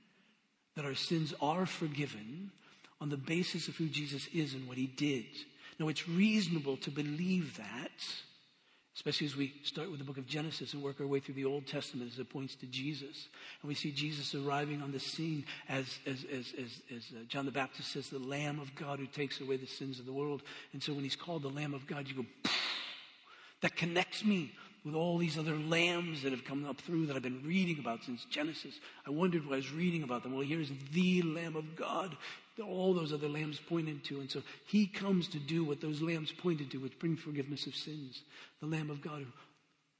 that 0.81 0.87
our 0.87 0.95
sins 0.95 1.31
are 1.41 1.67
forgiven 1.67 2.49
on 2.99 3.09
the 3.09 3.17
basis 3.17 3.67
of 3.67 3.75
who 3.75 3.87
Jesus 3.87 4.27
is 4.33 4.55
and 4.55 4.67
what 4.67 4.77
he 4.77 4.87
did. 4.87 5.25
Now, 5.79 5.89
it's 5.89 6.09
reasonable 6.09 6.77
to 6.77 6.89
believe 6.89 7.57
that, 7.57 7.91
especially 8.95 9.27
as 9.27 9.35
we 9.35 9.53
start 9.63 9.91
with 9.91 9.99
the 9.99 10.05
book 10.05 10.17
of 10.17 10.25
Genesis 10.25 10.73
and 10.73 10.81
work 10.81 10.99
our 10.99 11.05
way 11.05 11.19
through 11.19 11.35
the 11.35 11.45
Old 11.45 11.67
Testament 11.67 12.11
as 12.11 12.17
it 12.17 12.29
points 12.29 12.55
to 12.55 12.65
Jesus. 12.65 13.27
And 13.61 13.69
we 13.69 13.75
see 13.75 13.91
Jesus 13.91 14.33
arriving 14.33 14.81
on 14.81 14.91
the 14.91 14.99
scene 14.99 15.45
as, 15.69 15.99
as, 16.07 16.25
as, 16.31 16.51
as, 16.59 16.81
as 16.95 17.03
uh, 17.15 17.23
John 17.27 17.45
the 17.45 17.51
Baptist 17.51 17.91
says, 17.91 18.09
the 18.09 18.17
Lamb 18.17 18.59
of 18.59 18.73
God 18.73 18.97
who 18.97 19.05
takes 19.05 19.39
away 19.39 19.57
the 19.57 19.67
sins 19.67 19.99
of 19.99 20.07
the 20.07 20.13
world. 20.13 20.41
And 20.73 20.81
so 20.81 20.93
when 20.93 21.03
he's 21.03 21.15
called 21.15 21.43
the 21.43 21.49
Lamb 21.49 21.75
of 21.75 21.85
God, 21.85 22.07
you 22.07 22.15
go, 22.15 22.25
that 23.61 23.75
connects 23.75 24.25
me 24.25 24.51
with 24.83 24.95
all 24.95 25.17
these 25.17 25.37
other 25.37 25.55
lambs 25.55 26.23
that 26.23 26.31
have 26.31 26.43
come 26.43 26.65
up 26.65 26.81
through 26.81 27.05
that 27.05 27.15
I've 27.15 27.21
been 27.21 27.43
reading 27.45 27.77
about 27.79 28.03
since 28.03 28.25
Genesis. 28.25 28.79
I 29.05 29.11
wondered 29.11 29.45
why 29.45 29.53
I 29.53 29.57
was 29.57 29.71
reading 29.71 30.03
about 30.03 30.23
them. 30.23 30.33
Well, 30.33 30.45
here's 30.45 30.71
the 30.91 31.21
Lamb 31.21 31.55
of 31.55 31.75
God 31.75 32.17
that 32.57 32.63
all 32.63 32.93
those 32.93 33.13
other 33.13 33.29
lambs 33.29 33.59
pointed 33.59 34.03
to. 34.05 34.19
And 34.19 34.29
so 34.29 34.41
he 34.65 34.87
comes 34.87 35.27
to 35.29 35.39
do 35.39 35.63
what 35.63 35.81
those 35.81 36.01
lambs 36.01 36.31
pointed 36.31 36.71
to, 36.71 36.77
which 36.77 36.97
bring 36.97 37.15
forgiveness 37.15 37.67
of 37.67 37.75
sins. 37.75 38.23
The 38.59 38.67
Lamb 38.67 38.89
of 38.89 39.01
God 39.01 39.19
who 39.19 39.27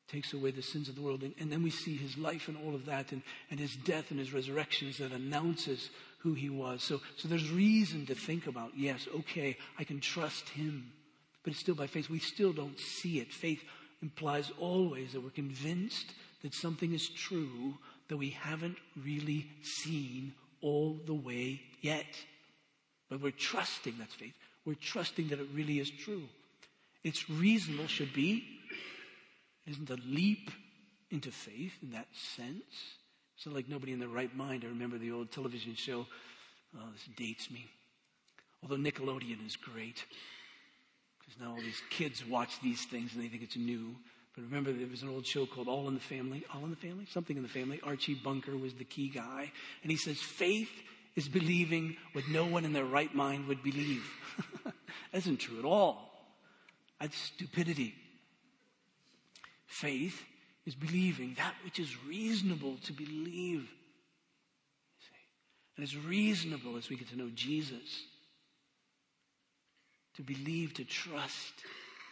takes 0.07 0.33
away 0.33 0.51
the 0.51 0.63
sins 0.63 0.89
of 0.89 0.95
the 0.95 1.01
world. 1.01 1.21
And, 1.21 1.35
and 1.39 1.51
then 1.51 1.61
we 1.61 1.69
see 1.69 1.95
his 1.95 2.17
life 2.17 2.47
and 2.47 2.57
all 2.65 2.73
of 2.73 2.85
that 2.87 3.11
and, 3.11 3.21
and 3.51 3.59
his 3.59 3.75
death 3.75 4.09
and 4.09 4.19
his 4.19 4.33
resurrections 4.33 4.97
that 4.97 5.11
announces 5.11 5.91
who 6.19 6.33
he 6.33 6.49
was. 6.49 6.83
So, 6.83 7.01
so 7.17 7.27
there's 7.27 7.49
reason 7.49 8.07
to 8.07 8.15
think 8.15 8.47
about, 8.47 8.71
yes, 8.75 9.07
okay, 9.19 9.57
I 9.77 9.83
can 9.83 9.99
trust 9.99 10.49
him. 10.49 10.91
But 11.43 11.51
it's 11.51 11.61
still 11.61 11.75
by 11.75 11.87
faith. 11.87 12.09
We 12.09 12.19
still 12.19 12.53
don't 12.53 12.79
see 12.79 13.19
it. 13.19 13.31
Faith 13.31 13.63
implies 14.01 14.51
always 14.59 15.13
that 15.13 15.21
we're 15.21 15.29
convinced 15.29 16.07
that 16.41 16.53
something 16.53 16.93
is 16.93 17.09
true 17.09 17.75
that 18.09 18.17
we 18.17 18.31
haven't 18.31 18.77
really 19.03 19.47
seen 19.61 20.33
all 20.61 20.99
the 21.05 21.13
way 21.13 21.61
yet. 21.81 22.05
But 23.09 23.21
we're 23.21 23.31
trusting 23.31 23.95
that's 23.99 24.13
faith. 24.13 24.33
We're 24.65 24.75
trusting 24.75 25.29
that 25.29 25.39
it 25.39 25.47
really 25.53 25.79
is 25.79 25.89
true. 25.89 26.23
It's 27.03 27.29
reasonable, 27.29 27.87
should 27.87 28.13
be. 28.13 28.43
It 29.65 29.71
isn't 29.71 29.89
a 29.89 29.97
leap 30.05 30.51
into 31.09 31.31
faith 31.31 31.73
in 31.81 31.91
that 31.91 32.07
sense. 32.13 32.63
It's 33.35 33.45
not 33.45 33.55
like 33.55 33.69
nobody 33.69 33.91
in 33.91 33.99
their 33.99 34.07
right 34.07 34.33
mind. 34.35 34.63
I 34.63 34.67
remember 34.67 34.97
the 34.97 35.11
old 35.11 35.31
television 35.31 35.75
show. 35.75 36.05
Oh, 36.77 36.89
this 36.93 37.07
dates 37.17 37.49
me. 37.49 37.65
Although 38.63 38.77
Nickelodeon 38.77 39.45
is 39.45 39.55
great. 39.55 40.05
Because 41.31 41.47
now 41.47 41.53
all 41.55 41.61
these 41.61 41.81
kids 41.89 42.25
watch 42.25 42.59
these 42.61 42.85
things 42.85 43.13
and 43.13 43.23
they 43.23 43.27
think 43.27 43.43
it's 43.43 43.55
new. 43.55 43.95
But 44.35 44.43
remember, 44.45 44.71
there 44.71 44.87
was 44.87 45.01
an 45.01 45.09
old 45.09 45.25
show 45.25 45.45
called 45.45 45.67
All 45.67 45.87
in 45.87 45.93
the 45.93 45.99
Family. 45.99 46.43
All 46.53 46.63
in 46.63 46.69
the 46.69 46.75
Family? 46.75 47.05
Something 47.09 47.37
in 47.37 47.43
the 47.43 47.49
Family. 47.49 47.79
Archie 47.83 48.15
Bunker 48.15 48.57
was 48.57 48.73
the 48.73 48.83
key 48.83 49.09
guy. 49.09 49.51
And 49.83 49.91
he 49.91 49.97
says, 49.97 50.19
faith 50.19 50.69
is 51.15 51.27
believing 51.27 51.97
what 52.13 52.27
no 52.29 52.45
one 52.45 52.65
in 52.65 52.73
their 52.73 52.85
right 52.85 53.13
mind 53.13 53.47
would 53.47 53.63
believe. 53.63 54.03
that 54.63 54.73
isn't 55.13 55.37
true 55.37 55.59
at 55.59 55.65
all. 55.65 56.11
That's 56.99 57.17
stupidity. 57.17 57.95
Faith 59.67 60.21
is 60.65 60.75
believing 60.75 61.35
that 61.37 61.55
which 61.63 61.79
is 61.79 61.95
reasonable 62.05 62.77
to 62.85 62.93
believe. 62.93 63.69
And 65.75 65.83
it's 65.83 65.95
reasonable 65.95 66.77
as 66.77 66.89
we 66.89 66.95
get 66.95 67.09
to 67.09 67.17
know 67.17 67.29
Jesus 67.33 68.05
to 70.15 70.23
believe, 70.23 70.73
to 70.75 70.83
trust 70.83 71.53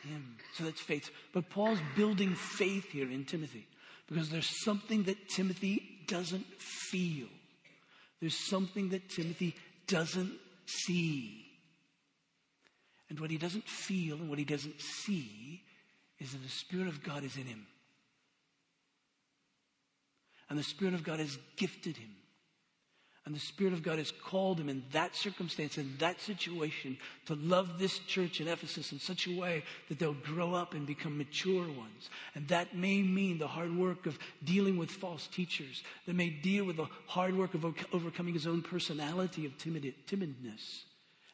him. 0.03 0.37
So 0.55 0.63
that's 0.63 0.81
faith. 0.81 1.09
But 1.33 1.49
Paul's 1.49 1.79
building 1.95 2.35
faith 2.35 2.91
here 2.91 3.09
in 3.09 3.25
Timothy 3.25 3.67
because 4.07 4.29
there's 4.29 4.63
something 4.63 5.03
that 5.03 5.29
Timothy 5.29 5.83
doesn't 6.07 6.45
feel. 6.59 7.27
There's 8.19 8.37
something 8.49 8.89
that 8.89 9.09
Timothy 9.09 9.55
doesn't 9.87 10.33
see. 10.65 11.45
And 13.09 13.19
what 13.19 13.31
he 13.31 13.37
doesn't 13.37 13.67
feel 13.67 14.15
and 14.17 14.29
what 14.29 14.39
he 14.39 14.45
doesn't 14.45 14.79
see 14.81 15.61
is 16.19 16.31
that 16.31 16.43
the 16.43 16.49
Spirit 16.49 16.87
of 16.87 17.03
God 17.03 17.23
is 17.23 17.37
in 17.37 17.45
him. 17.45 17.65
And 20.49 20.57
the 20.57 20.63
Spirit 20.63 20.93
of 20.93 21.03
God 21.03 21.19
has 21.19 21.37
gifted 21.55 21.97
him. 21.97 22.09
And 23.25 23.35
the 23.35 23.39
Spirit 23.39 23.73
of 23.73 23.83
God 23.83 23.99
has 23.99 24.11
called 24.11 24.59
him 24.59 24.69
in 24.69 24.83
that 24.91 25.15
circumstance, 25.15 25.77
in 25.77 25.93
that 25.99 26.19
situation, 26.19 26.97
to 27.25 27.35
love 27.35 27.77
this 27.77 27.99
church 27.99 28.41
in 28.41 28.47
Ephesus 28.47 28.91
in 28.91 28.99
such 28.99 29.27
a 29.27 29.37
way 29.37 29.63
that 29.87 29.99
they'll 29.99 30.13
grow 30.13 30.53
up 30.55 30.73
and 30.73 30.87
become 30.87 31.17
mature 31.17 31.67
ones. 31.67 32.09
And 32.33 32.47
that 32.47 32.75
may 32.75 33.01
mean 33.03 33.37
the 33.37 33.47
hard 33.47 33.75
work 33.75 34.05
of 34.07 34.17
dealing 34.43 34.77
with 34.77 34.89
false 34.89 35.27
teachers. 35.27 35.83
That 36.07 36.15
may 36.15 36.29
deal 36.29 36.65
with 36.65 36.77
the 36.77 36.87
hard 37.05 37.37
work 37.37 37.53
of 37.53 37.65
overcoming 37.93 38.33
his 38.33 38.47
own 38.47 38.61
personality 38.61 39.45
of 39.45 39.57
timid, 39.57 39.93
timidness 40.07 40.83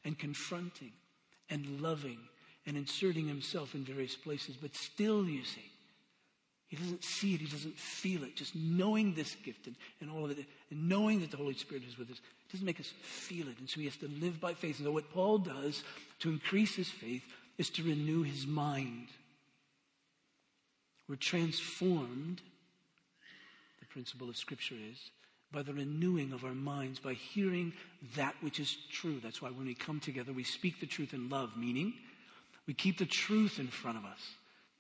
and 0.06 0.18
confronting 0.18 0.92
and 1.50 1.82
loving 1.82 2.20
and 2.66 2.78
inserting 2.78 3.28
himself 3.28 3.76
in 3.76 3.84
various 3.84 4.16
places. 4.16 4.56
But 4.56 4.76
still, 4.76 5.28
you 5.28 5.44
see, 5.44 5.72
he 6.68 6.76
doesn't 6.78 7.04
see 7.04 7.36
it. 7.36 7.42
He 7.42 7.48
doesn't 7.48 7.78
feel 7.78 8.24
it. 8.24 8.36
Just 8.36 8.56
knowing 8.56 9.14
this 9.14 9.36
gift 9.36 9.68
and, 9.68 9.76
and 10.02 10.10
all 10.10 10.26
of 10.26 10.32
it, 10.32 10.46
and 10.72 10.90
knowing 10.90 11.22
that 11.22 11.32
the 11.32 11.38
Holy 11.38 11.54
Spirit 11.54 11.84
is 11.88 11.98
with 11.98 12.10
us, 12.10 12.20
doesn't 12.52 12.66
make 12.66 12.80
us 12.80 12.92
feel 13.02 13.48
it. 13.48 13.60
And 13.60 13.70
so 13.70 13.80
he 13.80 13.86
has 13.86 13.98
to 13.98 14.08
live 14.20 14.42
by 14.42 14.54
faith. 14.54 14.78
And 14.80 14.88
so 14.88 14.92
what 14.92 15.14
Paul 15.14 15.38
does 15.40 15.84
to 16.20 16.30
increase 16.30 16.76
his 16.76 16.90
faith 16.90 17.24
is 17.58 17.70
to 17.72 17.84
renew 17.84 18.24
his 18.24 18.48
mind. 18.48 19.08
We're 21.08 21.16
transformed, 21.18 22.42
the 23.80 23.86
principle 23.86 24.28
of 24.28 24.36
Scripture 24.36 24.76
is, 24.92 25.12
by 25.52 25.62
the 25.62 25.74
renewing 25.74 26.34
of 26.34 26.44
our 26.44 26.56
minds, 26.56 27.00
by 27.00 27.14
hearing 27.14 27.74
that 28.16 28.36
which 28.42 28.60
is 28.60 28.76
true. 28.92 29.20
That's 29.22 29.42
why 29.42 29.50
when 29.50 29.68
we 29.68 29.76
come 29.76 30.00
together, 30.00 30.34
we 30.34 30.44
speak 30.44 30.80
the 30.80 30.88
truth 30.88 31.14
in 31.14 31.30
love, 31.30 31.52
meaning 31.56 31.94
we 32.68 32.74
keep 32.74 32.98
the 32.98 33.06
truth 33.06 33.60
in 33.60 33.68
front 33.68 33.98
of 33.98 34.06
us, 34.06 34.20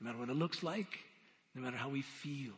no 0.02 0.08
matter 0.08 0.18
what 0.18 0.30
it 0.30 0.36
looks 0.36 0.64
like, 0.64 1.00
no 1.56 1.62
matter 1.62 1.78
how 1.78 1.90
we 1.90 2.02
feel. 2.02 2.54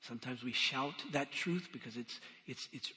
Sometimes 0.00 0.42
we 0.42 0.52
shout 0.52 0.94
that 1.12 1.30
truth 1.32 1.68
because 1.72 1.96
it's, 1.96 2.20
it's, 2.46 2.68
it's, 2.72 2.92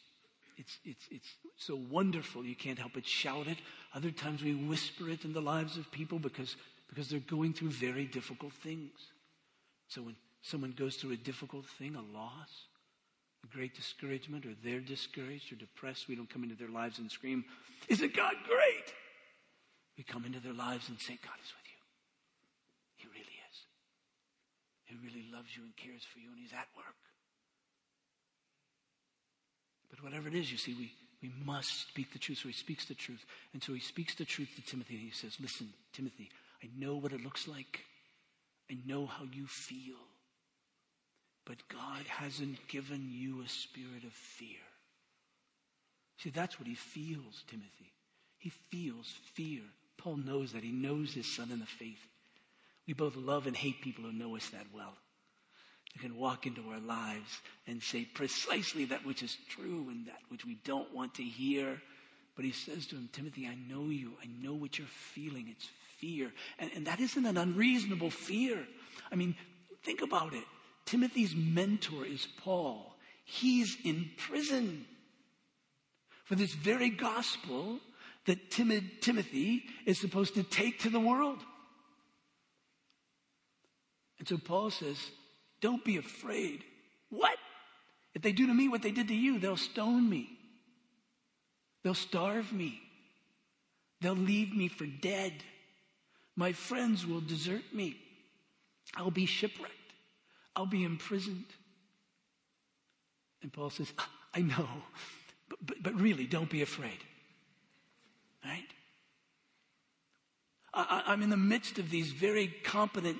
it's, 0.57 0.77
it's, 0.85 1.07
it's 1.11 1.27
so 1.57 1.75
wonderful 1.89 2.45
you 2.45 2.55
can't 2.55 2.79
help 2.79 2.93
but 2.93 3.05
shout 3.05 3.47
it. 3.47 3.57
Other 3.93 4.11
times 4.11 4.41
we 4.41 4.53
whisper 4.53 5.09
it 5.09 5.25
in 5.25 5.33
the 5.33 5.41
lives 5.41 5.77
of 5.77 5.91
people 5.91 6.19
because, 6.19 6.55
because 6.87 7.09
they're 7.09 7.19
going 7.19 7.53
through 7.53 7.71
very 7.71 8.05
difficult 8.05 8.53
things. 8.53 8.91
So 9.89 10.01
when 10.03 10.15
someone 10.41 10.71
goes 10.77 10.95
through 10.95 11.11
a 11.11 11.17
difficult 11.17 11.65
thing, 11.65 11.95
a 11.95 12.17
loss, 12.17 12.67
a 13.43 13.53
great 13.53 13.75
discouragement, 13.75 14.45
or 14.45 14.53
they're 14.63 14.79
discouraged 14.79 15.51
or 15.51 15.55
depressed, 15.55 16.07
we 16.07 16.15
don't 16.15 16.29
come 16.29 16.43
into 16.43 16.55
their 16.55 16.69
lives 16.69 16.99
and 16.99 17.11
scream, 17.11 17.43
Isn't 17.89 18.15
God 18.15 18.35
great? 18.47 18.93
We 19.97 20.03
come 20.03 20.25
into 20.25 20.39
their 20.39 20.53
lives 20.53 20.87
and 20.87 20.99
say, 20.99 21.19
God 21.21 21.37
is 21.43 21.51
with 21.51 21.67
you. 21.67 21.79
He 22.95 23.07
really 23.07 23.33
he 24.93 25.07
really 25.07 25.25
loves 25.33 25.55
you 25.55 25.63
and 25.63 25.75
cares 25.75 26.03
for 26.03 26.19
you 26.19 26.29
and 26.29 26.39
He's 26.39 26.53
at 26.53 26.67
work. 26.77 27.01
But 29.89 30.03
whatever 30.03 30.27
it 30.27 30.35
is, 30.35 30.51
you 30.51 30.57
see, 30.57 30.73
we, 30.73 30.91
we 31.21 31.31
must 31.45 31.89
speak 31.89 32.13
the 32.13 32.19
truth. 32.19 32.39
So 32.39 32.47
he 32.47 32.53
speaks 32.53 32.85
the 32.85 32.95
truth. 32.95 33.23
And 33.53 33.63
so 33.63 33.73
he 33.73 33.79
speaks 33.79 34.15
the 34.15 34.25
truth 34.25 34.49
to 34.55 34.61
Timothy 34.63 34.95
and 34.95 35.03
he 35.03 35.11
says, 35.11 35.37
Listen, 35.39 35.69
Timothy, 35.93 36.29
I 36.63 36.69
know 36.77 36.95
what 36.95 37.13
it 37.13 37.23
looks 37.23 37.47
like. 37.47 37.81
I 38.71 38.77
know 38.87 39.05
how 39.05 39.25
you 39.31 39.45
feel. 39.47 39.97
But 41.45 41.67
God 41.67 42.05
hasn't 42.07 42.67
given 42.67 43.09
you 43.11 43.41
a 43.41 43.49
spirit 43.49 44.03
of 44.03 44.13
fear. 44.13 44.63
See, 46.17 46.29
that's 46.29 46.59
what 46.59 46.67
he 46.67 46.75
feels, 46.75 47.43
Timothy. 47.47 47.91
He 48.39 48.49
feels 48.71 49.13
fear. 49.33 49.61
Paul 49.97 50.17
knows 50.17 50.53
that. 50.53 50.63
He 50.63 50.71
knows 50.71 51.13
his 51.13 51.27
son 51.27 51.51
in 51.51 51.59
the 51.59 51.65
faith. 51.65 52.07
We 52.87 52.93
both 52.93 53.15
love 53.15 53.47
and 53.47 53.55
hate 53.55 53.81
people 53.81 54.03
who 54.03 54.11
know 54.11 54.35
us 54.35 54.49
that 54.49 54.67
well. 54.73 54.93
Who 55.93 56.01
can 56.01 56.17
walk 56.17 56.47
into 56.47 56.61
our 56.69 56.79
lives 56.79 57.29
and 57.67 57.81
say 57.81 58.05
precisely 58.05 58.85
that 58.85 59.05
which 59.05 59.23
is 59.23 59.37
true 59.49 59.87
and 59.89 60.07
that 60.07 60.19
which 60.29 60.45
we 60.45 60.57
don't 60.65 60.93
want 60.93 61.15
to 61.15 61.23
hear. 61.23 61.81
But 62.35 62.45
he 62.45 62.51
says 62.51 62.87
to 62.87 62.95
him, 62.95 63.09
Timothy, 63.13 63.47
I 63.47 63.55
know 63.55 63.89
you. 63.89 64.13
I 64.21 64.27
know 64.43 64.55
what 64.55 64.77
you're 64.77 64.87
feeling. 64.87 65.47
It's 65.49 65.69
fear. 65.99 66.31
And, 66.59 66.71
and 66.75 66.87
that 66.87 66.99
isn't 66.99 67.25
an 67.25 67.37
unreasonable 67.37 68.09
fear. 68.09 68.65
I 69.11 69.15
mean, 69.15 69.35
think 69.83 70.01
about 70.01 70.33
it. 70.33 70.43
Timothy's 70.85 71.35
mentor 71.35 72.05
is 72.05 72.27
Paul. 72.43 72.95
He's 73.23 73.77
in 73.85 74.09
prison 74.17 74.85
for 76.25 76.35
this 76.35 76.53
very 76.53 76.89
gospel 76.89 77.79
that 78.25 78.51
timid 78.51 79.01
Timothy 79.01 79.63
is 79.85 79.99
supposed 79.99 80.33
to 80.35 80.43
take 80.43 80.79
to 80.79 80.89
the 80.89 80.99
world. 80.99 81.39
And 84.23 84.27
so 84.29 84.37
Paul 84.37 84.69
says, 84.69 84.95
Don't 85.59 85.83
be 85.83 85.97
afraid. 85.97 86.63
What? 87.09 87.37
If 88.15 88.21
they 88.21 88.31
do 88.31 88.47
to 88.47 88.53
me 88.53 88.69
what 88.69 88.81
they 88.81 88.91
did 88.91 89.09
to 89.09 89.13
you, 89.13 89.37
they'll 89.37 89.57
stone 89.57 90.09
me. 90.09 90.29
They'll 91.83 91.93
starve 91.93 92.53
me. 92.53 92.79
They'll 93.99 94.13
leave 94.15 94.55
me 94.55 94.69
for 94.69 94.85
dead. 94.85 95.33
My 96.37 96.53
friends 96.53 97.05
will 97.05 97.19
desert 97.19 97.63
me. 97.73 97.97
I'll 98.95 99.11
be 99.11 99.25
shipwrecked. 99.25 99.73
I'll 100.55 100.67
be 100.67 100.85
imprisoned. 100.85 101.43
And 103.41 103.51
Paul 103.51 103.71
says, 103.71 103.91
ah, 103.99 104.09
I 104.33 104.39
know, 104.39 104.69
But, 105.49 105.65
but, 105.65 105.83
but 105.83 105.95
really, 105.99 106.27
don't 106.27 106.49
be 106.49 106.61
afraid. 106.61 106.99
Right? 108.45 108.69
I, 110.73 111.03
I'm 111.07 111.21
in 111.21 111.29
the 111.29 111.35
midst 111.35 111.77
of 111.77 111.89
these 111.89 112.13
very 112.13 112.47
competent 112.63 113.17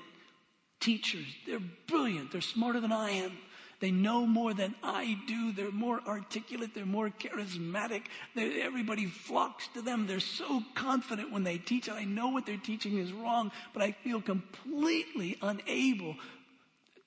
teachers. 0.84 1.26
They're 1.46 1.62
brilliant. 1.86 2.30
They're 2.30 2.40
smarter 2.40 2.80
than 2.80 2.92
I 2.92 3.10
am. 3.10 3.32
They 3.80 3.90
know 3.90 4.26
more 4.26 4.54
than 4.54 4.74
I 4.82 5.18
do. 5.26 5.52
They're 5.52 5.70
more 5.70 6.00
articulate. 6.06 6.74
They're 6.74 6.86
more 6.86 7.10
charismatic. 7.10 8.02
They're, 8.34 8.62
everybody 8.62 9.06
flocks 9.06 9.68
to 9.74 9.82
them. 9.82 10.06
They're 10.06 10.20
so 10.20 10.62
confident 10.74 11.32
when 11.32 11.44
they 11.44 11.58
teach. 11.58 11.88
I 11.88 12.04
know 12.04 12.28
what 12.28 12.46
they're 12.46 12.56
teaching 12.56 12.98
is 12.98 13.12
wrong, 13.12 13.50
but 13.72 13.82
I 13.82 13.92
feel 13.92 14.20
completely 14.20 15.36
unable 15.42 16.16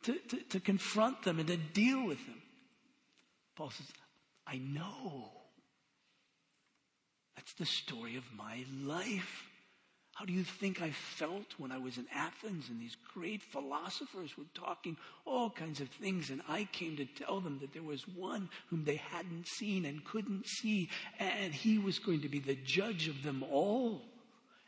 to, 0.04 0.14
to, 0.14 0.38
to 0.50 0.60
confront 0.60 1.24
them 1.24 1.40
and 1.40 1.48
to 1.48 1.58
deal 1.58 2.06
with 2.06 2.24
them. 2.26 2.42
Paul 3.56 3.72
says, 3.72 3.88
I 4.46 4.58
know. 4.58 5.32
That's 7.36 7.54
the 7.54 7.66
story 7.66 8.18
of 8.18 8.24
my 8.36 8.66
life. 8.84 9.48
How 10.18 10.26
do 10.26 10.34
you 10.34 10.44
think 10.44 10.82
I 10.82 10.90
felt 10.90 11.46
when 11.60 11.72
I 11.72 11.78
was 11.78 12.00
in 12.00 12.08
Athens 12.12 12.70
and 12.70 12.82
these 12.82 12.98
great 13.14 13.40
philosophers 13.40 14.36
were 14.36 14.46
talking 14.56 14.98
all 15.26 15.52
kinds 15.52 15.80
of 15.80 15.90
things 15.90 16.32
and 16.32 16.42
I 16.50 16.68
came 16.72 16.98
to 16.98 17.06
tell 17.06 17.40
them 17.40 17.60
that 17.62 17.72
there 17.72 17.84
was 17.84 18.08
one 18.08 18.50
whom 18.72 18.84
they 18.84 18.96
hadn't 18.96 19.48
seen 19.48 19.86
and 19.86 20.04
couldn't 20.04 20.48
see 20.48 20.90
and 21.20 21.54
he 21.54 21.78
was 21.78 22.00
going 22.00 22.22
to 22.22 22.30
be 22.30 22.40
the 22.40 22.56
judge 22.56 23.08
of 23.08 23.22
them 23.22 23.44
all 23.44 24.02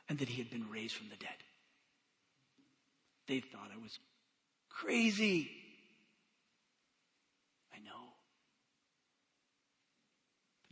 and 0.08 0.20
that 0.20 0.30
he 0.30 0.40
had 0.40 0.52
been 0.52 0.70
raised 0.70 0.94
from 0.94 1.10
the 1.10 1.16
dead. 1.16 1.30
They 3.28 3.40
thought 3.40 3.72
I 3.76 3.82
was 3.82 3.98
crazy. 4.70 5.50
I 7.74 7.80
know. 7.80 8.14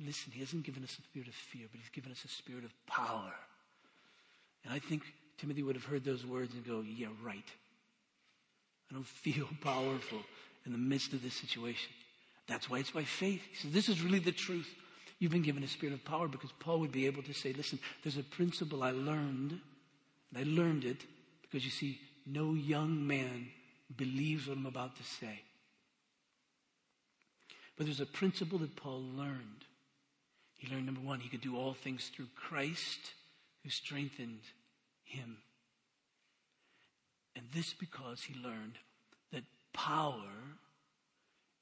Listen, 0.06 0.34
he 0.34 0.42
hasn't 0.42 0.66
given 0.66 0.84
us 0.84 1.00
a 1.00 1.02
spirit 1.02 1.28
of 1.28 1.34
fear, 1.34 1.66
but 1.72 1.80
he's 1.80 1.90
given 1.90 2.12
us 2.12 2.24
a 2.24 2.28
spirit 2.28 2.64
of 2.64 2.72
power 2.86 3.34
and 4.68 4.76
I 4.76 4.80
think 4.80 5.04
Timothy 5.38 5.64
would 5.64 5.76
have 5.76 5.86
heard 5.86 6.04
those 6.04 6.26
words 6.26 6.54
and 6.54 6.66
go, 6.66 6.82
yeah, 6.82 7.08
right. 7.24 7.46
I 8.92 8.94
don't 8.94 9.08
feel 9.08 9.48
powerful 9.62 10.20
in 10.66 10.74
the 10.74 10.78
midst 10.78 11.14
of 11.14 11.24
this 11.24 11.36
situation. 11.36 11.92
That's 12.48 12.70
why 12.70 12.80
it's 12.80 12.92
by 12.92 13.04
faith. 13.04 13.42
He 13.50 13.56
says, 13.56 13.72
this 13.72 13.88
is 13.88 14.02
really 14.02 14.20
the 14.20 14.32
truth. 14.32 14.68
You've 15.20 15.32
been 15.32 15.42
given 15.42 15.64
a 15.64 15.68
spirit 15.68 15.94
of 15.94 16.04
power 16.04 16.28
because 16.28 16.52
Paul 16.60 16.82
would 16.82 16.92
be 16.92 17.06
able 17.06 17.24
to 17.24 17.34
say, 17.34 17.54
listen, 17.54 17.80
there's 18.04 18.18
a 18.18 18.24
principle 18.24 18.84
I 18.84 18.92
learned, 18.92 19.60
and 20.32 20.38
I 20.38 20.44
learned 20.44 20.84
it 20.84 21.06
because 21.42 21.64
you 21.64 21.72
see, 21.72 22.00
no 22.26 22.54
young 22.54 23.08
man 23.08 23.48
believes 23.96 24.48
what 24.48 24.58
I'm 24.58 24.66
about 24.66 24.98
to 24.98 25.04
say. 25.04 25.42
But 27.78 27.86
there's 27.86 28.02
a 28.02 28.06
principle 28.06 28.60
that 28.60 28.76
Paul 28.76 29.02
learned. 29.16 29.66
He 30.58 30.68
learned 30.68 30.88
number 30.88 31.02
one, 31.02 31.22
he 31.22 31.30
could 31.30 31.42
do 31.42 31.56
all 31.56 31.74
things 31.74 32.12
through 32.14 32.28
Christ 32.36 33.14
who 33.64 33.70
strengthened 33.70 34.42
him. 35.08 35.38
And 37.36 37.46
this 37.54 37.74
because 37.74 38.24
he 38.24 38.34
learned 38.44 38.78
that 39.32 39.44
power 39.74 40.58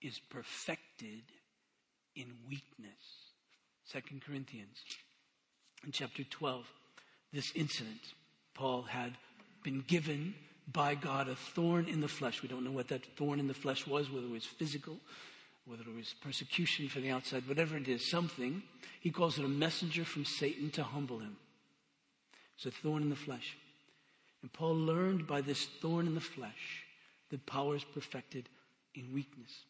is 0.02 0.20
perfected 0.30 1.24
in 2.16 2.28
weakness. 2.50 3.32
Second 3.86 4.22
Corinthians 4.22 4.78
in 5.84 5.92
chapter 5.92 6.24
12, 6.24 6.66
this 7.34 7.52
incident, 7.56 8.02
Paul 8.54 8.84
had 8.84 9.14
been 9.64 9.84
given 9.88 10.34
by 10.72 10.96
God 10.96 11.28
a 11.28 11.36
thorn 11.36 11.88
in 11.88 12.02
the 12.02 12.08
flesh. 12.08 12.42
We 12.42 12.50
don't 12.50 12.64
know 12.64 12.72
what 12.72 12.88
that 12.88 13.06
thorn 13.18 13.40
in 13.40 13.48
the 13.48 13.54
flesh 13.54 13.86
was, 13.86 14.10
whether 14.10 14.26
it 14.26 14.32
was 14.32 14.46
physical, 14.46 14.98
whether 15.66 15.84
it 15.84 15.96
was 15.96 16.16
persecution 16.22 16.90
from 16.90 17.04
the 17.04 17.12
outside, 17.12 17.48
whatever 17.48 17.78
it 17.78 17.88
is, 17.88 18.10
something. 18.10 18.64
He 19.00 19.12
calls 19.12 19.38
it 19.38 19.46
a 19.46 19.50
messenger 19.50 20.06
from 20.06 20.26
Satan 20.26 20.72
to 20.72 20.84
humble 20.84 21.20
him. 21.20 21.38
It's 22.56 22.66
a 22.66 22.72
thorn 22.72 23.04
in 23.04 23.10
the 23.10 23.16
flesh. 23.16 23.58
And 24.42 24.52
Paul 24.54 24.76
learned 24.76 25.28
by 25.28 25.42
this 25.42 25.66
thorn 25.82 26.08
in 26.08 26.16
the 26.16 26.22
flesh 26.22 26.84
that 27.32 27.46
power 27.46 27.76
is 27.76 27.84
perfected 27.84 28.48
in 28.94 29.14
weakness. 29.14 29.64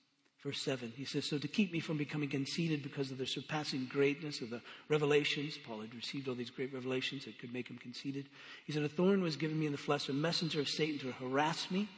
Verse 0.44 0.62
7, 0.62 0.94
he 0.96 1.06
says, 1.06 1.26
So 1.26 1.40
to 1.40 1.48
keep 1.48 1.74
me 1.74 1.80
from 1.80 1.98
becoming 1.98 2.30
conceited 2.30 2.84
because 2.84 3.10
of 3.10 3.18
the 3.18 3.26
surpassing 3.26 3.88
greatness 3.90 4.42
of 4.42 4.52
the 4.52 4.62
revelations, 4.90 5.58
Paul 5.58 5.82
had 5.82 5.96
received 5.96 6.28
all 6.28 6.36
these 6.36 6.52
great 6.52 6.72
revelations 6.72 7.26
that 7.26 7.40
could 7.40 7.52
make 7.52 7.68
him 7.68 7.78
conceited. 7.78 8.30
He 8.66 8.72
said, 8.72 8.84
A 8.84 8.90
thorn 8.90 9.24
was 9.24 9.38
given 9.38 9.60
me 9.60 9.66
in 9.66 9.72
the 9.72 9.78
flesh, 9.80 10.08
a 10.08 10.14
messenger 10.14 10.60
of 10.60 10.70
Satan 10.70 11.00
to 11.00 11.12
harass 11.14 11.72
me, 11.72 11.90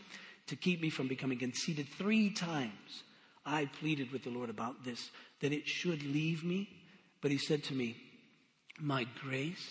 to 0.45 0.55
keep 0.55 0.81
me 0.81 0.89
from 0.89 1.09
becoming 1.09 1.39
conceited. 1.39 1.89
Three 1.89 2.29
times 2.29 3.03
I 3.45 3.65
pleaded 3.65 4.13
with 4.13 4.23
the 4.23 4.29
Lord 4.29 4.49
about 4.49 4.85
this, 4.85 5.09
that 5.41 5.51
it 5.51 5.67
should 5.67 6.03
leave 6.03 6.45
me. 6.45 6.69
But 7.19 7.31
he 7.31 7.37
said 7.37 7.65
to 7.65 7.73
me, 7.73 7.97
My 8.79 9.05
grace 9.21 9.67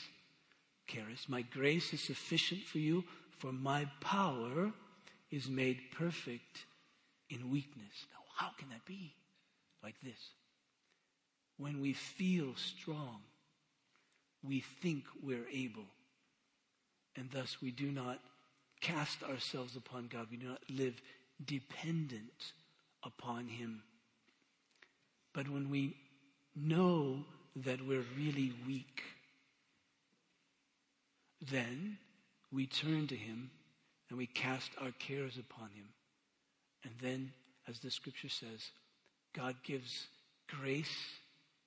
Charis, 0.87 1.29
my 1.29 1.43
grace 1.43 1.93
is 1.93 2.01
sufficient 2.01 2.63
for 2.63 2.79
you, 2.79 3.05
for 3.39 3.53
my 3.53 3.87
power 4.01 4.73
is 5.31 5.49
made 5.49 5.91
perfect 5.93 6.65
in 7.29 7.51
weakness. 7.51 8.07
Now, 8.13 8.47
how 8.47 8.53
can 8.57 8.69
that 8.71 8.85
be? 8.85 9.15
Like 9.83 9.97
this. 10.03 10.31
When 11.59 11.81
we 11.81 11.93
feel 11.93 12.55
strong, 12.57 13.21
we 14.43 14.61
think 14.61 15.05
we're 15.23 15.49
able, 15.53 15.87
and 17.17 17.31
thus 17.31 17.61
we 17.61 17.71
do 17.71 17.91
not 17.91 18.21
cast 18.81 19.23
ourselves 19.23 19.75
upon 19.77 20.07
God. 20.07 20.29
We 20.31 20.37
do 20.37 20.49
not 20.49 20.63
live 20.71 21.01
dependent 21.45 22.53
upon 23.03 23.49
Him. 23.49 23.83
But 25.33 25.49
when 25.49 25.71
we 25.71 25.97
know 26.55 27.25
that 27.57 27.87
we're 27.87 28.05
really 28.17 28.53
weak, 28.67 29.03
then 31.41 31.99
we 32.53 32.67
turn 32.67 33.07
to 33.09 33.17
him 33.17 33.51
and 34.09 34.19
we 34.19 34.27
cast 34.27 34.71
our 34.81 34.93
cares 34.99 35.39
upon 35.39 35.71
him. 35.71 35.89
And 36.85 36.93
then, 37.01 37.33
as 37.69 37.81
the 37.81 37.91
scripture 37.91 38.29
says, 38.29 38.71
God 39.35 39.57
gives 39.63 40.07
grace 40.49 41.19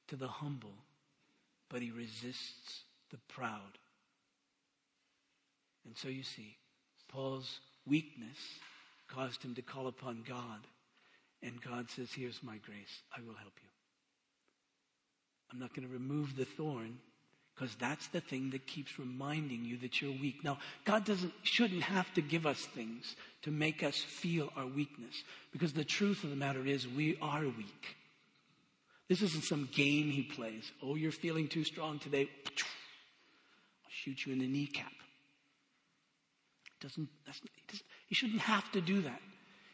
to 0.08 0.16
the 0.16 0.28
humble, 0.28 0.74
but 1.70 1.82
he 1.82 1.92
resists 1.92 2.84
the 3.12 3.18
proud. 3.28 3.78
And 5.86 5.98
so 5.98 6.08
you 6.08 6.24
see, 6.24 6.56
Paul's 7.10 7.60
weakness 7.86 8.38
caused 9.08 9.44
him 9.44 9.56
to 9.56 9.62
call 9.62 9.88
upon 9.88 10.24
God. 10.28 10.62
And 11.42 11.62
God 11.62 11.90
says, 11.90 12.10
Here's 12.14 12.44
my 12.44 12.58
grace. 12.58 13.02
I 13.16 13.22
will 13.22 13.36
help 13.36 13.54
you. 13.62 13.70
I'm 15.52 15.60
not 15.60 15.74
going 15.74 15.88
to 15.88 15.94
remove 15.94 16.36
the 16.36 16.46
thorn, 16.46 17.00
because 17.60 17.76
that's 17.76 18.08
the 18.08 18.22
thing 18.22 18.52
that 18.52 18.66
keeps 18.66 18.98
reminding 18.98 19.66
you 19.66 19.76
that 19.78 20.02
you're 20.02 20.14
weak. 20.14 20.46
Now, 20.46 20.60
God 20.86 21.04
doesn't, 21.04 21.34
shouldn't 21.44 21.84
have 21.84 22.12
to 22.14 22.22
give 22.22 22.46
us 22.46 22.60
things 22.60 23.18
to 23.42 23.52
make 23.52 23.84
us 23.84 23.98
feel 23.98 24.50
our 24.56 24.66
weakness, 24.66 25.24
because 25.52 25.74
the 25.74 25.84
truth 25.84 26.24
of 26.24 26.30
the 26.30 26.38
matter 26.38 26.66
is 26.66 26.88
we 26.88 27.18
are 27.22 27.44
weak. 27.44 27.98
This 29.10 29.22
isn't 29.22 29.44
some 29.44 29.68
game 29.74 30.10
he 30.10 30.24
plays. 30.24 30.72
Oh, 30.82 30.96
you're 30.96 31.12
feeling 31.12 31.50
too 31.50 31.66
strong 31.66 32.00
today. 32.00 32.30
I'll 32.48 32.54
shoot 33.90 34.26
you 34.26 34.32
in 34.32 34.40
the 34.40 34.48
kneecap. 34.48 34.94
Doesn't, 36.80 37.10
that's, 37.26 37.42
doesn't, 37.68 37.86
he 38.08 38.16
shouldn't 38.16 38.42
have 38.42 38.72
to 38.72 38.80
do 38.80 39.02
that. 39.02 39.20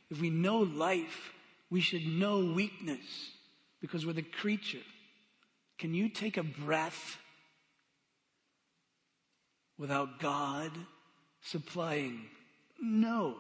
If 0.10 0.20
we 0.20 0.32
know 0.32 0.58
life, 0.58 1.34
we 1.70 1.82
should 1.82 2.08
know 2.08 2.52
weakness 2.52 3.30
because 3.80 4.08
we're 4.08 4.14
the 4.14 4.24
creature. 4.24 4.82
Can 5.78 5.94
you 5.94 6.10
take 6.10 6.38
a 6.38 6.44
breath 6.44 7.20
without 9.78 10.20
God 10.20 10.72
supplying? 11.42 12.26
No. 12.82 13.36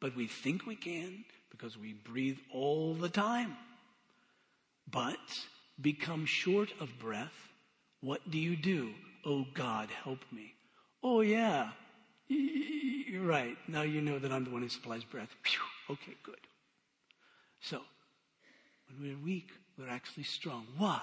But 0.00 0.14
we 0.16 0.26
think 0.26 0.66
we 0.66 0.76
can 0.76 1.24
because 1.50 1.76
we 1.76 1.92
breathe 1.92 2.38
all 2.52 2.94
the 2.94 3.08
time. 3.08 3.56
But 4.90 5.16
become 5.80 6.24
short 6.24 6.72
of 6.80 6.98
breath. 6.98 7.34
What 8.00 8.30
do 8.30 8.38
you 8.38 8.56
do? 8.56 8.94
Oh 9.24 9.46
God, 9.54 9.88
help 10.04 10.20
me. 10.32 10.54
Oh 11.02 11.20
yeah, 11.20 11.70
you're 12.28 13.24
right. 13.26 13.56
Now 13.66 13.82
you 13.82 14.00
know 14.00 14.18
that 14.18 14.32
I'm 14.32 14.44
the 14.44 14.50
one 14.50 14.62
who 14.62 14.68
supplies 14.68 15.04
breath. 15.04 15.34
Okay, 15.90 16.14
good. 16.22 16.36
So, 17.60 17.80
when 18.88 19.08
we're 19.08 19.24
weak, 19.24 19.48
we're 19.78 19.88
actually 19.88 20.24
strong. 20.24 20.66
Why? 20.76 21.00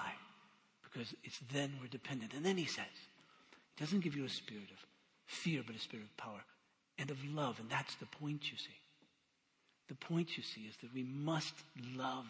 Because 0.82 1.12
it's 1.24 1.40
then 1.52 1.72
we're 1.80 1.88
dependent. 1.88 2.34
And 2.34 2.46
then 2.46 2.56
he 2.56 2.66
says, 2.66 2.84
he 3.76 3.84
doesn't 3.84 4.00
give 4.00 4.16
you 4.16 4.24
a 4.24 4.28
spirit 4.28 4.70
of 4.70 4.78
fear, 5.26 5.62
but 5.66 5.76
a 5.76 5.78
spirit 5.78 6.04
of 6.04 6.16
power 6.16 6.44
and 6.98 7.10
of 7.10 7.22
love. 7.24 7.58
And 7.60 7.68
that's 7.68 7.94
the 7.96 8.06
point, 8.06 8.50
you 8.50 8.56
see. 8.56 8.78
The 9.88 9.94
point, 9.94 10.36
you 10.36 10.42
see, 10.42 10.62
is 10.62 10.76
that 10.82 10.92
we 10.94 11.04
must 11.04 11.54
love. 11.94 12.26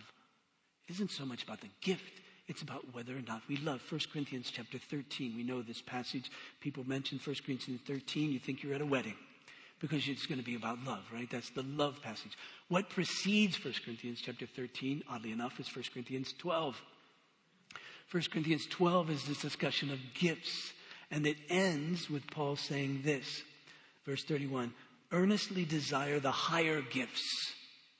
It 0.88 0.92
isn't 0.94 1.10
so 1.10 1.24
much 1.24 1.44
about 1.44 1.60
the 1.60 1.70
gift. 1.80 2.20
It's 2.48 2.62
about 2.62 2.94
whether 2.94 3.16
or 3.16 3.22
not 3.26 3.42
we 3.48 3.56
love. 3.56 3.80
1 3.90 4.00
Corinthians 4.12 4.50
chapter 4.52 4.78
13. 4.78 5.34
We 5.36 5.42
know 5.42 5.62
this 5.62 5.82
passage. 5.82 6.30
People 6.60 6.84
mention 6.86 7.18
1 7.24 7.36
Corinthians 7.44 7.80
13. 7.86 8.30
You 8.30 8.38
think 8.38 8.62
you're 8.62 8.74
at 8.74 8.80
a 8.80 8.86
wedding 8.86 9.16
because 9.80 10.08
it's 10.08 10.26
going 10.26 10.38
to 10.38 10.44
be 10.44 10.54
about 10.54 10.82
love, 10.84 11.04
right? 11.12 11.28
That's 11.30 11.50
the 11.50 11.62
love 11.62 12.00
passage. 12.02 12.36
What 12.68 12.88
precedes 12.88 13.62
1 13.62 13.74
Corinthians 13.84 14.20
chapter 14.24 14.46
13, 14.46 15.04
oddly 15.10 15.32
enough, 15.32 15.58
is 15.60 15.74
1 15.74 15.84
Corinthians 15.92 16.34
12. 16.38 16.80
1 18.10 18.22
Corinthians 18.30 18.66
12 18.66 19.10
is 19.10 19.24
this 19.24 19.40
discussion 19.40 19.90
of 19.90 19.98
gifts, 20.14 20.72
and 21.10 21.26
it 21.26 21.36
ends 21.48 22.10
with 22.10 22.30
Paul 22.30 22.56
saying 22.56 23.02
this. 23.04 23.42
Verse 24.04 24.24
31 24.24 24.72
Earnestly 25.12 25.64
desire 25.64 26.18
the 26.18 26.32
higher 26.32 26.82
gifts, 26.82 27.24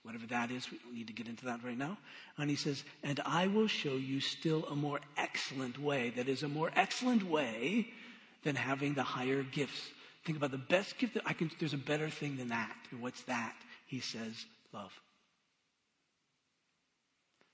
whatever 0.03 0.27
that 0.27 0.51
is. 0.51 0.71
We 0.71 0.79
don't 0.79 0.95
need 0.95 1.07
to 1.07 1.13
get 1.13 1.29
into 1.29 1.45
that 1.47 1.63
right 1.65 1.79
now. 1.79 1.99
And 2.37 2.51
he 2.51 2.57
says, 2.57 2.83
And 3.03 3.21
I 3.25 3.47
will 3.47 3.69
show 3.69 3.95
you 3.95 4.21
still 4.21 4.67
a 4.67 4.75
more 4.75 5.01
excellent 5.17 5.81
way. 5.81 6.11
That 6.11 6.29
is, 6.29 6.43
a 6.43 6.49
more 6.49 6.71
excellent 6.75 7.23
way 7.23 7.89
than 8.43 8.57
having 8.57 8.95
the 8.95 9.03
higher 9.03 9.43
gifts. 9.43 9.81
Think 10.25 10.39
about 10.39 10.51
the 10.51 10.59
best 10.59 10.99
gift 10.99 11.15
that 11.15 11.23
I 11.27 11.33
can, 11.33 11.51
there's 11.61 11.75
a 11.75 11.79
better 11.79 12.11
thing 12.11 12.37
than 12.37 12.49
that. 12.49 12.75
What's 12.99 13.23
that? 13.23 13.55
He 13.87 14.01
says, 14.01 14.47
love. 14.73 14.93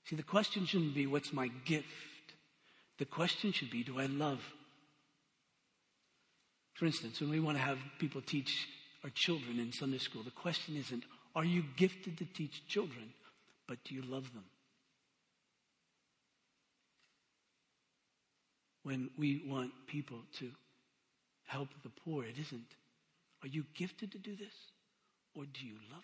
See, 0.05 0.15
the 0.15 0.23
question 0.23 0.65
shouldn't 0.65 0.95
be, 0.95 1.05
what's 1.05 1.31
my 1.31 1.49
gift? 1.65 1.87
The 2.97 3.05
question 3.05 3.51
should 3.51 3.69
be, 3.69 3.83
do 3.83 3.99
I 3.99 4.07
love? 4.07 4.41
For 6.83 6.87
instance, 6.87 7.21
when 7.21 7.29
we 7.29 7.39
want 7.39 7.55
to 7.55 7.63
have 7.63 7.77
people 7.97 8.19
teach 8.19 8.67
our 9.05 9.09
children 9.09 9.57
in 9.57 9.71
Sunday 9.71 9.99
school, 9.99 10.21
the 10.21 10.31
question 10.31 10.75
isn't, 10.75 11.05
are 11.33 11.45
you 11.45 11.63
gifted 11.77 12.17
to 12.17 12.25
teach 12.25 12.67
children, 12.67 13.13
but 13.69 13.77
do 13.85 13.95
you 13.95 14.01
love 14.01 14.33
them? 14.33 14.43
When 18.83 19.11
we 19.17 19.45
want 19.47 19.71
people 19.87 20.17
to 20.39 20.51
help 21.45 21.69
the 21.83 21.89
poor, 22.03 22.25
it 22.25 22.35
isn't, 22.37 22.67
are 23.43 23.47
you 23.47 23.63
gifted 23.75 24.11
to 24.11 24.17
do 24.17 24.35
this, 24.35 24.53
or 25.37 25.45
do 25.45 25.65
you 25.65 25.77
love 25.89 26.03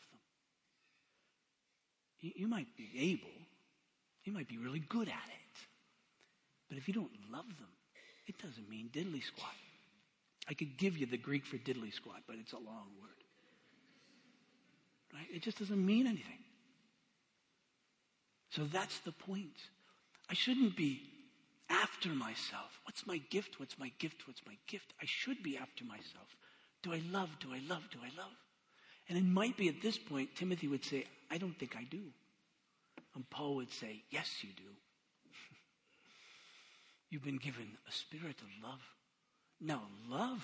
them? 2.21 2.31
You, 2.37 2.47
might 2.47 2.77
be 2.77 2.89
able, 2.97 3.35
you 4.23 4.31
might 4.31 4.47
be 4.47 4.57
really 4.57 4.79
good 4.79 5.09
at 5.09 5.27
it, 5.27 5.67
but 6.69 6.77
if 6.77 6.87
you 6.87 6.93
don't 6.93 7.11
love 7.29 7.47
them, 7.47 7.67
it 8.27 8.41
doesn't 8.41 8.69
mean 8.69 8.89
diddly 8.93 9.21
squat. 9.21 9.51
I 10.49 10.55
could 10.55 10.77
give 10.77 10.97
you 10.97 11.05
the 11.05 11.17
Greek 11.17 11.45
for 11.45 11.57
diddly 11.57 11.93
squat, 11.93 12.23
but 12.25 12.37
it's 12.39 12.53
a 12.53 12.57
long 12.57 12.87
word. 12.99 13.09
Right? 15.13 15.27
It 15.31 15.43
just 15.43 15.59
doesn't 15.59 15.85
mean 15.85 16.07
anything. 16.07 16.39
So 18.49 18.65
that's 18.65 18.97
the 18.99 19.11
point. 19.11 19.57
I 20.27 20.33
shouldn't 20.33 20.75
be 20.75 21.01
after 21.69 22.09
myself. 22.09 22.79
What's 22.83 23.05
my 23.05 23.17
gift? 23.29 23.59
What's 23.59 23.77
my 23.77 23.91
gift? 23.99 24.27
What's 24.27 24.41
my 24.47 24.55
gift? 24.65 24.91
I 24.99 25.05
should 25.05 25.43
be 25.43 25.55
after 25.55 25.85
myself. 25.85 26.35
Do 26.81 26.93
I 26.93 27.01
love? 27.11 27.29
Do 27.39 27.49
I 27.53 27.61
love? 27.69 27.87
Do 27.91 27.99
I 28.01 28.09
love? 28.17 28.33
And 29.07 29.17
it 29.17 29.25
might 29.25 29.55
be 29.55 29.69
at 29.69 29.83
this 29.83 29.99
point, 29.99 30.35
Timothy 30.35 30.67
would 30.67 30.83
say, 30.83 31.05
I 31.29 31.37
don't 31.37 31.57
think 31.59 31.75
I 31.77 31.83
do. 31.83 32.01
And 33.13 33.29
Paul 33.29 33.57
would 33.57 33.71
say, 33.71 34.01
Yes, 34.09 34.37
you 34.41 34.49
do. 34.55 34.63
You've 37.09 37.23
been 37.23 37.37
given 37.37 37.77
a 37.87 37.91
spirit 37.91 38.37
of 38.41 38.47
love. 38.63 38.81
Now, 39.61 39.81
love. 40.09 40.43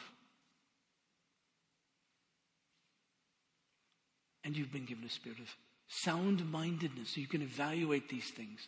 And 4.43 4.55
you've 4.55 4.71
been 4.71 4.85
given 4.85 5.03
a 5.03 5.09
spirit 5.09 5.39
of 5.39 5.55
sound 5.87 6.49
mindedness 6.51 7.11
so 7.11 7.21
you 7.21 7.27
can 7.27 7.41
evaluate 7.41 8.09
these 8.09 8.29
things. 8.29 8.67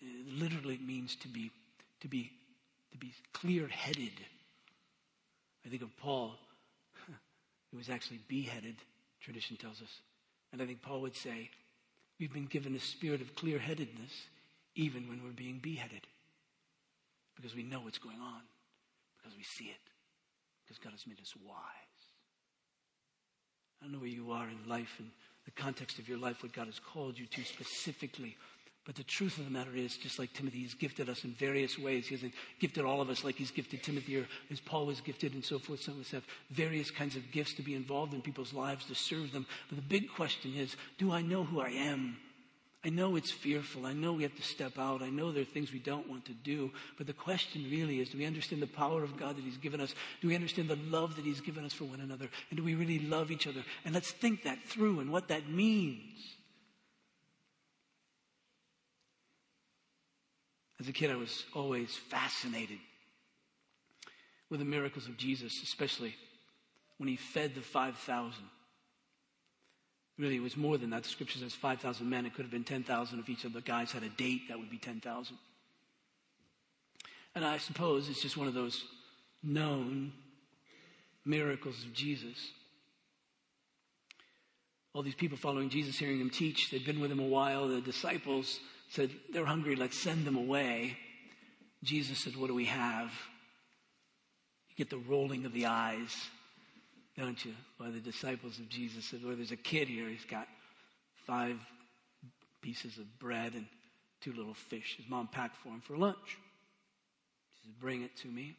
It 0.00 0.38
literally 0.38 0.74
it 0.74 0.86
means 0.86 1.16
to 1.16 1.28
be, 1.28 1.50
to 2.00 2.08
be, 2.08 2.32
to 2.92 2.98
be 2.98 3.12
clear 3.32 3.68
headed. 3.68 4.12
I 5.64 5.68
think 5.68 5.82
of 5.82 5.96
Paul, 5.96 6.34
who 7.70 7.76
was 7.76 7.88
actually 7.88 8.20
beheaded, 8.28 8.76
tradition 9.20 9.56
tells 9.56 9.82
us. 9.82 10.00
And 10.52 10.62
I 10.62 10.66
think 10.66 10.82
Paul 10.82 11.00
would 11.02 11.16
say, 11.16 11.50
We've 12.18 12.32
been 12.32 12.46
given 12.46 12.74
a 12.74 12.80
spirit 12.80 13.20
of 13.20 13.34
clear 13.34 13.58
headedness 13.58 14.26
even 14.74 15.08
when 15.08 15.22
we're 15.22 15.30
being 15.30 15.58
beheaded. 15.58 16.06
Because 17.34 17.54
we 17.54 17.62
know 17.62 17.80
what's 17.80 17.98
going 17.98 18.18
on, 18.20 18.40
because 19.26 19.36
we 19.36 19.44
see 19.44 19.70
it, 19.70 19.80
because 20.64 20.78
God 20.78 20.92
has 20.92 21.06
made 21.06 21.20
us 21.20 21.34
wise. 21.44 21.56
I 23.80 23.84
don't 23.84 23.92
know 23.92 23.98
where 23.98 24.08
you 24.08 24.30
are 24.30 24.46
in 24.48 24.68
life 24.68 24.94
and 24.98 25.10
the 25.44 25.50
context 25.50 25.98
of 25.98 26.08
your 26.08 26.18
life, 26.18 26.42
what 26.42 26.52
God 26.52 26.66
has 26.66 26.78
called 26.78 27.18
you 27.18 27.26
to 27.26 27.44
specifically. 27.44 28.36
But 28.84 28.94
the 28.94 29.02
truth 29.02 29.38
of 29.38 29.44
the 29.44 29.50
matter 29.50 29.74
is, 29.74 29.96
just 29.96 30.20
like 30.20 30.32
Timothy, 30.32 30.58
he's 30.58 30.74
gifted 30.74 31.08
us 31.08 31.24
in 31.24 31.32
various 31.32 31.76
ways. 31.76 32.06
He 32.06 32.14
hasn't 32.14 32.34
gifted 32.60 32.84
all 32.84 33.00
of 33.00 33.10
us 33.10 33.24
like 33.24 33.34
he's 33.34 33.50
gifted 33.50 33.82
Timothy 33.82 34.18
or 34.18 34.28
as 34.48 34.60
Paul 34.60 34.86
was 34.86 35.00
gifted 35.00 35.34
and 35.34 35.44
so 35.44 35.58
forth. 35.58 35.82
Some 35.82 35.94
of 35.94 36.02
us 36.02 36.12
have 36.12 36.24
various 36.50 36.92
kinds 36.92 37.16
of 37.16 37.32
gifts 37.32 37.54
to 37.54 37.62
be 37.62 37.74
involved 37.74 38.14
in 38.14 38.22
people's 38.22 38.54
lives, 38.54 38.86
to 38.86 38.94
serve 38.94 39.32
them. 39.32 39.44
But 39.68 39.76
the 39.76 39.82
big 39.82 40.08
question 40.08 40.54
is, 40.54 40.76
do 40.98 41.10
I 41.10 41.20
know 41.20 41.42
who 41.42 41.60
I 41.60 41.70
am? 41.70 42.18
I 42.84 42.88
know 42.88 43.16
it's 43.16 43.32
fearful. 43.32 43.84
I 43.84 43.92
know 43.92 44.12
we 44.12 44.22
have 44.22 44.36
to 44.36 44.42
step 44.42 44.78
out. 44.78 45.02
I 45.02 45.10
know 45.10 45.32
there 45.32 45.42
are 45.42 45.44
things 45.44 45.72
we 45.72 45.80
don't 45.80 46.08
want 46.08 46.24
to 46.26 46.32
do. 46.32 46.70
But 46.96 47.08
the 47.08 47.12
question 47.12 47.66
really 47.68 48.00
is, 48.00 48.10
do 48.10 48.18
we 48.18 48.26
understand 48.26 48.62
the 48.62 48.68
power 48.68 49.02
of 49.02 49.16
God 49.16 49.36
that 49.36 49.44
he's 49.44 49.56
given 49.56 49.80
us? 49.80 49.94
Do 50.20 50.28
we 50.28 50.36
understand 50.36 50.68
the 50.68 50.76
love 50.76 51.16
that 51.16 51.24
he's 51.24 51.40
given 51.40 51.64
us 51.64 51.72
for 51.72 51.84
one 51.84 52.00
another? 52.00 52.28
And 52.50 52.56
do 52.56 52.62
we 52.62 52.76
really 52.76 53.00
love 53.00 53.32
each 53.32 53.48
other? 53.48 53.64
And 53.84 53.92
let's 53.92 54.12
think 54.12 54.44
that 54.44 54.62
through 54.66 55.00
and 55.00 55.10
what 55.10 55.28
that 55.28 55.48
means. 55.48 56.36
As 60.78 60.88
a 60.88 60.92
kid, 60.92 61.10
I 61.10 61.16
was 61.16 61.44
always 61.54 61.96
fascinated 61.96 62.78
with 64.48 64.60
the 64.60 64.66
miracles 64.66 65.08
of 65.08 65.16
Jesus, 65.16 65.60
especially 65.62 66.14
when 66.98 67.08
he 67.08 67.16
fed 67.16 67.54
the 67.54 67.62
5,000. 67.62 68.32
Really, 70.18 70.36
it 70.36 70.42
was 70.42 70.56
more 70.56 70.78
than 70.78 70.90
that. 70.90 71.02
The 71.02 71.08
scripture 71.08 71.38
says 71.38 71.54
5,000 71.54 72.08
men. 72.08 72.24
It 72.24 72.34
could 72.34 72.44
have 72.44 72.50
been 72.50 72.64
10,000 72.64 73.18
if 73.18 73.28
each 73.28 73.44
of 73.44 73.52
the 73.52 73.60
guys 73.60 73.92
had 73.92 74.02
a 74.02 74.08
date. 74.08 74.48
That 74.48 74.58
would 74.58 74.70
be 74.70 74.78
10,000. 74.78 75.36
And 77.34 77.44
I 77.44 77.58
suppose 77.58 78.08
it's 78.08 78.22
just 78.22 78.36
one 78.36 78.48
of 78.48 78.54
those 78.54 78.82
known 79.42 80.12
miracles 81.24 81.84
of 81.84 81.92
Jesus. 81.92 82.50
All 84.94 85.02
these 85.02 85.14
people 85.14 85.36
following 85.36 85.68
Jesus, 85.68 85.98
hearing 85.98 86.18
him 86.18 86.30
teach, 86.30 86.70
they'd 86.70 86.86
been 86.86 87.00
with 87.00 87.12
him 87.12 87.20
a 87.20 87.26
while. 87.26 87.68
The 87.68 87.82
disciples 87.82 88.58
said, 88.88 89.10
They're 89.30 89.44
hungry, 89.44 89.76
let's 89.76 89.98
send 89.98 90.24
them 90.24 90.36
away. 90.36 90.96
Jesus 91.82 92.18
said, 92.20 92.36
What 92.36 92.46
do 92.46 92.54
we 92.54 92.64
have? 92.64 93.12
You 94.70 94.76
get 94.76 94.88
the 94.88 94.96
rolling 94.96 95.44
of 95.44 95.52
the 95.52 95.66
eyes, 95.66 96.16
don't 97.18 97.42
you? 97.44 97.54
By 97.78 97.90
the 97.90 98.00
disciples 98.00 98.58
of 98.58 98.68
Jesus 98.68 99.04
said, 99.06 99.20
Well, 99.24 99.36
there's 99.36 99.52
a 99.52 99.56
kid 99.56 99.88
here, 99.88 100.08
he's 100.08 100.24
got 100.24 100.46
five 101.26 101.58
pieces 102.62 102.98
of 102.98 103.18
bread 103.18 103.54
and 103.54 103.66
two 104.20 104.32
little 104.32 104.54
fish. 104.54 104.96
His 104.96 105.08
mom 105.08 105.28
packed 105.28 105.56
for 105.56 105.68
him 105.68 105.80
for 105.80 105.96
lunch. 105.96 106.16
She 106.26 107.62
said, 107.64 107.80
Bring 107.80 108.02
it 108.02 108.16
to 108.18 108.28
me. 108.28 108.56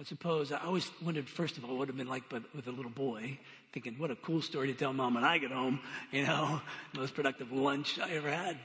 I 0.00 0.02
suppose 0.04 0.50
I 0.50 0.64
always 0.64 0.90
wondered, 1.02 1.28
first 1.28 1.58
of 1.58 1.64
all, 1.64 1.70
what 1.70 1.74
it 1.74 1.78
would 1.78 1.88
have 1.88 1.96
been 1.98 2.08
like 2.08 2.24
but 2.30 2.42
with 2.54 2.66
a 2.68 2.72
little 2.72 2.90
boy, 2.90 3.38
thinking, 3.74 3.96
what 3.98 4.10
a 4.10 4.16
cool 4.16 4.40
story 4.40 4.68
to 4.68 4.74
tell 4.74 4.94
mom 4.94 5.12
when 5.12 5.24
I 5.24 5.36
get 5.36 5.50
home, 5.50 5.80
you 6.10 6.24
know, 6.24 6.62
most 6.94 7.14
productive 7.14 7.52
lunch 7.52 7.98
I 7.98 8.12
ever 8.12 8.30
had. 8.30 8.56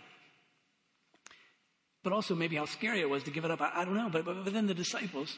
But 2.03 2.13
also 2.13 2.35
maybe 2.35 2.55
how 2.55 2.65
scary 2.65 3.01
it 3.01 3.09
was 3.09 3.23
to 3.23 3.31
give 3.31 3.43
it 3.43 3.51
up. 3.51 3.59
I, 3.59 3.71
I 3.81 3.85
don't 3.85 3.95
know. 3.95 4.09
But, 4.09 4.23
but, 4.23 4.45
but, 4.45 4.53
then 4.53 4.67
the 4.67 4.73
disciples, 4.73 5.35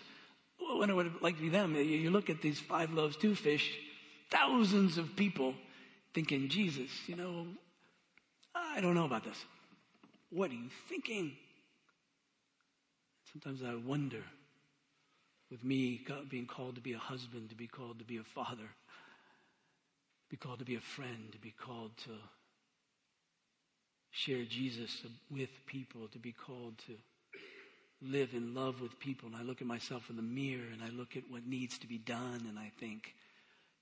what 0.60 0.90
it 0.90 0.94
would 0.94 1.22
like 1.22 1.38
to 1.38 1.42
be 1.42 1.50
them. 1.50 1.76
You, 1.76 1.82
you 1.82 2.12
look 2.12 2.30
at 2.30 2.42
these 2.42 2.60
five 2.60 2.92
loaves, 2.92 3.16
two 3.16 3.36
fish, 3.36 3.72
thousands 4.30 4.98
of 4.98 5.16
people 5.16 5.54
thinking, 6.14 6.50
Jesus, 6.50 6.90
you 7.08 7.16
know, 7.16 7.48
I 8.56 8.82
don't 8.82 8.96
know 8.96 9.06
about 9.06 9.24
this. 9.24 9.38
What 10.30 10.52
are 10.52 10.56
you 10.56 10.70
thinking? 10.90 11.34
Sometimes 13.32 13.62
I 13.64 13.76
wonder 13.76 14.24
with 15.50 15.64
me 15.64 16.06
being 16.30 16.46
called 16.46 16.76
to 16.76 16.82
be 16.82 16.94
a 16.94 16.98
husband, 16.98 17.50
to 17.50 17.56
be 17.56 17.68
called 17.68 18.00
to 18.00 18.06
be 18.06 18.18
a 18.18 18.24
father, 18.24 18.58
to 18.58 20.30
be 20.30 20.38
called 20.38 20.60
to 20.60 20.66
be 20.66 20.76
a 20.76 20.82
friend, 20.82 21.32
to 21.32 21.38
be 21.38 21.52
called 21.52 21.92
to 21.98 22.12
share 24.12 24.44
Jesus 24.44 25.04
with 25.32 25.50
people, 25.66 26.08
to 26.10 26.20
be 26.20 26.32
called 26.32 26.78
to 26.88 26.94
live 28.02 28.34
in 28.34 28.54
love 28.54 28.82
with 28.82 29.00
people. 29.00 29.28
And 29.28 29.36
I 29.36 29.44
look 29.44 29.62
at 29.62 29.68
myself 29.68 30.10
in 30.10 30.16
the 30.16 30.22
mirror 30.22 30.68
and 30.72 30.84
I 30.84 30.90
look 30.90 31.16
at 31.16 31.24
what 31.30 31.46
needs 31.46 31.78
to 31.80 31.88
be 31.88 31.98
done 31.98 32.46
and 32.48 32.58
I 32.58 32.72
think, 32.80 33.14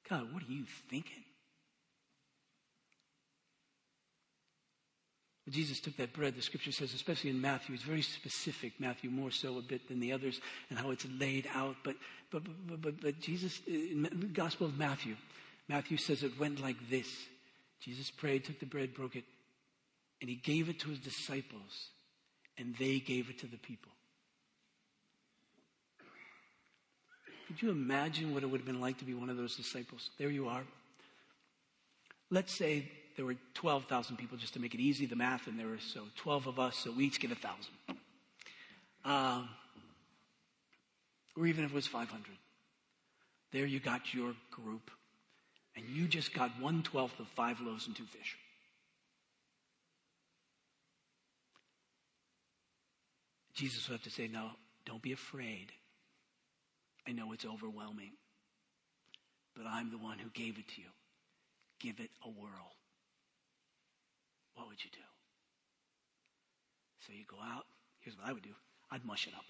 God, 0.10 0.34
what 0.34 0.44
are 0.44 0.52
you 0.52 0.66
thinking? 0.90 1.24
Jesus 5.50 5.80
took 5.80 5.96
that 5.98 6.12
bread, 6.12 6.36
the 6.36 6.42
scripture 6.42 6.72
says, 6.72 6.94
especially 6.96 7.30
in 7.30 7.40
Matthew, 7.40 7.76
it's 7.76 7.84
very 7.84 8.02
specific, 8.02 8.74
Matthew 8.80 9.12
more 9.12 9.30
so 9.30 9.60
a 9.60 9.62
bit 9.62 9.88
than 9.88 10.00
the 10.00 10.12
others, 10.12 10.42
and 10.70 10.80
how 10.80 10.90
it's 10.90 11.06
laid 11.20 11.48
out. 11.54 11.76
But, 11.84 11.98
but, 12.32 12.42
but, 12.68 12.82
but, 12.82 13.00
but 13.00 13.20
Jesus, 13.20 13.62
in 13.68 14.10
the 14.12 14.26
Gospel 14.26 14.66
of 14.66 14.78
Matthew, 14.78 15.16
Matthew 15.70 15.98
says 15.98 16.24
it 16.24 16.40
went 16.40 16.62
like 16.62 16.90
this 16.90 17.08
Jesus 17.80 18.10
prayed, 18.10 18.44
took 18.44 18.60
the 18.60 18.66
bread, 18.66 18.96
broke 18.96 19.16
it, 19.16 19.26
and 20.20 20.30
he 20.30 20.36
gave 20.36 20.68
it 20.68 20.80
to 20.80 20.90
his 20.90 21.00
disciples, 21.00 21.90
and 22.58 22.76
they 22.80 23.00
gave 23.00 23.30
it 23.30 23.38
to 23.40 23.48
the 23.48 23.58
people. 23.58 23.92
Could 27.48 27.62
you 27.62 27.70
imagine 27.70 28.34
what 28.34 28.44
it 28.44 28.48
would 28.48 28.62
have 28.62 28.68
been 28.68 28.82
like 28.82 28.98
to 29.00 29.06
be 29.06 29.14
one 29.14 29.30
of 29.30 29.38
those 29.38 29.56
disciples? 29.56 30.10
There 30.18 30.30
you 30.30 30.48
are. 30.48 30.64
Let's 32.32 32.54
say 32.54 32.92
there 33.16 33.26
were 33.26 33.36
12,000 33.54 34.18
people 34.18 34.38
just 34.38 34.54
to 34.54 34.60
make 34.60 34.74
it 34.74 34.80
easy, 34.80 35.06
the 35.06 35.16
math, 35.16 35.48
and 35.48 35.60
there 35.60 35.68
were 35.68 35.80
so 35.80 36.02
12 36.18 36.48
of 36.48 36.60
us, 36.60 36.78
so 36.78 36.92
we 36.92 37.06
each 37.06 37.20
get 37.20 37.32
a 37.32 37.36
1,000. 37.36 38.00
Um, 39.06 39.50
or 41.38 41.46
even 41.46 41.64
if 41.64 41.72
it 41.72 41.76
was 41.76 41.88
500. 41.88 42.24
There 43.52 43.66
you 43.66 43.80
got 43.80 44.14
your 44.14 44.34
group, 44.52 44.92
and 45.76 45.86
you 45.88 46.08
just 46.08 46.34
got 46.34 46.52
one 46.60 46.84
twelfth 46.84 47.20
of 47.20 47.28
five 47.30 47.62
loaves 47.62 47.88
and 47.88 47.96
two 47.96 48.04
fish. 48.04 48.36
Jesus 53.54 53.88
would 53.88 53.94
have 53.96 54.04
to 54.04 54.10
say, 54.10 54.28
No, 54.28 54.50
don't 54.86 55.02
be 55.02 55.14
afraid. 55.14 55.72
I 57.08 57.12
know 57.12 57.34
it's 57.34 57.46
overwhelming, 57.46 58.14
but 59.56 59.66
I'm 59.68 59.92
the 59.92 59.98
one 59.98 60.18
who 60.18 60.30
gave 60.30 60.58
it 60.58 60.68
to 60.70 60.82
you. 60.82 60.88
Give 61.80 62.00
it 62.00 62.10
a 62.24 62.30
whirl. 62.30 62.76
What 64.56 64.68
would 64.68 64.84
you 64.84 64.90
do? 64.92 65.00
So 67.06 67.14
you 67.14 67.26
go 67.28 67.38
out. 67.44 67.66
Here's 68.00 68.18
what 68.18 68.28
I 68.28 68.34
would 68.34 68.44
do 68.44 68.56
I'd 68.92 69.06
mush 69.06 69.28
it 69.28 69.34
up. 69.36 69.46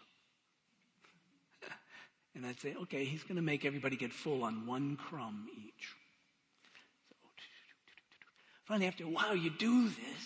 and 2.36 2.45
I'd 2.45 2.60
say, 2.60 2.76
okay, 2.84 3.06
he's 3.06 3.24
going 3.24 3.38
to 3.38 3.41
make 3.41 3.66
everybody 3.66 3.95
get 3.95 4.12
full 4.12 4.43
on 4.43 4.66
one 4.66 4.97
crumb 4.97 5.47
each. 5.58 5.95
Finally, 8.66 8.88
after 8.88 9.03
a 9.03 9.10
while, 9.10 9.36
you 9.36 9.51
do 9.51 9.88
this, 9.88 10.26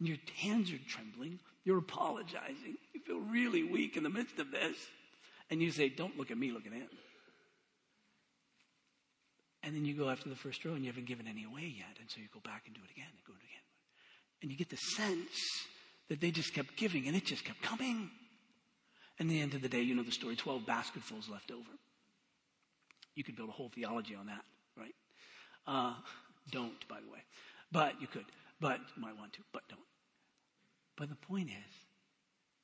and 0.00 0.08
your 0.08 0.18
hands 0.36 0.72
are 0.72 0.80
trembling. 0.88 1.38
You're 1.64 1.78
apologizing. 1.78 2.76
You 2.92 3.00
feel 3.06 3.20
really 3.20 3.62
weak 3.62 3.96
in 3.96 4.02
the 4.02 4.10
midst 4.10 4.40
of 4.40 4.50
this. 4.50 4.76
And 5.52 5.60
you 5.60 5.70
say, 5.70 5.90
Don't 5.90 6.16
look 6.16 6.30
at 6.30 6.38
me, 6.38 6.50
look 6.50 6.66
at 6.66 6.72
him. 6.72 6.88
And 9.62 9.76
then 9.76 9.84
you 9.84 9.94
go 9.94 10.08
after 10.08 10.30
the 10.30 10.34
first 10.34 10.64
row 10.64 10.72
and 10.72 10.82
you 10.82 10.90
haven't 10.90 11.06
given 11.06 11.28
any 11.28 11.44
away 11.44 11.74
yet. 11.76 11.98
And 12.00 12.10
so 12.10 12.22
you 12.22 12.28
go 12.32 12.40
back 12.42 12.62
and 12.64 12.74
do 12.74 12.80
it 12.82 12.90
again 12.90 13.06
and 13.10 13.24
go 13.26 13.34
it 13.34 13.44
again. 13.44 13.62
And 14.40 14.50
you 14.50 14.56
get 14.56 14.70
the 14.70 14.76
sense 14.76 15.68
that 16.08 16.22
they 16.22 16.30
just 16.30 16.54
kept 16.54 16.74
giving 16.76 17.06
and 17.06 17.14
it 17.14 17.26
just 17.26 17.44
kept 17.44 17.60
coming. 17.60 18.10
And 19.18 19.28
at 19.28 19.32
the 19.32 19.40
end 19.42 19.52
of 19.52 19.60
the 19.60 19.68
day, 19.68 19.82
you 19.82 19.94
know 19.94 20.02
the 20.02 20.10
story 20.10 20.36
12 20.36 20.64
basketfuls 20.64 21.28
left 21.28 21.50
over. 21.50 21.70
You 23.14 23.22
could 23.22 23.36
build 23.36 23.50
a 23.50 23.52
whole 23.52 23.68
theology 23.68 24.14
on 24.14 24.26
that, 24.26 24.44
right? 24.74 24.94
Uh, 25.66 25.92
don't, 26.50 26.88
by 26.88 26.96
the 27.04 27.12
way. 27.12 27.20
But 27.70 28.00
you 28.00 28.06
could. 28.06 28.24
But 28.58 28.78
you 28.96 29.02
might 29.02 29.18
want 29.18 29.34
to, 29.34 29.40
but 29.52 29.68
don't. 29.68 29.80
But 30.96 31.10
the 31.10 31.14
point 31.14 31.50
is, 31.50 31.74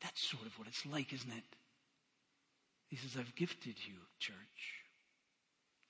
that's 0.00 0.26
sort 0.26 0.46
of 0.46 0.58
what 0.58 0.68
it's 0.68 0.86
like, 0.86 1.12
isn't 1.12 1.30
it? 1.30 1.44
He 2.88 2.96
says, 2.96 3.16
I've 3.18 3.34
gifted 3.34 3.76
you, 3.86 3.94
church, 4.18 4.36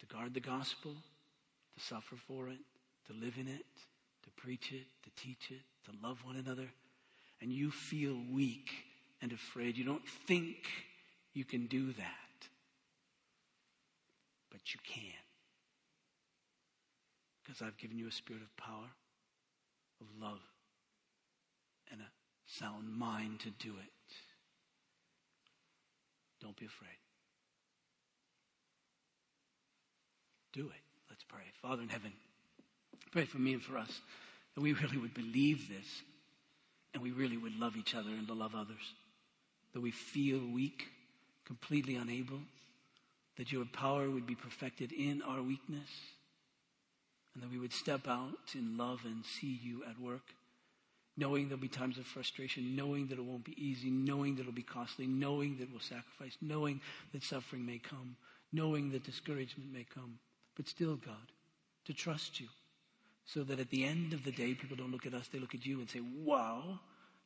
to 0.00 0.06
guard 0.06 0.34
the 0.34 0.40
gospel, 0.40 0.92
to 1.74 1.84
suffer 1.84 2.16
for 2.26 2.48
it, 2.48 2.58
to 3.06 3.12
live 3.12 3.34
in 3.38 3.46
it, 3.46 3.66
to 4.24 4.30
preach 4.36 4.72
it, 4.72 4.86
to 5.04 5.10
teach 5.22 5.50
it, 5.50 5.62
to 5.84 6.06
love 6.06 6.18
one 6.24 6.36
another. 6.36 6.68
And 7.40 7.52
you 7.52 7.70
feel 7.70 8.16
weak 8.32 8.70
and 9.22 9.32
afraid. 9.32 9.76
You 9.76 9.84
don't 9.84 10.06
think 10.26 10.56
you 11.34 11.44
can 11.44 11.66
do 11.66 11.92
that. 11.92 12.48
But 14.50 14.74
you 14.74 14.80
can. 14.84 15.12
Because 17.44 17.62
I've 17.62 17.78
given 17.78 17.96
you 17.96 18.08
a 18.08 18.12
spirit 18.12 18.42
of 18.42 18.56
power, 18.56 18.90
of 20.00 20.06
love, 20.20 20.40
and 21.92 22.00
a 22.00 22.10
sound 22.46 22.92
mind 22.92 23.40
to 23.40 23.50
do 23.50 23.70
it. 23.70 23.90
Don't 26.40 26.56
be 26.56 26.66
afraid. 26.66 26.90
Do 30.52 30.66
it. 30.66 30.82
Let's 31.10 31.24
pray. 31.24 31.42
Father 31.62 31.82
in 31.82 31.88
heaven, 31.88 32.12
pray 33.12 33.24
for 33.24 33.38
me 33.38 33.54
and 33.54 33.62
for 33.62 33.76
us 33.76 34.00
that 34.54 34.60
we 34.60 34.72
really 34.72 34.98
would 34.98 35.14
believe 35.14 35.68
this 35.68 36.02
and 36.94 37.02
we 37.02 37.10
really 37.10 37.36
would 37.36 37.58
love 37.58 37.76
each 37.76 37.94
other 37.94 38.10
and 38.10 38.26
to 38.26 38.34
love 38.34 38.54
others. 38.54 38.94
That 39.74 39.80
we 39.80 39.90
feel 39.90 40.40
weak, 40.52 40.88
completely 41.44 41.96
unable, 41.96 42.40
that 43.36 43.52
your 43.52 43.64
power 43.66 44.10
would 44.10 44.26
be 44.26 44.34
perfected 44.34 44.90
in 44.92 45.22
our 45.22 45.42
weakness, 45.42 45.88
and 47.34 47.42
that 47.42 47.50
we 47.50 47.58
would 47.58 47.72
step 47.72 48.08
out 48.08 48.54
in 48.54 48.76
love 48.76 49.00
and 49.04 49.24
see 49.24 49.60
you 49.62 49.84
at 49.88 50.00
work 50.00 50.22
knowing 51.18 51.48
there'll 51.48 51.60
be 51.60 51.68
times 51.68 51.98
of 51.98 52.06
frustration, 52.06 52.76
knowing 52.76 53.08
that 53.08 53.18
it 53.18 53.24
won't 53.24 53.44
be 53.44 53.60
easy, 53.62 53.90
knowing 53.90 54.36
that 54.36 54.42
it'll 54.42 54.52
be 54.52 54.62
costly, 54.62 55.06
knowing 55.06 55.58
that 55.58 55.68
we'll 55.70 55.80
sacrifice, 55.80 56.36
knowing 56.40 56.80
that 57.12 57.24
suffering 57.24 57.66
may 57.66 57.78
come, 57.78 58.16
knowing 58.52 58.92
that 58.92 59.02
discouragement 59.04 59.72
may 59.72 59.84
come. 59.92 60.20
But 60.56 60.68
still, 60.68 60.94
God, 60.94 61.32
to 61.86 61.92
trust 61.92 62.38
you 62.38 62.46
so 63.26 63.42
that 63.42 63.58
at 63.58 63.70
the 63.70 63.84
end 63.84 64.12
of 64.12 64.24
the 64.24 64.30
day, 64.30 64.54
people 64.54 64.76
don't 64.76 64.92
look 64.92 65.06
at 65.06 65.14
us, 65.14 65.28
they 65.28 65.40
look 65.40 65.54
at 65.56 65.66
you 65.66 65.80
and 65.80 65.90
say, 65.90 66.00
wow, 66.24 66.78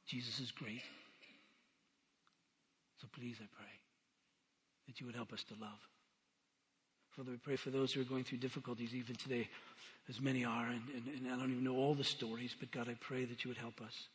Jesus 0.06 0.40
is 0.40 0.50
great. 0.50 0.82
So 3.00 3.06
please, 3.12 3.36
I 3.40 3.46
pray 3.54 3.66
that 4.86 5.00
you 5.00 5.06
would 5.06 5.14
help 5.14 5.32
us 5.32 5.44
to 5.44 5.54
love. 5.60 5.91
Father, 7.16 7.30
we 7.30 7.36
pray 7.36 7.56
for 7.56 7.68
those 7.70 7.92
who 7.92 8.00
are 8.00 8.04
going 8.04 8.24
through 8.24 8.38
difficulties 8.38 8.94
even 8.94 9.14
today 9.16 9.48
as 10.08 10.20
many 10.20 10.44
are, 10.44 10.66
and, 10.66 10.82
and, 10.94 11.26
and 11.26 11.32
I 11.32 11.36
don't 11.36 11.50
even 11.50 11.62
know 11.62 11.76
all 11.76 11.94
the 11.94 12.02
stories, 12.02 12.56
but 12.58 12.70
God, 12.70 12.88
I 12.88 12.94
pray 13.00 13.24
that 13.26 13.44
you 13.44 13.48
would 13.48 13.58
help 13.58 13.80
us. 13.82 14.08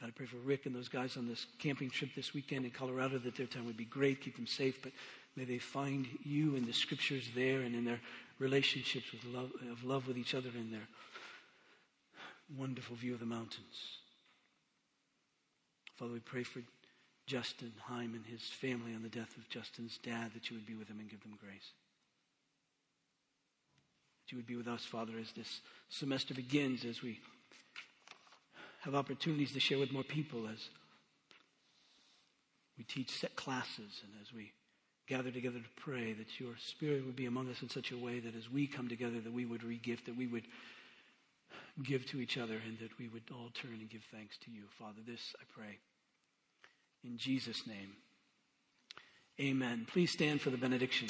God, 0.00 0.08
I 0.08 0.10
pray 0.10 0.26
for 0.26 0.36
Rick 0.38 0.66
and 0.66 0.74
those 0.74 0.88
guys 0.88 1.16
on 1.16 1.28
this 1.28 1.46
camping 1.58 1.90
trip 1.90 2.10
this 2.16 2.32
weekend 2.32 2.64
in 2.64 2.70
Colorado 2.70 3.18
that 3.18 3.36
their 3.36 3.46
time 3.46 3.66
would 3.66 3.76
be 3.76 3.84
great, 3.84 4.22
keep 4.22 4.36
them 4.36 4.46
safe, 4.46 4.82
but 4.82 4.92
may 5.36 5.44
they 5.44 5.58
find 5.58 6.06
you 6.24 6.56
in 6.56 6.66
the 6.66 6.72
scriptures 6.72 7.28
there 7.34 7.60
and 7.60 7.74
in 7.74 7.84
their 7.84 8.00
relationships 8.38 9.12
with 9.12 9.24
love, 9.26 9.50
of 9.70 9.84
love 9.84 10.08
with 10.08 10.18
each 10.18 10.34
other 10.34 10.50
in 10.58 10.70
their 10.70 10.88
wonderful 12.56 12.96
view 12.96 13.12
of 13.12 13.20
the 13.20 13.26
mountains. 13.26 13.98
Father, 15.96 16.12
we 16.12 16.20
pray 16.20 16.42
for 16.42 16.60
Justin 17.26 17.72
Heim 17.84 18.14
and 18.14 18.24
his 18.26 18.42
family 18.42 18.94
on 18.94 19.02
the 19.02 19.08
death 19.08 19.36
of 19.36 19.48
Justin's 19.48 19.98
dad, 19.98 20.32
that 20.34 20.50
you 20.50 20.56
would 20.56 20.66
be 20.66 20.74
with 20.74 20.88
them 20.88 21.00
and 21.00 21.10
give 21.10 21.22
them 21.22 21.38
grace 21.40 21.72
that 24.26 24.32
you 24.32 24.38
would 24.38 24.46
be 24.46 24.56
with 24.56 24.66
us, 24.66 24.84
Father, 24.84 25.12
as 25.20 25.30
this 25.32 25.60
semester 25.88 26.34
begins, 26.34 26.84
as 26.84 27.00
we 27.00 27.20
have 28.80 28.94
opportunities 28.94 29.52
to 29.52 29.60
share 29.60 29.78
with 29.78 29.92
more 29.92 30.02
people, 30.02 30.48
as 30.52 30.68
we 32.76 32.82
teach 32.82 33.10
set 33.10 33.36
classes, 33.36 34.02
and 34.02 34.12
as 34.20 34.32
we 34.32 34.52
gather 35.06 35.30
together 35.30 35.60
to 35.60 35.80
pray, 35.80 36.12
that 36.12 36.40
your 36.40 36.54
Spirit 36.58 37.06
would 37.06 37.14
be 37.14 37.26
among 37.26 37.48
us 37.50 37.62
in 37.62 37.68
such 37.68 37.92
a 37.92 37.96
way 37.96 38.18
that 38.18 38.34
as 38.34 38.50
we 38.50 38.66
come 38.66 38.88
together, 38.88 39.20
that 39.20 39.32
we 39.32 39.44
would 39.44 39.60
regift, 39.60 40.06
that 40.06 40.16
we 40.16 40.26
would 40.26 40.46
give 41.84 42.04
to 42.06 42.20
each 42.20 42.36
other, 42.36 42.60
and 42.66 42.80
that 42.80 42.98
we 42.98 43.06
would 43.06 43.22
all 43.30 43.50
turn 43.54 43.74
and 43.74 43.88
give 43.88 44.02
thanks 44.10 44.36
to 44.38 44.50
you. 44.50 44.62
Father, 44.76 45.00
this 45.06 45.36
I 45.40 45.44
pray. 45.56 45.78
In 47.06 47.18
Jesus' 47.18 47.66
name, 47.68 47.92
amen. 49.40 49.86
Please 49.90 50.10
stand 50.10 50.40
for 50.40 50.50
the 50.50 50.56
benediction. 50.56 51.08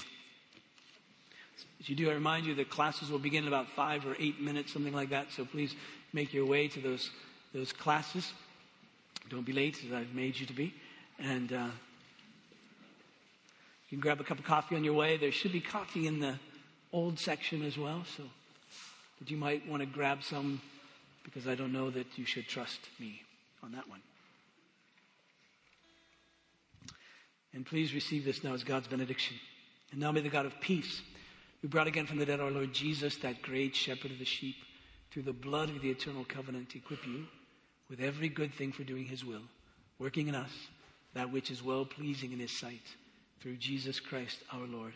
As 1.80 1.88
you 1.88 1.97
do, 1.97 2.11
I 2.11 2.14
remind 2.14 2.44
you 2.44 2.55
that 2.57 2.68
classes 2.68 3.11
will 3.11 3.18
begin 3.18 3.44
in 3.44 3.49
about 3.49 3.70
five 3.70 4.05
or 4.05 4.14
eight 4.18 4.38
minutes, 4.38 4.74
something 4.74 4.92
like 4.92 5.09
that. 5.11 5.32
So 5.32 5.47
please 5.47 5.74
make 6.12 6.34
your 6.34 6.44
way 6.44 6.68
to 6.68 6.80
those, 6.80 7.11
those 7.55 7.72
classes. 7.72 8.30
Don't 9.30 9.47
be 9.47 9.55
late, 9.55 9.82
as 9.86 9.92
I've 9.92 10.14
made 10.14 10.38
you 10.38 10.44
to 10.44 10.53
be. 10.53 10.74
And 11.18 11.51
uh, 11.53 11.68
you 13.88 13.97
can 13.97 14.01
grab 14.01 14.20
a 14.20 14.24
cup 14.24 14.38
of 14.38 14.44
coffee 14.44 14.76
on 14.76 14.84
your 14.84 14.94
way. 14.94 15.16
There 15.16 15.32
should 15.32 15.53
be 15.53 15.61
coffee 15.61 16.07
in 16.07 16.20
the 16.20 16.34
old 16.92 17.18
section 17.18 17.64
as 17.64 17.78
well. 17.78 18.05
So, 18.18 18.24
but 19.18 19.30
you 19.30 19.38
might 19.38 19.66
want 19.66 19.80
to 19.80 19.86
grab 19.86 20.22
some 20.22 20.61
because 21.24 21.49
I 21.49 21.55
don't 21.55 21.72
know 21.72 21.88
that 21.88 22.18
you 22.18 22.26
should 22.26 22.49
trust 22.49 22.80
me 23.01 23.22
on 23.62 23.72
that 23.72 23.88
one. 23.88 24.01
And 27.55 27.64
please 27.64 27.94
receive 27.94 28.24
this 28.24 28.44
now 28.44 28.55
as 28.55 28.64
God's 28.64 28.88
benediction. 28.88 29.36
And 29.90 30.01
now 30.01 30.12
may 30.12 30.20
the 30.20 30.28
God 30.28 30.47
of 30.47 30.61
peace 30.61 31.03
we 31.62 31.68
brought 31.68 31.86
again 31.86 32.07
from 32.07 32.18
the 32.18 32.26
dead 32.26 32.40
our 32.40 32.51
Lord 32.51 32.72
Jesus, 32.72 33.16
that 33.16 33.42
great 33.42 33.74
shepherd 33.74 34.11
of 34.11 34.18
the 34.18 34.24
sheep, 34.24 34.57
through 35.11 35.22
the 35.22 35.32
blood 35.32 35.70
of 35.70 35.80
the 35.80 35.90
eternal 35.90 36.24
covenant, 36.24 36.74
equip 36.76 37.05
you 37.07 37.26
with 37.88 38.01
every 38.01 38.28
good 38.28 38.55
thing 38.55 38.72
for 38.72 38.84
doing 38.84 39.05
his 39.05 39.24
will, 39.24 39.42
working 39.99 40.28
in 40.28 40.34
us 40.34 40.53
that 41.14 41.32
which 41.32 41.51
is 41.51 41.62
well 41.62 41.84
pleasing 41.84 42.32
in 42.32 42.38
his 42.38 42.57
sight, 42.57 42.82
through 43.40 43.57
Jesus 43.57 44.01
Christ 44.01 44.38
our 44.53 44.66
Lord. 44.66 44.92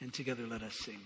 And 0.00 0.12
together 0.12 0.46
let 0.46 0.62
us 0.62 0.74
sing. 0.74 1.00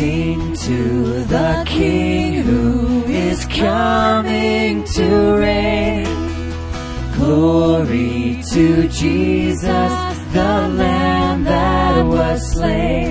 Sing 0.00 0.54
to 0.54 1.24
the 1.24 1.62
King 1.66 2.42
who 2.42 3.04
is 3.04 3.44
coming 3.44 4.82
to 4.96 5.36
reign. 5.36 6.06
Glory 7.16 8.40
to 8.50 8.88
Jesus, 8.88 9.92
the 10.32 10.52
Lamb 10.80 11.44
that 11.44 12.06
was 12.06 12.40
slain. 12.50 13.09